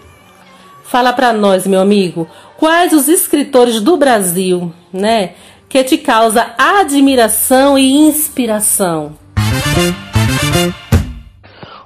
Fala 0.85 1.13
para 1.13 1.33
nós, 1.33 1.67
meu 1.67 1.81
amigo, 1.81 2.29
quais 2.59 2.93
os 2.93 3.09
escritores 3.09 3.81
do 3.81 3.97
Brasil, 3.97 4.73
né, 4.93 5.33
que 5.73 5.83
te 5.85 5.97
causa 5.97 6.49
admiração 6.59 7.79
e 7.79 8.07
inspiração? 8.07 9.13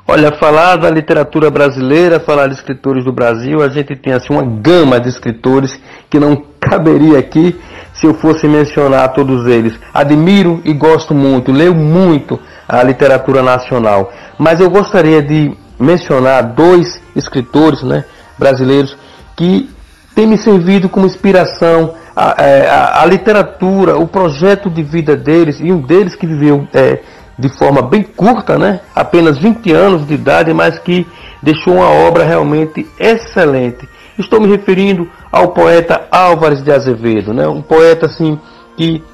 Olha, 0.08 0.36
falar 0.40 0.74
da 0.74 0.90
literatura 0.90 1.52
brasileira, 1.52 2.18
falar 2.18 2.48
de 2.48 2.54
escritores 2.54 3.04
do 3.04 3.12
Brasil, 3.12 3.62
a 3.62 3.68
gente 3.68 3.94
tem 3.94 4.12
assim 4.12 4.32
uma 4.32 4.42
gama 4.42 4.98
de 4.98 5.08
escritores 5.08 5.78
que 6.10 6.18
não 6.18 6.42
caberia 6.58 7.20
aqui 7.20 7.54
se 7.94 8.06
eu 8.06 8.14
fosse 8.14 8.48
mencionar 8.48 9.12
todos 9.12 9.46
eles. 9.46 9.78
Admiro 9.94 10.60
e 10.64 10.72
gosto 10.72 11.14
muito, 11.14 11.52
leio 11.52 11.72
muito 11.72 12.40
a 12.68 12.82
literatura 12.82 13.40
nacional, 13.40 14.12
mas 14.36 14.58
eu 14.58 14.68
gostaria 14.68 15.22
de 15.22 15.56
mencionar 15.78 16.42
dois 16.42 17.00
escritores, 17.14 17.84
né, 17.84 18.04
brasileiros 18.36 18.96
que 19.36 19.70
têm 20.12 20.26
me 20.26 20.38
servido 20.38 20.88
como 20.88 21.06
inspiração 21.06 21.94
a, 22.16 22.34
é, 22.42 22.66
a, 22.66 23.02
a, 23.02 23.06
literatura, 23.06 23.98
o 23.98 24.08
projeto 24.08 24.70
de 24.70 24.82
vida 24.82 25.14
deles 25.14 25.60
e 25.60 25.70
um 25.70 25.82
deles 25.82 26.16
que 26.16 26.26
viveu 26.26 26.66
é, 26.72 27.00
de 27.38 27.50
forma 27.50 27.82
bem 27.82 28.02
curta, 28.02 28.58
né? 28.58 28.80
apenas 28.94 29.36
20 29.36 29.70
anos 29.72 30.06
de 30.06 30.14
idade, 30.14 30.54
mas 30.54 30.78
que 30.78 31.06
deixou 31.42 31.74
uma 31.74 31.90
obra 31.90 32.24
realmente 32.24 32.86
excelente. 32.98 33.86
Estou 34.18 34.40
me 34.40 34.48
referindo 34.48 35.06
ao 35.30 35.48
poeta 35.48 36.08
Álvares 36.10 36.62
de 36.62 36.72
Azevedo, 36.72 37.34
né? 37.34 37.46
um 37.46 37.60
poeta 37.60 38.06
assim 38.06 38.40
que 38.78 39.04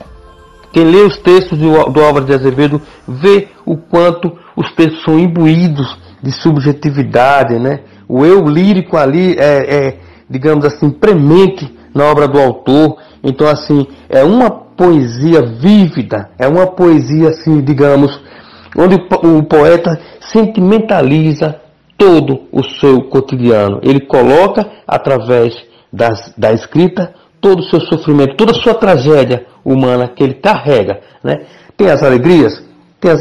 quem 0.72 0.84
lê 0.84 1.02
os 1.02 1.18
textos 1.18 1.58
do, 1.58 1.84
do 1.90 2.00
Álvares 2.00 2.28
de 2.28 2.34
Azevedo 2.34 2.80
vê 3.06 3.48
o 3.66 3.76
quanto 3.76 4.32
os 4.56 4.72
textos 4.74 5.02
são 5.02 5.18
imbuídos 5.18 5.98
de 6.22 6.30
subjetividade, 6.30 7.58
né? 7.58 7.80
O 8.08 8.24
eu 8.24 8.48
lírico 8.48 8.96
ali 8.96 9.36
é, 9.38 9.74
é 9.74 9.98
digamos 10.30 10.64
assim, 10.64 10.88
premente 10.88 11.70
na 11.94 12.04
obra 12.04 12.26
do 12.26 12.38
autor. 12.38 12.98
Então, 13.22 13.46
assim, 13.46 13.86
é 14.08 14.22
uma 14.24 14.50
poesia 14.50 15.42
vívida, 15.42 16.30
é 16.38 16.48
uma 16.48 16.66
poesia, 16.66 17.28
assim, 17.28 17.60
digamos, 17.60 18.20
onde 18.76 18.96
o 18.96 19.42
poeta 19.42 19.98
sentimentaliza 20.32 21.60
todo 21.96 22.48
o 22.50 22.64
seu 22.64 23.02
cotidiano. 23.02 23.80
Ele 23.82 24.00
coloca, 24.00 24.66
através 24.86 25.54
das, 25.92 26.32
da 26.36 26.52
escrita, 26.52 27.14
todo 27.40 27.60
o 27.60 27.64
seu 27.64 27.80
sofrimento, 27.80 28.36
toda 28.36 28.52
a 28.52 28.60
sua 28.60 28.74
tragédia 28.74 29.46
humana 29.64 30.08
que 30.08 30.22
ele 30.22 30.34
carrega. 30.34 31.00
Né? 31.22 31.44
Tem 31.76 31.90
as 31.90 32.02
alegrias, 32.02 32.62
tem 33.00 33.10
as, 33.10 33.20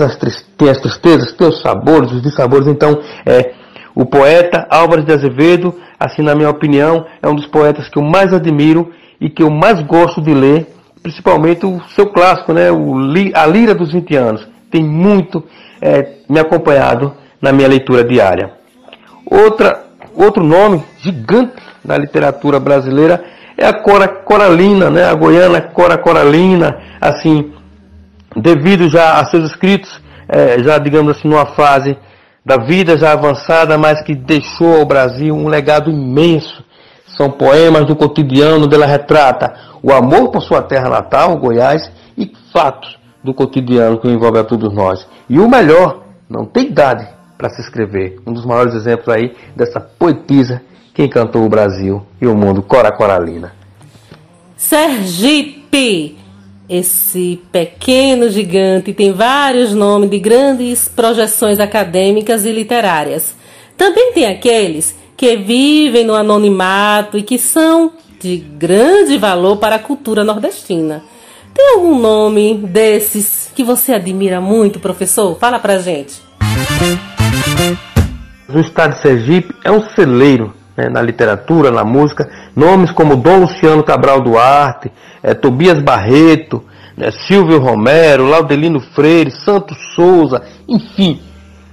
tem 0.57 0.69
as 0.69 0.77
tristezas, 0.79 1.33
tem 1.33 1.47
os 1.47 1.61
sabores, 1.61 2.11
os 2.11 2.21
dissabores. 2.21 2.67
Então, 2.67 2.99
é, 3.25 3.53
o 3.93 4.05
poeta 4.05 4.67
Álvares 4.69 5.05
de 5.05 5.13
Azevedo, 5.13 5.75
assim 5.99 6.21
na 6.21 6.35
minha 6.35 6.49
opinião, 6.49 7.05
é 7.21 7.27
um 7.27 7.35
dos 7.35 7.47
poetas 7.47 7.89
que 7.89 7.97
eu 7.97 8.03
mais 8.03 8.33
admiro 8.33 8.91
e 9.19 9.29
que 9.29 9.43
eu 9.43 9.49
mais 9.49 9.81
gosto 9.81 10.21
de 10.21 10.33
ler, 10.33 10.67
principalmente 11.03 11.65
o 11.65 11.81
seu 11.95 12.07
clássico, 12.07 12.53
né, 12.53 12.71
o, 12.71 12.95
A 13.33 13.45
Lira 13.45 13.75
dos 13.75 13.91
20 13.91 14.15
Anos. 14.15 14.47
Tem 14.69 14.83
muito 14.83 15.43
é, 15.81 16.13
me 16.29 16.39
acompanhado 16.39 17.13
na 17.41 17.51
minha 17.51 17.67
leitura 17.67 18.03
diária. 18.03 18.51
Outra, 19.25 19.85
outro 20.15 20.43
nome 20.43 20.83
gigante 20.99 21.61
da 21.83 21.97
literatura 21.97 22.59
brasileira 22.59 23.23
é 23.57 23.65
a 23.65 23.73
Cora 23.73 24.07
Coralina, 24.07 24.89
né, 24.89 25.05
a 25.05 25.13
goiana 25.13 25.61
Cora 25.61 25.97
Coralina, 25.97 26.79
assim, 26.99 27.51
devido 28.35 28.89
já 28.89 29.19
a 29.19 29.25
seus 29.25 29.49
escritos, 29.49 30.01
é, 30.27 30.63
já 30.63 30.77
digamos 30.77 31.17
assim, 31.17 31.27
numa 31.27 31.45
fase 31.45 31.97
da 32.45 32.57
vida 32.57 32.97
já 32.97 33.13
avançada, 33.13 33.77
mas 33.77 34.01
que 34.01 34.15
deixou 34.15 34.79
ao 34.79 34.85
Brasil 34.85 35.33
um 35.35 35.47
legado 35.47 35.89
imenso. 35.89 36.63
São 37.15 37.29
poemas 37.29 37.85
do 37.85 37.95
cotidiano 37.95 38.67
dela 38.67 38.85
retrata 38.85 39.53
o 39.83 39.91
amor 39.91 40.29
por 40.29 40.41
sua 40.41 40.61
terra 40.61 40.89
natal, 40.89 41.37
Goiás, 41.37 41.91
e 42.17 42.31
fatos 42.51 42.97
do 43.23 43.33
cotidiano 43.33 43.99
que 43.99 44.07
envolve 44.07 44.39
a 44.39 44.43
todos 44.43 44.73
nós. 44.73 45.07
E 45.29 45.39
o 45.39 45.49
melhor, 45.49 46.03
não 46.29 46.45
tem 46.45 46.67
idade 46.67 47.07
para 47.37 47.49
se 47.49 47.61
escrever. 47.61 48.19
Um 48.25 48.33
dos 48.33 48.45
maiores 48.45 48.73
exemplos 48.73 49.09
aí 49.09 49.35
dessa 49.55 49.79
poetisa 49.79 50.61
que 50.93 51.03
encantou 51.03 51.45
o 51.45 51.49
Brasil 51.49 52.05
e 52.19 52.27
o 52.27 52.35
mundo, 52.35 52.61
Cora 52.61 52.91
Coralina. 52.91 53.53
Sergipe! 54.55 56.20
Esse 56.71 57.37
pequeno 57.51 58.29
gigante 58.29 58.93
tem 58.93 59.11
vários 59.11 59.73
nomes 59.73 60.09
de 60.09 60.17
grandes 60.17 60.87
projeções 60.87 61.59
acadêmicas 61.59 62.45
e 62.45 62.51
literárias. 62.53 63.35
Também 63.75 64.13
tem 64.13 64.25
aqueles 64.25 64.95
que 65.17 65.35
vivem 65.35 66.05
no 66.05 66.15
anonimato 66.15 67.17
e 67.17 67.23
que 67.23 67.37
são 67.37 67.91
de 68.21 68.37
grande 68.37 69.17
valor 69.17 69.57
para 69.57 69.75
a 69.75 69.79
cultura 69.79 70.23
nordestina. 70.23 71.03
Tem 71.53 71.73
algum 71.73 71.99
nome 71.99 72.53
desses 72.53 73.51
que 73.53 73.65
você 73.65 73.91
admira 73.91 74.39
muito, 74.39 74.79
professor? 74.79 75.37
Fala 75.37 75.59
pra 75.59 75.77
gente. 75.77 76.21
O 78.47 78.59
estado 78.59 78.95
de 78.95 79.01
Sergipe 79.01 79.53
é 79.65 79.71
um 79.73 79.85
celeiro 79.89 80.53
né, 80.75 80.89
na 80.89 81.01
literatura, 81.01 81.71
na 81.71 81.83
música. 81.83 82.29
Nomes 82.55 82.91
como 82.91 83.15
Dom 83.15 83.41
Luciano 83.41 83.83
Cabral 83.83 84.21
Duarte, 84.21 84.91
é, 85.21 85.33
Tobias 85.33 85.81
Barreto, 85.81 86.63
né, 86.97 87.11
Silvio 87.27 87.59
Romero, 87.59 88.27
Laudelino 88.27 88.79
Freire, 88.79 89.31
Santos 89.31 89.77
Souza, 89.95 90.41
enfim, 90.67 91.21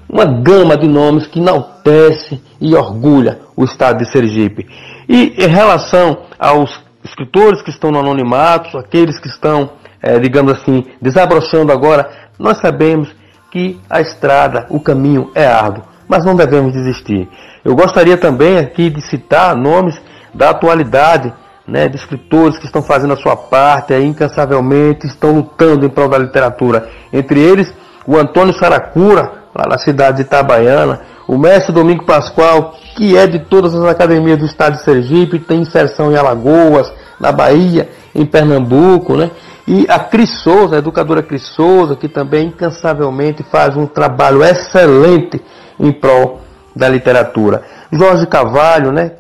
uma 0.09 0.25
gama 0.25 0.77
de 0.77 0.89
nomes 0.89 1.27
que 1.27 1.39
enaltece 1.39 2.41
e 2.61 2.75
orgulha 2.75 3.41
o 3.57 3.65
estado 3.65 3.99
de 3.99 4.11
Sergipe. 4.11 4.67
E 5.09 5.35
em 5.39 5.49
relação 5.49 6.25
aos 6.39 6.81
escritores 7.05 7.63
que 7.63 7.71
estão 7.71 7.91
no 7.91 7.99
anonimato, 7.99 8.79
aqueles 8.79 9.19
que 9.19 9.29
estão, 9.29 9.71
é, 10.03 10.19
digamos 10.19 10.53
assim, 10.53 10.85
desabrochando 11.01 11.73
agora, 11.73 12.11
nós 12.39 12.59
sabemos 12.59 13.09
que 13.51 13.81
a 13.89 14.01
estrada, 14.01 14.67
o 14.69 14.79
caminho 14.79 15.31
é 15.35 15.47
árduo, 15.47 15.85
mas 16.09 16.25
não 16.25 16.35
devemos 16.35 16.73
desistir. 16.73 17.29
Eu 17.65 17.75
gostaria 17.77 18.17
também 18.17 18.59
aqui 18.59 18.89
de 18.89 19.03
citar 19.03 19.55
nomes 19.55 20.01
da 20.35 20.51
atualidade 20.51 21.33
né, 21.67 21.87
de 21.87 21.97
escritores 21.97 22.57
que 22.57 22.65
estão 22.65 22.83
fazendo 22.83 23.13
a 23.13 23.17
sua 23.17 23.37
parte 23.37 23.93
aí, 23.93 24.07
incansavelmente, 24.07 25.07
estão 25.07 25.33
lutando 25.33 25.85
em 25.85 25.89
prol 25.91 26.09
da 26.09 26.17
literatura. 26.17 26.89
Entre 27.13 27.39
eles, 27.39 27.73
o 28.07 28.17
Antônio 28.17 28.55
Saracura, 28.55 29.33
lá 29.55 29.67
na 29.69 29.77
cidade 29.77 30.17
de 30.17 30.23
Itabaiana, 30.23 31.03
o 31.27 31.37
mestre 31.37 31.75
Domingo 31.75 32.05
Pascoal, 32.05 32.75
que 32.97 33.17
é 33.17 33.27
de 33.27 33.41
todas 33.41 33.75
as 33.75 33.85
academias 33.85 34.39
do 34.39 34.47
estado 34.47 34.79
de 34.79 34.83
Sergipe, 34.83 35.39
tem 35.39 35.61
inserção 35.61 36.11
em 36.11 36.17
Alagoas, 36.17 36.91
na 37.21 37.31
Bahia, 37.31 37.91
em 38.15 38.25
Pernambuco, 38.25 39.15
né? 39.15 39.31
E 39.67 39.85
a 39.91 39.99
Cris 39.99 40.43
Souza, 40.43 40.77
a 40.77 40.79
educadora 40.79 41.23
Cris 41.23 41.47
Souza, 41.49 41.95
que 41.95 42.09
também 42.09 42.47
incansavelmente 42.47 43.43
faz 43.43 43.77
um 43.77 43.87
trabalho 43.87 44.43
excelente 44.43 45.43
em 45.79 45.93
prol 45.93 46.41
da 46.75 46.89
literatura. 46.89 47.63
Jorge 47.93 48.27
Cavalho, 48.27 48.93
né, 48.93 49.13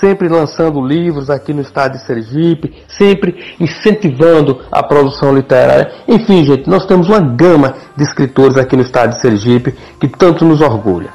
sempre 0.00 0.28
lançando 0.28 0.84
livros 0.84 1.30
aqui 1.30 1.52
no 1.52 1.62
estado 1.62 1.92
de 1.92 2.04
Sergipe, 2.04 2.74
sempre 2.88 3.56
incentivando 3.60 4.60
a 4.70 4.82
produção 4.82 5.34
literária. 5.34 5.90
Enfim, 6.08 6.44
gente, 6.44 6.68
nós 6.68 6.86
temos 6.86 7.08
uma 7.08 7.20
gama 7.20 7.74
de 7.96 8.02
escritores 8.02 8.56
aqui 8.56 8.76
no 8.76 8.82
estado 8.82 9.10
de 9.10 9.20
Sergipe 9.20 9.74
que 10.00 10.08
tanto 10.08 10.44
nos 10.44 10.60
orgulha. 10.60 11.10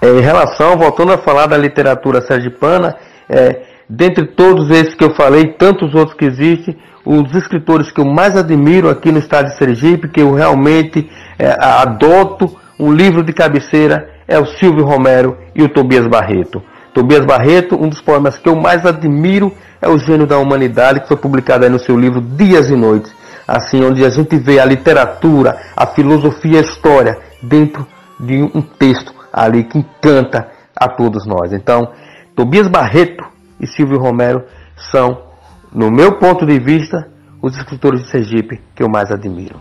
É, 0.00 0.08
em 0.08 0.20
relação, 0.20 0.76
voltando 0.76 1.12
a 1.12 1.18
falar 1.18 1.46
da 1.46 1.56
literatura 1.56 2.20
sergipana, 2.20 2.96
é, 3.28 3.62
dentre 3.88 4.26
todos 4.26 4.70
esses 4.70 4.94
que 4.94 5.04
eu 5.04 5.14
falei, 5.14 5.52
tantos 5.52 5.94
outros 5.94 6.16
que 6.16 6.24
existem, 6.24 6.76
os 7.04 7.34
escritores 7.34 7.90
que 7.90 8.00
eu 8.00 8.04
mais 8.04 8.36
admiro 8.36 8.88
aqui 8.88 9.12
no 9.12 9.18
estado 9.18 9.46
de 9.46 9.58
Sergipe, 9.58 10.08
que 10.08 10.20
eu 10.20 10.32
realmente 10.32 11.08
é, 11.38 11.56
adoto 11.60 12.56
um 12.78 12.92
livro 12.92 13.22
de 13.22 13.32
cabeceira, 13.32 14.10
é 14.26 14.38
o 14.38 14.46
Silvio 14.46 14.84
Romero 14.84 15.36
e 15.54 15.62
o 15.62 15.68
Tobias 15.68 16.06
Barreto. 16.06 16.62
Tobias 16.92 17.24
Barreto, 17.24 17.76
um 17.76 17.88
dos 17.88 18.00
poemas 18.00 18.38
que 18.38 18.48
eu 18.48 18.56
mais 18.56 18.86
admiro 18.86 19.52
é 19.82 19.88
o 19.88 19.98
Gênio 19.98 20.26
da 20.26 20.38
Humanidade, 20.38 21.00
que 21.00 21.08
foi 21.08 21.16
publicado 21.16 21.68
no 21.68 21.78
seu 21.78 21.98
livro 21.98 22.20
Dias 22.20 22.70
e 22.70 22.76
Noites. 22.76 23.12
Assim, 23.46 23.84
onde 23.84 24.04
a 24.04 24.08
gente 24.08 24.36
vê 24.36 24.58
a 24.58 24.64
literatura, 24.64 25.60
a 25.76 25.86
filosofia, 25.86 26.58
a 26.58 26.62
história 26.62 27.18
dentro 27.42 27.86
de 28.18 28.42
um 28.42 28.62
texto 28.62 29.12
ali 29.32 29.64
que 29.64 29.78
encanta 29.78 30.48
a 30.74 30.88
todos 30.88 31.26
nós. 31.26 31.52
Então, 31.52 31.92
Tobias 32.34 32.68
Barreto 32.68 33.24
e 33.60 33.66
Silvio 33.66 33.98
Romero 33.98 34.44
são 34.90 35.34
no 35.74 35.90
meu 35.90 36.18
ponto 36.18 36.46
de 36.46 36.58
vista, 36.60 37.08
os 37.42 37.56
escritores 37.56 38.04
de 38.04 38.10
Sergipe 38.10 38.60
que 38.74 38.82
eu 38.82 38.88
mais 38.88 39.10
admiro. 39.10 39.56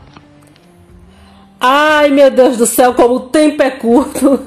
Ai, 1.66 2.10
meu 2.10 2.30
Deus 2.30 2.58
do 2.58 2.66
céu, 2.66 2.94
como 2.94 3.16
o 3.16 3.20
tempo 3.22 3.64
é 3.64 3.72
curto. 3.72 4.38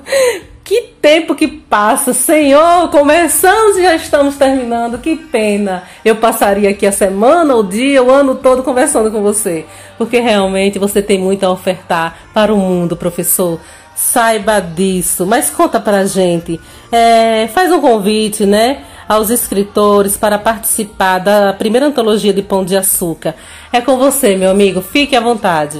Que 0.62 0.82
tempo 1.00 1.34
que 1.34 1.46
passa, 1.46 2.12
Senhor! 2.12 2.90
Começamos 2.90 3.78
e 3.78 3.82
já 3.82 3.94
estamos 3.94 4.36
terminando. 4.36 4.98
Que 4.98 5.16
pena! 5.16 5.84
Eu 6.04 6.16
passaria 6.16 6.68
aqui 6.68 6.86
a 6.86 6.92
semana, 6.92 7.56
o 7.56 7.62
dia, 7.62 8.02
o 8.02 8.10
ano 8.10 8.34
todo 8.34 8.62
conversando 8.62 9.10
com 9.10 9.22
você, 9.22 9.64
porque 9.96 10.20
realmente 10.20 10.78
você 10.78 11.00
tem 11.00 11.18
muito 11.18 11.46
a 11.46 11.50
ofertar 11.50 12.18
para 12.34 12.52
o 12.52 12.58
mundo, 12.58 12.96
professor. 12.96 13.58
Saiba 13.94 14.60
disso. 14.60 15.24
Mas 15.24 15.48
conta 15.48 15.80
pra 15.80 16.04
gente. 16.04 16.60
É, 16.92 17.48
faz 17.48 17.72
um 17.72 17.80
convite, 17.80 18.44
né? 18.44 18.84
aos 19.08 19.30
escritores 19.30 20.16
para 20.16 20.36
participar 20.36 21.20
da 21.20 21.52
primeira 21.52 21.86
antologia 21.86 22.32
de 22.32 22.42
Pão 22.42 22.64
de 22.64 22.76
Açúcar. 22.76 23.36
É 23.72 23.80
com 23.80 23.96
você, 23.96 24.36
meu 24.36 24.50
amigo, 24.50 24.82
fique 24.82 25.14
à 25.14 25.20
vontade. 25.20 25.78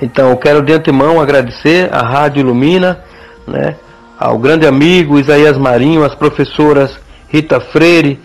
Então, 0.00 0.30
eu 0.30 0.36
quero 0.36 0.62
de 0.62 0.72
antemão 0.72 1.20
agradecer 1.20 1.88
à 1.92 2.02
Rádio 2.02 2.40
Ilumina, 2.40 3.00
né, 3.46 3.76
ao 4.18 4.38
grande 4.38 4.66
amigo 4.66 5.18
Isaías 5.18 5.56
Marinho, 5.58 6.04
às 6.04 6.14
professoras 6.14 6.98
Rita 7.28 7.60
Freire, 7.60 8.20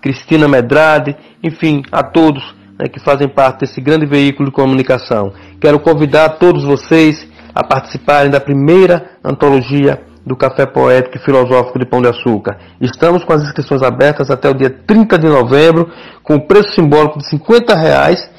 Cristina 0.00 0.48
Medrade, 0.48 1.16
enfim, 1.42 1.82
a 1.90 2.02
todos 2.02 2.42
né, 2.78 2.88
que 2.88 3.00
fazem 3.00 3.28
parte 3.28 3.60
desse 3.60 3.80
grande 3.80 4.06
veículo 4.06 4.48
de 4.48 4.54
comunicação. 4.54 5.32
Quero 5.60 5.78
convidar 5.80 6.30
todos 6.30 6.64
vocês 6.64 7.26
a 7.54 7.62
participarem 7.62 8.30
da 8.30 8.40
primeira 8.40 9.10
antologia 9.24 10.00
do 10.24 10.36
Café 10.36 10.66
Poético 10.66 11.16
e 11.16 11.20
Filosófico 11.20 11.78
de 11.78 11.84
Pão 11.84 12.00
de 12.00 12.08
Açúcar. 12.08 12.56
Estamos 12.80 13.24
com 13.24 13.32
as 13.32 13.42
inscrições 13.42 13.82
abertas 13.82 14.30
até 14.30 14.48
o 14.48 14.54
dia 14.54 14.70
30 14.70 15.18
de 15.18 15.26
novembro, 15.26 15.90
com 16.22 16.36
o 16.36 16.46
preço 16.46 16.72
simbólico 16.74 17.18
de 17.18 17.28
50 17.28 17.74
reais, 17.74 18.30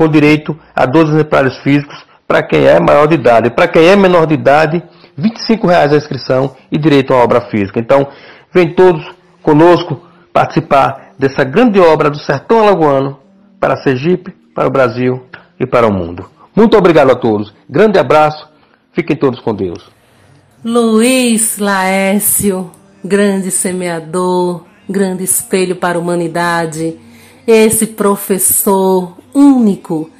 com 0.00 0.08
direito 0.08 0.58
a 0.74 0.86
12 0.86 1.12
exemplares 1.12 1.58
físicos 1.58 2.06
para 2.26 2.42
quem 2.42 2.64
é 2.64 2.80
maior 2.80 3.06
de 3.06 3.16
idade. 3.16 3.50
Para 3.50 3.68
quem 3.68 3.86
é 3.86 3.94
menor 3.94 4.26
de 4.26 4.32
idade, 4.32 4.82
25 5.14 5.66
reais 5.66 5.92
a 5.92 5.96
inscrição 5.98 6.56
e 6.72 6.78
direito 6.78 7.12
à 7.12 7.18
obra 7.18 7.42
física. 7.50 7.78
Então, 7.78 8.08
vem 8.50 8.74
todos 8.74 9.04
conosco 9.42 10.00
participar 10.32 11.12
dessa 11.18 11.44
grande 11.44 11.78
obra 11.78 12.08
do 12.08 12.18
sertão 12.18 12.60
alagoano 12.60 13.18
para 13.60 13.76
Sergipe, 13.76 14.30
para 14.54 14.68
o 14.68 14.70
Brasil 14.70 15.22
e 15.60 15.66
para 15.66 15.86
o 15.86 15.92
mundo. 15.92 16.24
Muito 16.56 16.78
obrigado 16.78 17.10
a 17.10 17.14
todos. 17.14 17.52
Grande 17.68 17.98
abraço. 17.98 18.48
Fiquem 18.92 19.14
todos 19.14 19.38
com 19.40 19.54
Deus. 19.54 19.86
Luiz 20.64 21.58
Laécio, 21.58 22.70
grande 23.04 23.50
semeador, 23.50 24.64
grande 24.88 25.24
espelho 25.24 25.76
para 25.76 25.98
a 25.98 26.00
humanidade, 26.00 26.98
esse 27.46 27.86
professor 27.86 29.16
único 29.34 30.10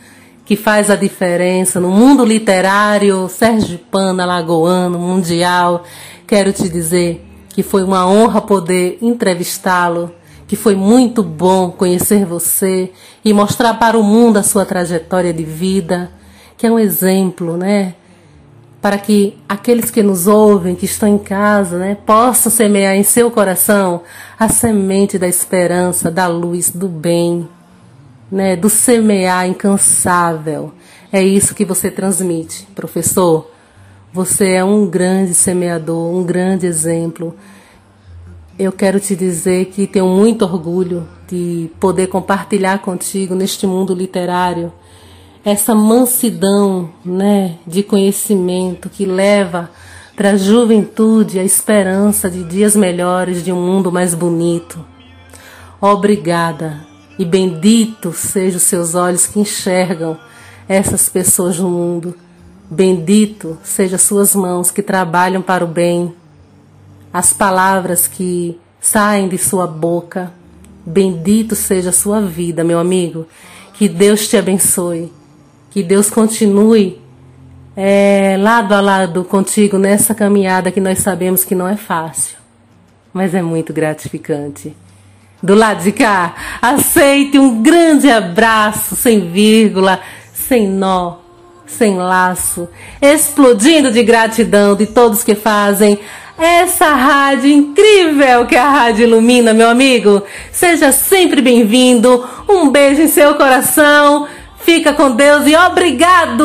que 0.45 0.57
faz 0.57 0.91
a 0.91 0.97
diferença 0.97 1.79
no 1.79 1.91
mundo 1.91 2.25
literário 2.25 3.29
sergipano, 3.29 4.21
alagoano, 4.21 4.99
mundial. 4.99 5.85
Quero 6.27 6.53
te 6.53 6.69
dizer 6.69 7.25
que 7.51 7.63
foi 7.63 7.85
uma 7.85 8.07
honra 8.07 8.41
poder 8.41 8.99
entrevistá-lo, 9.01 10.13
que 10.49 10.57
foi 10.57 10.75
muito 10.75 11.23
bom 11.23 11.71
conhecer 11.71 12.25
você 12.25 12.91
e 13.25 13.33
mostrar 13.33 13.75
para 13.75 13.97
o 13.97 14.03
mundo 14.03 14.39
a 14.39 14.43
sua 14.43 14.65
trajetória 14.65 15.33
de 15.33 15.45
vida, 15.45 16.11
que 16.57 16.67
é 16.67 16.71
um 16.71 16.79
exemplo, 16.79 17.57
né? 17.57 17.95
Para 18.81 18.99
que 18.99 19.37
aqueles 19.49 19.91
que 19.91 20.03
nos 20.03 20.27
ouvem, 20.27 20.75
que 20.75 20.87
estão 20.87 21.09
em 21.09 21.19
casa, 21.19 21.79
né, 21.79 21.95
possam 21.95 22.51
semear 22.51 22.95
em 22.95 23.03
seu 23.03 23.31
coração 23.31 24.03
a 24.39 24.49
semente 24.49 25.19
da 25.19 25.29
esperança, 25.29 26.11
da 26.11 26.27
luz, 26.27 26.71
do 26.71 26.89
bem, 26.89 27.47
né, 28.31 28.57
do 28.57 28.71
semear 28.71 29.47
incansável. 29.47 30.73
É 31.13 31.23
isso 31.23 31.55
que 31.55 31.65
você 31.65 31.91
transmite, 31.91 32.67
professor. 32.75 33.51
Você 34.13 34.53
é 34.53 34.65
um 34.65 34.87
grande 34.87 35.35
semeador, 35.35 36.15
um 36.15 36.25
grande 36.25 36.67
exemplo. 36.67 37.35
Eu 38.59 38.73
quero 38.73 38.99
te 38.99 39.15
dizer 39.15 39.67
que 39.67 39.87
tenho 39.87 40.07
muito 40.07 40.43
orgulho 40.43 41.07
de 41.29 41.71
poder 41.79 42.07
compartilhar 42.07 42.79
contigo 42.79 43.35
neste 43.35 43.67
mundo 43.67 43.95
literário 43.95 44.73
essa 45.45 45.75
mansidão, 45.75 46.91
né, 47.05 47.57
de 47.67 47.83
conhecimento 47.83 48.91
que 48.91 49.07
leva 49.07 49.71
para 50.15 50.33
a 50.33 50.37
juventude 50.37 51.39
a 51.39 51.45
esperança 51.45 52.31
de 52.31 52.45
dias 52.45 52.77
melhores, 52.77 53.43
de 53.43 53.51
um 53.51 53.61
mundo 53.61 53.91
mais 53.91 54.15
bonito. 54.15 54.85
Obrigada 55.81 56.87
e 57.19 57.25
bendito 57.25 58.13
sejam 58.13 58.59
os 58.59 58.65
seus 58.65 58.95
olhos 58.95 59.27
que 59.27 59.41
enxergam 59.41 60.19
essas 60.69 61.09
pessoas 61.09 61.59
no 61.59 61.71
mundo. 61.71 62.15
Bendito 62.71 63.59
sejam 63.65 63.99
suas 63.99 64.35
mãos 64.35 64.71
que 64.71 64.83
trabalham 64.83 65.41
para 65.41 65.65
o 65.65 65.69
bem, 65.69 66.15
as 67.13 67.33
palavras 67.33 68.07
que 68.07 68.61
saem 68.79 69.27
de 69.27 69.39
sua 69.39 69.67
boca. 69.67 70.33
Bendito 70.85 71.57
seja 71.57 71.91
a 71.91 71.95
sua 71.95 72.21
vida, 72.21 72.63
meu 72.63 72.79
amigo. 72.79 73.27
Que 73.73 73.89
Deus 73.89 74.29
te 74.29 74.37
abençoe 74.37 75.11
que 75.71 75.83
Deus 75.83 76.11
continue 76.11 77.01
é, 77.77 78.37
lado 78.39 78.75
a 78.75 78.81
lado 78.81 79.25
contigo 79.25 79.79
nessa 79.79 80.15
caminhada 80.15 80.71
que 80.71 80.81
nós 80.81 80.99
sabemos 80.99 81.45
que 81.45 81.55
não 81.55 81.69
é 81.69 81.77
fácil, 81.77 82.37
mas 83.13 83.35
é 83.35 83.41
muito 83.41 83.73
gratificante. 83.73 84.77
Do 85.43 85.55
lado 85.55 85.83
de 85.83 85.93
cá, 85.93 86.35
aceite 86.61 87.39
um 87.39 87.63
grande 87.63 88.11
abraço, 88.11 88.95
sem 88.95 89.31
vírgula, 89.31 90.01
sem 90.35 90.69
nó, 90.69 91.17
sem 91.67 91.97
laço, 91.97 92.69
explodindo 93.01 93.91
de 93.91 94.03
gratidão 94.03 94.77
de 94.77 94.87
todos 94.87 95.23
que 95.23 95.35
fazem 95.35 95.99
essa 96.41 96.95
rádio 96.95 97.51
incrível 97.51 98.47
que 98.47 98.57
é 98.57 98.59
a 98.59 98.71
Rádio 98.71 99.05
Ilumina, 99.05 99.53
meu 99.53 99.69
amigo. 99.69 100.23
Seja 100.51 100.91
sempre 100.91 101.43
bem-vindo. 101.43 102.27
Um 102.49 102.71
beijo 102.71 103.03
em 103.03 103.09
seu 103.09 103.35
coração. 103.35 104.27
Fica 104.63 104.93
com 104.93 105.11
Deus 105.13 105.47
e 105.47 105.57
obrigado! 105.57 106.45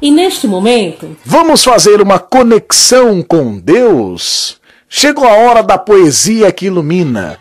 E 0.00 0.10
neste 0.10 0.46
momento. 0.46 1.16
Vamos 1.24 1.64
fazer 1.64 2.00
uma 2.00 2.18
conexão 2.18 3.22
com 3.22 3.58
Deus? 3.58 4.58
Chegou 4.88 5.26
a 5.26 5.34
hora 5.34 5.62
da 5.62 5.76
poesia 5.76 6.50
que 6.52 6.66
ilumina. 6.66 7.36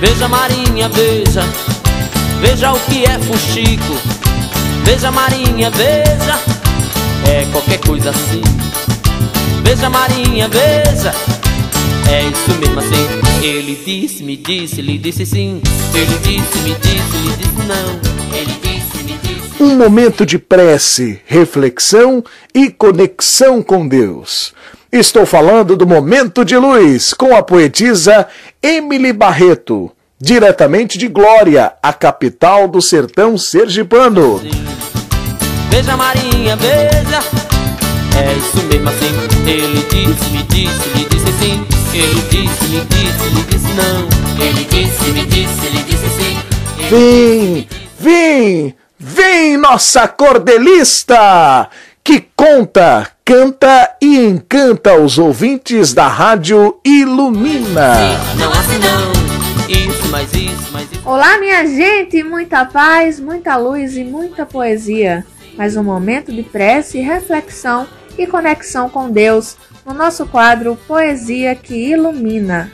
Veja 0.00 0.28
Marinha, 0.28 0.88
veja, 0.88 1.42
veja 2.40 2.72
o 2.72 2.80
que 2.80 3.04
é 3.04 3.18
fuxico. 3.20 3.94
Veja 4.84 5.10
Marinha, 5.10 5.70
veja, 5.70 6.38
é 7.26 7.46
qualquer 7.52 7.78
coisa 7.78 8.10
assim. 8.10 8.42
Veja 9.62 9.88
Marinha, 9.88 10.48
veja, 10.48 11.14
é 12.10 12.24
isso 12.24 12.60
mesmo 12.60 12.78
assim. 12.80 13.46
Ele 13.46 13.74
disse, 13.84 14.22
me 14.22 14.36
disse, 14.36 14.82
lhe 14.82 14.98
disse 14.98 15.24
sim. 15.24 15.62
Ele 15.94 16.18
disse, 16.18 16.58
me 16.58 16.74
disse, 16.74 17.16
lhe 17.16 17.36
disse 17.36 17.66
não. 17.66 18.36
Ele 18.36 18.54
disse, 18.62 19.04
me 19.04 19.18
disse. 19.18 19.62
Um 19.62 19.76
momento 19.76 20.26
de 20.26 20.38
prece, 20.38 21.20
reflexão 21.24 22.22
e 22.54 22.70
conexão 22.70 23.62
com 23.62 23.88
Deus. 23.88 24.52
Estou 24.96 25.26
falando 25.26 25.76
do 25.76 25.84
Momento 25.88 26.44
de 26.44 26.56
Luz 26.56 27.12
com 27.12 27.34
a 27.34 27.42
poetisa 27.42 28.28
Emily 28.62 29.12
Barreto, 29.12 29.90
diretamente 30.20 30.96
de 30.96 31.08
Glória, 31.08 31.72
a 31.82 31.92
capital 31.92 32.68
do 32.68 32.80
sertão 32.80 33.36
sergipano. 33.36 34.40
Veja 35.68 35.96
Marinha, 35.96 36.54
veja 36.54 37.18
É 38.16 38.34
isso 38.34 38.62
mesmo 38.68 38.88
assim. 38.88 39.50
Ele 39.50 39.84
disse, 39.90 40.30
me 40.30 40.42
disse, 40.44 40.88
me 40.90 41.04
disse 41.06 41.32
sim. 41.40 41.66
Ele 41.92 42.22
disse, 42.30 42.64
me 42.68 42.84
disse, 42.84 43.30
me 43.34 43.42
disse 43.50 43.72
não. 43.74 44.46
Ele 44.46 44.64
disse, 44.64 45.10
me 45.10 45.26
disse, 45.26 45.66
ele 45.66 45.82
disse 45.82 46.08
sim. 46.10 46.38
Vem, 46.88 47.68
vem, 47.98 48.76
vem 48.96 49.56
nossa 49.56 50.06
cordelista 50.06 51.68
que 52.04 52.28
conta, 52.36 53.10
canta 53.24 53.96
e 54.02 54.18
encanta 54.18 55.00
os 55.00 55.16
ouvintes 55.16 55.94
da 55.94 56.06
rádio 56.06 56.78
Ilumina. 56.84 57.94
Não 58.36 58.50
assim. 58.50 58.74
Olá, 61.06 61.38
minha 61.38 61.66
gente, 61.66 62.22
muita 62.22 62.66
paz, 62.66 63.18
muita 63.18 63.56
luz 63.56 63.96
e 63.96 64.04
muita 64.04 64.44
poesia. 64.44 65.24
Mais 65.56 65.74
um 65.74 65.82
momento 65.82 66.30
de 66.30 66.42
prece, 66.42 67.00
reflexão 67.00 67.86
e 68.18 68.26
conexão 68.26 68.90
com 68.90 69.10
Deus 69.10 69.56
no 69.86 69.94
nosso 69.94 70.26
quadro 70.26 70.76
Poesia 70.86 71.54
que 71.54 71.74
Ilumina. 71.74 72.70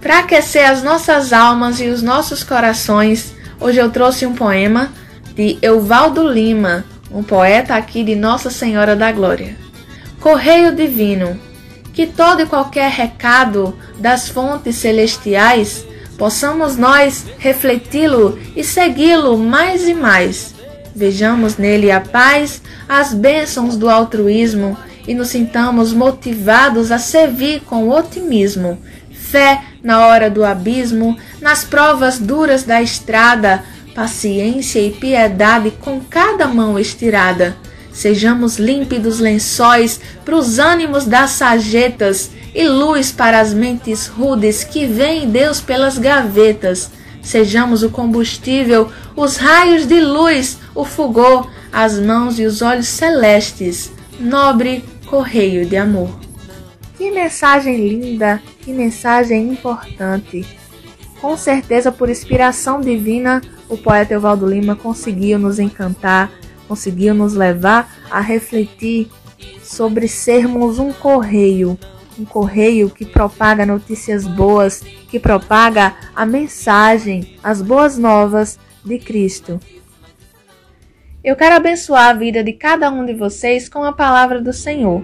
Para 0.00 0.20
aquecer 0.20 0.70
as 0.70 0.82
nossas 0.82 1.34
almas 1.34 1.80
e 1.80 1.88
os 1.88 2.02
nossos 2.02 2.42
corações, 2.42 3.34
hoje 3.60 3.78
eu 3.78 3.90
trouxe 3.90 4.24
um 4.24 4.34
poema 4.34 4.90
de 5.34 5.58
Euvaldo 5.60 6.26
Lima, 6.26 6.84
um 7.12 7.22
poeta 7.22 7.74
aqui 7.74 8.04
de 8.04 8.14
Nossa 8.14 8.50
Senhora 8.50 8.94
da 8.94 9.10
Glória. 9.10 9.56
Correio 10.20 10.74
divino, 10.74 11.38
que 11.92 12.06
todo 12.06 12.42
e 12.42 12.46
qualquer 12.46 12.90
recado 12.90 13.76
das 13.98 14.28
fontes 14.28 14.76
celestiais 14.76 15.84
possamos 16.16 16.76
nós 16.76 17.26
refleti-lo 17.38 18.38
e 18.54 18.62
segui-lo 18.62 19.36
mais 19.38 19.88
e 19.88 19.94
mais. 19.94 20.54
Vejamos 20.94 21.56
nele 21.56 21.90
a 21.90 22.00
paz, 22.00 22.60
as 22.88 23.14
bênçãos 23.14 23.76
do 23.76 23.88
altruísmo 23.88 24.76
e 25.08 25.14
nos 25.14 25.28
sintamos 25.28 25.92
motivados 25.92 26.92
a 26.92 26.98
servir 26.98 27.62
com 27.62 27.88
otimismo, 27.88 28.78
fé 29.10 29.62
na 29.82 30.06
hora 30.06 30.28
do 30.28 30.44
abismo, 30.44 31.16
nas 31.40 31.64
provas 31.64 32.18
duras 32.18 32.64
da 32.64 32.82
estrada, 32.82 33.64
paciência 33.94 34.80
e 34.80 34.90
piedade 34.90 35.72
com 35.80 36.00
cada 36.00 36.46
mão 36.46 36.78
estirada. 36.78 37.56
Sejamos 37.92 38.58
límpidos 38.58 39.18
lençóis 39.18 40.00
para 40.24 40.36
os 40.36 40.58
ânimos 40.58 41.04
das 41.04 41.30
sajetas 41.30 42.30
e 42.54 42.66
luz 42.66 43.12
para 43.12 43.40
as 43.40 43.52
mentes 43.52 44.06
rudes 44.06 44.64
que 44.64 44.86
vem 44.86 45.28
Deus 45.28 45.60
pelas 45.60 45.98
gavetas. 45.98 46.90
Sejamos 47.22 47.82
o 47.82 47.90
combustível, 47.90 48.90
os 49.14 49.36
raios 49.36 49.86
de 49.86 50.00
luz, 50.00 50.58
o 50.74 50.84
fulgor, 50.84 51.50
as 51.72 51.98
mãos 51.98 52.38
e 52.38 52.44
os 52.44 52.62
olhos 52.62 52.88
celestes, 52.88 53.92
nobre 54.18 54.84
correio 55.06 55.66
de 55.66 55.76
amor. 55.76 56.18
Que 56.96 57.10
mensagem 57.10 57.88
linda, 57.88 58.42
que 58.60 58.72
mensagem 58.72 59.48
importante. 59.48 60.46
Com 61.20 61.36
certeza, 61.36 61.92
por 61.92 62.08
inspiração 62.08 62.80
divina, 62.80 63.42
o 63.70 63.78
poeta 63.78 64.12
Evaldo 64.12 64.46
Lima 64.46 64.74
conseguiu 64.74 65.38
nos 65.38 65.58
encantar, 65.58 66.30
conseguiu 66.68 67.14
nos 67.14 67.34
levar 67.34 67.96
a 68.10 68.20
refletir 68.20 69.08
sobre 69.62 70.08
sermos 70.08 70.78
um 70.78 70.92
correio, 70.92 71.78
um 72.18 72.24
correio 72.24 72.90
que 72.90 73.06
propaga 73.06 73.64
notícias 73.64 74.26
boas, 74.26 74.80
que 75.08 75.18
propaga 75.18 75.94
a 76.14 76.26
mensagem, 76.26 77.38
as 77.42 77.62
boas 77.62 77.96
novas 77.96 78.58
de 78.84 78.98
Cristo. 78.98 79.60
Eu 81.22 81.36
quero 81.36 81.54
abençoar 81.54 82.08
a 82.08 82.14
vida 82.14 82.42
de 82.42 82.52
cada 82.52 82.90
um 82.90 83.06
de 83.06 83.14
vocês 83.14 83.68
com 83.68 83.84
a 83.84 83.92
palavra 83.92 84.40
do 84.40 84.52
Senhor. 84.52 85.02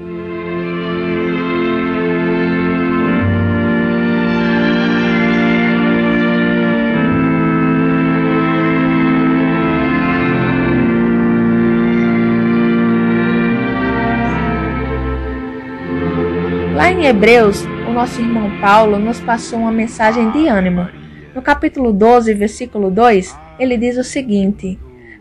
Em 17.07 17.11
Hebreus, 17.11 17.63
o 17.89 17.93
nosso 17.93 18.21
irmão 18.21 18.51
Paulo 18.61 18.99
nos 18.99 19.21
passou 19.21 19.61
uma 19.61 19.71
mensagem 19.71 20.29
de 20.33 20.49
ânimo. 20.49 20.89
No 21.37 21.41
capítulo 21.41 21.93
12, 21.93 22.35
versículo 22.35 22.91
2, 22.91 23.33
ele 23.61 23.77
diz 23.77 23.97
o 23.97 24.03
seguinte: 24.03 24.77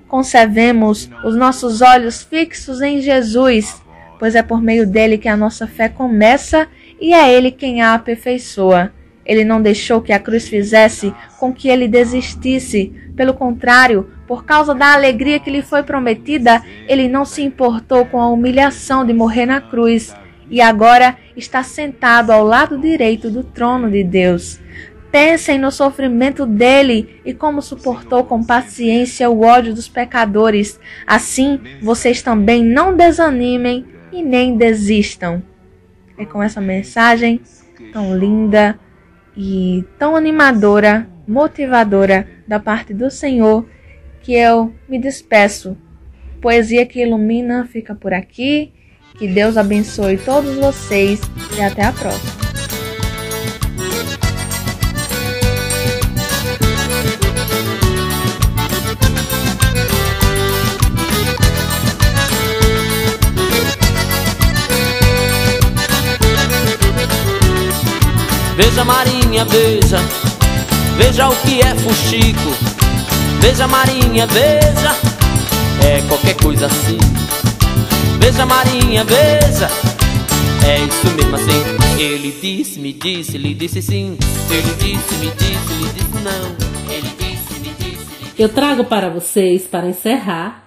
Conservemos 0.08 1.08
os 1.24 1.36
nossos 1.36 1.84
olhos 1.84 2.24
fixos 2.24 2.82
em 2.82 3.02
Jesus, 3.02 3.84
pois 4.18 4.34
é 4.34 4.42
por 4.42 4.64
meio 4.64 4.88
dele 4.88 5.20
que 5.20 5.28
a 5.28 5.38
nossa 5.38 5.68
fé 5.68 5.88
começa 5.88 6.68
e 7.00 7.14
é 7.14 7.32
ele 7.32 7.52
quem 7.52 7.84
a 7.84 7.94
aperfeiçoa. 7.94 8.92
Ele 9.24 9.44
não 9.44 9.62
deixou 9.62 10.02
que 10.02 10.12
a 10.12 10.20
cruz 10.20 10.50
fizesse 10.50 11.14
com 11.40 11.54
que 11.54 11.68
ele 11.70 11.88
desistisse. 11.88 12.92
Pelo 13.16 13.36
contrário, 13.36 14.10
por 14.28 14.44
causa 14.44 14.74
da 14.74 14.94
alegria 14.94 15.40
que 15.40 15.52
lhe 15.52 15.62
foi 15.62 15.84
prometida, 15.84 16.64
ele 16.88 17.08
não 17.08 17.26
se 17.26 17.44
importou 17.44 18.06
com 18.08 18.20
a 18.20 18.28
humilhação 18.28 19.06
de 19.06 19.14
morrer 19.14 19.46
na 19.46 19.62
cruz 19.62 20.16
e 20.50 20.62
agora 20.62 21.18
está 21.36 21.64
sentado 21.64 22.32
ao 22.32 22.44
lado 22.44 22.78
direito 22.78 23.30
do 23.30 23.44
trono 23.44 23.90
de 23.90 24.04
Deus. 24.04 24.60
Pensem 25.12 25.58
no 25.58 25.72
sofrimento 25.72 26.46
dele 26.46 27.22
e 27.24 27.34
como 27.34 27.62
suportou 27.62 28.26
com 28.26 28.44
paciência 28.44 29.30
o 29.30 29.46
ódio 29.46 29.74
dos 29.74 29.88
pecadores. 29.88 30.80
Assim, 31.08 31.60
vocês 31.82 32.22
também 32.22 32.64
não 32.64 32.96
desanimem 32.96 33.86
e 34.12 34.22
nem 34.22 34.58
desistam. 34.58 35.42
É 36.18 36.26
com 36.26 36.44
essa 36.44 36.60
mensagem 36.60 37.40
tão 37.94 38.18
linda 38.18 38.78
e 39.38 39.86
tão 39.98 40.16
animadora, 40.16 41.08
motivadora 41.28 42.28
da 42.48 42.60
parte 42.60 42.94
do 42.94 43.10
Senhor 43.10 43.66
que 44.22 44.34
eu 44.34 44.74
me 44.88 45.00
despeço. 45.00 45.78
Poesia 46.42 46.86
que 46.86 47.02
ilumina 47.02 47.66
fica 47.66 47.96
por 47.96 48.14
aqui. 48.14 48.74
Que 49.18 49.30
Deus 49.30 49.56
abençoe 49.56 50.18
todos 50.18 50.56
vocês 50.56 51.22
e 51.58 51.62
até 51.62 51.86
a 51.86 51.94
próxima. 51.94 52.34
Veja 68.58 68.84
Marinha, 68.84 69.46
veja, 69.46 70.00
veja 70.98 71.30
o 71.30 71.36
que 71.38 71.62
é 71.62 71.74
fuxico. 71.76 72.54
Veja 73.40 73.66
Marinha, 73.66 74.28
veja, 74.28 74.94
é 75.82 76.02
qualquer 76.10 76.36
coisa 76.36 76.66
assim. 76.66 76.98
Veja 78.26 78.44
Marinha, 78.44 79.04
veja. 79.04 79.70
É 80.68 80.80
isso 80.80 81.16
mesmo 81.16 81.36
assim. 81.36 82.02
Ele 82.02 82.32
disse, 82.32 82.80
me 82.80 82.92
disse, 82.92 83.38
lhe 83.38 83.54
disse 83.54 83.84
sim. 83.84 84.18
Ele 84.50 84.74
disse, 84.80 85.14
me 85.18 85.30
disse, 85.30 85.74
lhe 85.74 85.90
disse 85.94 86.24
não. 86.24 86.92
Ele 86.92 87.08
disse, 87.20 87.60
me 87.60 87.70
disse 87.70 88.24
lhe... 88.24 88.34
Eu 88.36 88.50
trago 88.50 88.84
para 88.84 89.12
vocês, 89.12 89.68
para 89.68 89.88
encerrar 89.88 90.64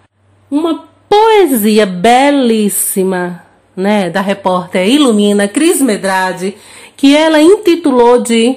Uma 0.48 0.84
poesia 1.08 1.84
belíssima 1.84 3.42
né, 3.76 4.08
da 4.08 4.20
repórter 4.20 4.86
Ilumina 4.86 5.48
Cris 5.48 5.82
Medrade 5.82 6.56
Que 6.96 7.16
ela 7.16 7.42
intitulou 7.42 8.22
de 8.22 8.56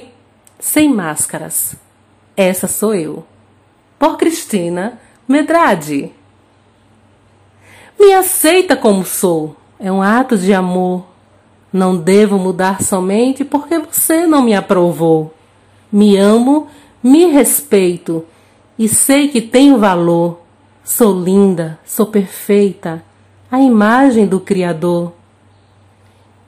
Sem 0.60 0.88
Máscaras. 0.88 1.74
Essa 2.36 2.68
sou 2.68 2.94
eu 2.94 3.26
Por 3.98 4.16
Cristina 4.16 5.00
Medrade 5.26 6.12
me 8.02 8.12
aceita 8.14 8.76
como 8.76 9.06
sou. 9.06 9.56
É 9.78 9.90
um 9.90 10.02
ato 10.02 10.36
de 10.36 10.52
amor. 10.52 11.06
Não 11.72 11.96
devo 11.96 12.36
mudar 12.36 12.82
somente 12.82 13.44
porque 13.44 13.78
você 13.78 14.26
não 14.26 14.42
me 14.42 14.54
aprovou. 14.54 15.32
Me 15.90 16.16
amo, 16.16 16.66
me 17.00 17.26
respeito 17.26 18.26
e 18.76 18.88
sei 18.88 19.28
que 19.28 19.40
tenho 19.40 19.78
valor. 19.78 20.40
Sou 20.84 21.16
linda, 21.22 21.78
sou 21.86 22.06
perfeita, 22.06 23.04
a 23.48 23.60
imagem 23.60 24.26
do 24.26 24.40
Criador. 24.40 25.12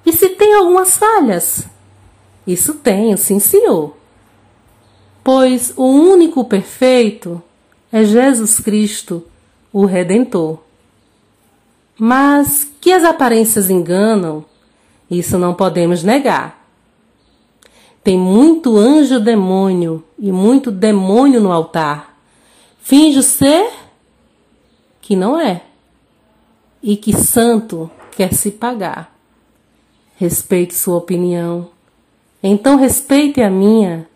E 0.05 0.13
se 0.13 0.31
tem 0.31 0.55
algumas 0.55 0.97
falhas? 0.97 1.69
Isso 2.45 2.75
tenho, 2.75 3.17
sim, 3.17 3.39
senhor. 3.39 3.97
Pois 5.23 5.73
o 5.77 5.87
único 5.87 6.45
perfeito 6.45 7.41
é 7.93 8.05
Jesus 8.05 8.59
Cristo, 8.59 9.25
o 9.73 9.87
Redentor. 9.87 10.64
Mas 11.99 12.71
que 12.81 12.93
as 12.93 13.05
aparências 13.05 13.71
enganam, 13.71 14.45
isso 15.11 15.39
não 15.39 15.55
podemos 15.55 16.03
negar. 16.03 16.65
Tem 18.03 18.19
muito 18.19 18.77
anjo 18.77 19.19
demônio 19.21 20.05
e 20.19 20.31
muito 20.31 20.71
demônio 20.71 21.41
no 21.41 21.53
altar. 21.53 22.19
Finge 22.81 23.23
ser 23.23 23.71
que 25.01 25.17
não 25.17 25.41
é. 25.41 25.63
e 26.83 26.97
que 26.99 27.15
santo 27.15 27.91
quer 28.15 28.35
se 28.35 28.51
pagar. 28.51 29.17
Respeite 30.17 30.75
sua 30.75 30.99
opinião. 30.99 31.71
Então 32.43 32.77
respeite 32.77 33.41
a 33.41 33.49
minha. 33.49 34.07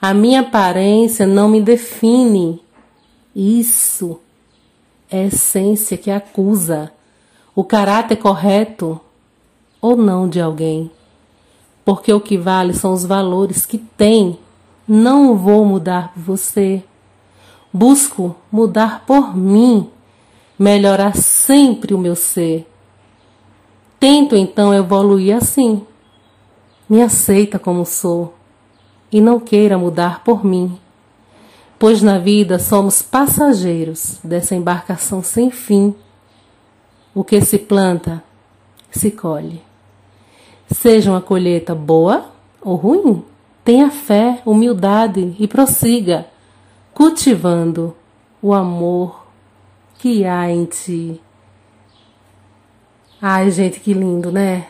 A 0.00 0.14
minha 0.14 0.40
aparência 0.40 1.26
não 1.26 1.50
me 1.50 1.60
define. 1.60 2.62
Isso 3.36 4.20
é 5.10 5.26
essência 5.26 5.98
que 5.98 6.10
acusa 6.10 6.92
o 7.58 7.64
caráter 7.64 8.14
correto 8.14 9.00
ou 9.80 9.96
não 9.96 10.28
de 10.28 10.40
alguém. 10.40 10.92
Porque 11.84 12.12
o 12.12 12.20
que 12.20 12.38
vale 12.38 12.72
são 12.72 12.92
os 12.92 13.04
valores 13.04 13.66
que 13.66 13.78
tem. 13.78 14.38
Não 14.86 15.36
vou 15.36 15.64
mudar 15.64 16.12
por 16.12 16.20
você. 16.20 16.84
Busco 17.72 18.36
mudar 18.48 19.04
por 19.04 19.36
mim, 19.36 19.90
melhorar 20.56 21.16
sempre 21.16 21.94
o 21.94 21.98
meu 21.98 22.14
ser. 22.14 22.64
Tento 23.98 24.36
então 24.36 24.72
evoluir 24.72 25.36
assim. 25.36 25.84
Me 26.88 27.02
aceita 27.02 27.58
como 27.58 27.84
sou 27.84 28.34
e 29.10 29.20
não 29.20 29.40
queira 29.40 29.76
mudar 29.76 30.22
por 30.22 30.44
mim, 30.44 30.78
pois 31.76 32.02
na 32.02 32.18
vida 32.18 32.60
somos 32.60 33.02
passageiros 33.02 34.20
dessa 34.22 34.54
embarcação 34.54 35.24
sem 35.24 35.50
fim. 35.50 35.92
O 37.18 37.24
que 37.24 37.40
se 37.40 37.58
planta, 37.58 38.22
se 38.92 39.10
colhe. 39.10 39.60
Seja 40.70 41.10
uma 41.10 41.20
colheita 41.20 41.74
boa 41.74 42.30
ou 42.62 42.76
ruim, 42.76 43.24
tenha 43.64 43.90
fé, 43.90 44.40
humildade 44.46 45.34
e 45.36 45.48
prossiga, 45.48 46.28
cultivando 46.94 47.96
o 48.40 48.54
amor 48.54 49.26
que 49.98 50.24
há 50.24 50.48
em 50.48 50.64
ti. 50.64 51.20
Ai, 53.20 53.50
gente, 53.50 53.80
que 53.80 53.92
lindo, 53.92 54.30
né? 54.30 54.68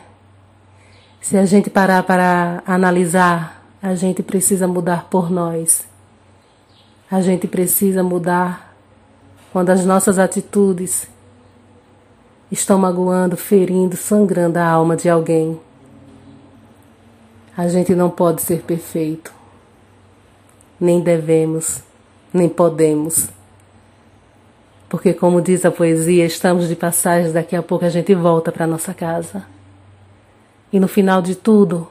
Se 1.21 1.37
a 1.37 1.45
gente 1.45 1.69
parar 1.69 2.01
para 2.01 2.63
analisar, 2.65 3.63
a 3.79 3.93
gente 3.93 4.23
precisa 4.23 4.67
mudar 4.67 5.03
por 5.03 5.29
nós. 5.29 5.87
A 7.11 7.21
gente 7.21 7.47
precisa 7.47 8.01
mudar 8.01 8.75
quando 9.53 9.69
as 9.69 9.85
nossas 9.85 10.17
atitudes 10.17 11.07
estão 12.51 12.77
magoando, 12.77 13.37
ferindo, 13.37 13.95
sangrando 13.95 14.57
a 14.59 14.65
alma 14.65 14.95
de 14.95 15.09
alguém. 15.09 15.59
A 17.55 17.67
gente 17.67 17.93
não 17.93 18.09
pode 18.09 18.41
ser 18.41 18.61
perfeito. 18.61 19.33
Nem 20.79 21.01
devemos, 21.01 21.83
nem 22.33 22.47
podemos. 22.47 23.29
Porque, 24.87 25.13
como 25.13 25.41
diz 25.41 25.65
a 25.65 25.71
poesia, 25.71 26.25
estamos 26.25 26.67
de 26.67 26.75
passagem, 26.75 27.31
daqui 27.31 27.55
a 27.55 27.61
pouco 27.61 27.85
a 27.85 27.89
gente 27.89 28.15
volta 28.15 28.51
para 28.51 28.65
nossa 28.65 28.93
casa. 28.93 29.45
E 30.71 30.79
no 30.79 30.87
final 30.87 31.21
de 31.21 31.35
tudo, 31.35 31.87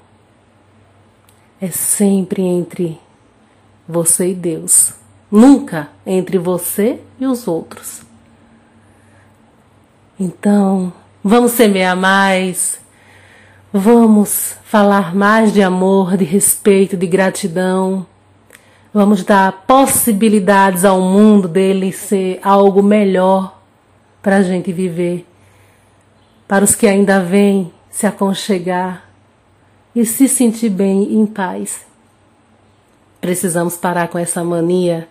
é 1.60 1.68
sempre 1.68 2.42
entre 2.42 2.98
você 3.86 4.30
e 4.30 4.34
Deus, 4.34 4.94
nunca 5.30 5.88
entre 6.06 6.38
você 6.38 7.00
e 7.20 7.26
os 7.26 7.46
outros. 7.46 8.07
Então, 10.18 10.92
vamos 11.22 11.52
semear 11.52 11.96
mais, 11.96 12.80
vamos 13.72 14.56
falar 14.64 15.14
mais 15.14 15.52
de 15.52 15.62
amor, 15.62 16.16
de 16.16 16.24
respeito, 16.24 16.96
de 16.96 17.06
gratidão 17.06 18.06
Vamos 18.92 19.22
dar 19.22 19.64
possibilidades 19.66 20.82
ao 20.82 21.00
mundo 21.00 21.46
dele 21.46 21.92
ser 21.92 22.40
algo 22.42 22.82
melhor 22.82 23.60
para 24.22 24.38
a 24.38 24.42
gente 24.42 24.72
viver. 24.72 25.26
Para 26.48 26.64
os 26.64 26.74
que 26.74 26.86
ainda 26.86 27.20
vêm 27.20 27.70
se 27.90 28.06
aconchegar 28.06 29.04
e 29.94 30.06
se 30.06 30.26
sentir 30.26 30.70
bem 30.70 31.14
em 31.14 31.26
paz. 31.26 31.86
Precisamos 33.20 33.76
parar 33.76 34.08
com 34.08 34.18
essa 34.18 34.42
mania 34.42 35.06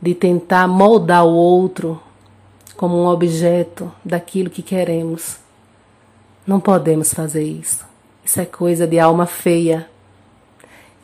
de 0.00 0.14
tentar 0.14 0.68
moldar 0.68 1.26
o 1.26 1.34
outro 1.34 2.00
como 2.76 2.96
um 2.96 3.06
objeto 3.06 3.90
daquilo 4.04 4.50
que 4.50 4.62
queremos. 4.62 5.38
Não 6.46 6.60
podemos 6.60 7.12
fazer 7.12 7.42
isso. 7.42 7.84
Isso 8.24 8.40
é 8.40 8.44
coisa 8.44 8.86
de 8.86 8.98
alma 8.98 9.26
feia. 9.26 9.88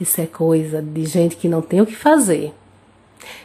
Isso 0.00 0.20
é 0.20 0.26
coisa 0.26 0.82
de 0.82 1.04
gente 1.04 1.36
que 1.36 1.48
não 1.48 1.62
tem 1.62 1.80
o 1.80 1.86
que 1.86 1.96
fazer. 1.96 2.52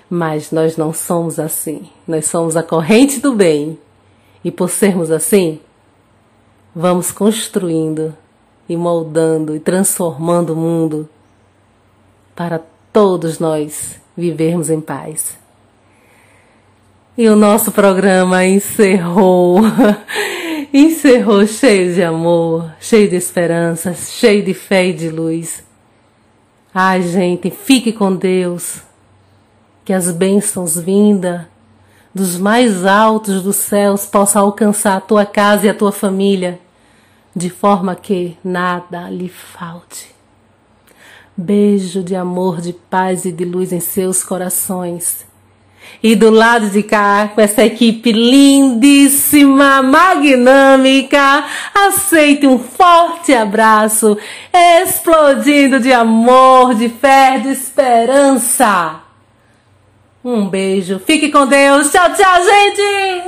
Mas 0.09 0.51
nós 0.51 0.77
não 0.77 0.93
somos 0.93 1.39
assim. 1.39 1.89
Nós 2.07 2.27
somos 2.27 2.55
a 2.55 2.63
corrente 2.63 3.19
do 3.19 3.33
bem. 3.33 3.77
E 4.43 4.51
por 4.51 4.69
sermos 4.69 5.11
assim, 5.11 5.59
vamos 6.75 7.11
construindo 7.11 8.15
e 8.69 8.75
moldando 8.75 9.55
e 9.55 9.59
transformando 9.59 10.53
o 10.53 10.55
mundo 10.55 11.09
para 12.35 12.61
todos 12.93 13.39
nós 13.39 13.99
vivermos 14.15 14.69
em 14.69 14.81
paz. 14.81 15.37
E 17.17 17.27
o 17.27 17.35
nosso 17.35 17.71
programa 17.71 18.45
encerrou. 18.45 19.61
encerrou 20.71 21.47
cheio 21.47 21.91
de 21.95 22.03
amor, 22.03 22.71
cheio 22.79 23.09
de 23.09 23.15
esperança, 23.15 23.95
cheio 23.95 24.45
de 24.45 24.53
fé 24.53 24.85
e 24.85 24.93
de 24.93 25.09
luz. 25.09 25.63
Ai, 26.71 27.01
gente, 27.01 27.49
fique 27.49 27.91
com 27.91 28.15
Deus. 28.15 28.81
Que 29.83 29.93
as 29.93 30.11
bênçãos 30.11 30.77
vindas 30.77 31.41
dos 32.13 32.37
mais 32.37 32.85
altos 32.85 33.41
dos 33.41 33.55
céus 33.55 34.05
possam 34.05 34.43
alcançar 34.43 34.97
a 34.97 35.01
tua 35.01 35.25
casa 35.25 35.65
e 35.65 35.69
a 35.69 35.73
tua 35.73 35.91
família, 35.91 36.59
de 37.35 37.49
forma 37.49 37.95
que 37.95 38.37
nada 38.43 39.09
lhe 39.09 39.29
falte. 39.29 40.15
Beijo 41.35 42.03
de 42.03 42.15
amor, 42.15 42.61
de 42.61 42.73
paz 42.73 43.25
e 43.25 43.31
de 43.31 43.43
luz 43.43 43.71
em 43.71 43.79
seus 43.79 44.23
corações. 44.23 45.26
E 46.01 46.15
do 46.15 46.29
lado 46.29 46.69
de 46.69 46.83
cá, 46.83 47.31
com 47.33 47.41
essa 47.41 47.65
equipe 47.65 48.11
lindíssima, 48.11 49.81
magnâmica, 49.81 51.43
aceite 51.73 52.45
um 52.45 52.59
forte 52.59 53.33
abraço, 53.33 54.17
explodindo 54.53 55.79
de 55.79 55.91
amor, 55.91 56.75
de 56.75 56.87
fé, 56.87 57.39
de 57.39 57.49
esperança. 57.49 59.01
Um 60.23 60.47
beijo, 60.47 60.99
fique 61.05 61.31
com 61.31 61.47
Deus, 61.47 61.91
tchau, 61.91 62.13
tchau, 62.13 62.43
gente! 62.43 63.23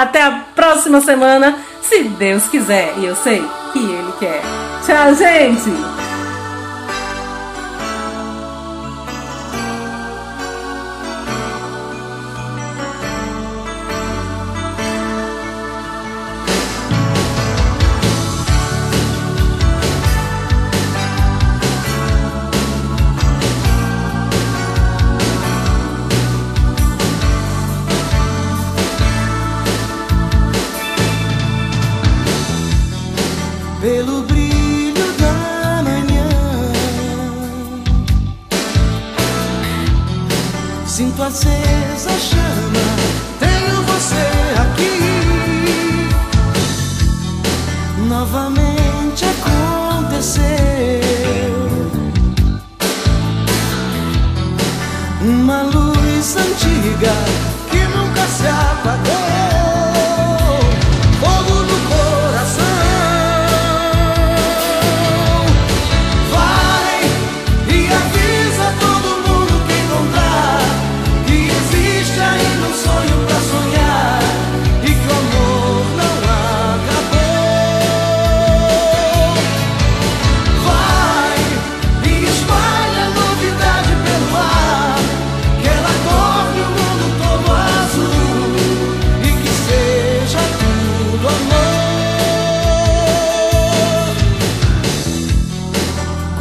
Até 0.00 0.22
a 0.22 0.30
próxima 0.54 1.00
semana, 1.00 1.58
se 1.82 2.04
Deus 2.04 2.46
quiser, 2.48 2.94
e 2.98 3.06
eu 3.06 3.16
sei 3.16 3.42
que 3.72 3.78
Ele 3.78 4.12
quer. 4.18 4.42
Tchau, 4.84 5.14
gente! 5.14 5.97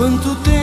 Cuvântul 0.08 0.36
tău. 0.44 0.57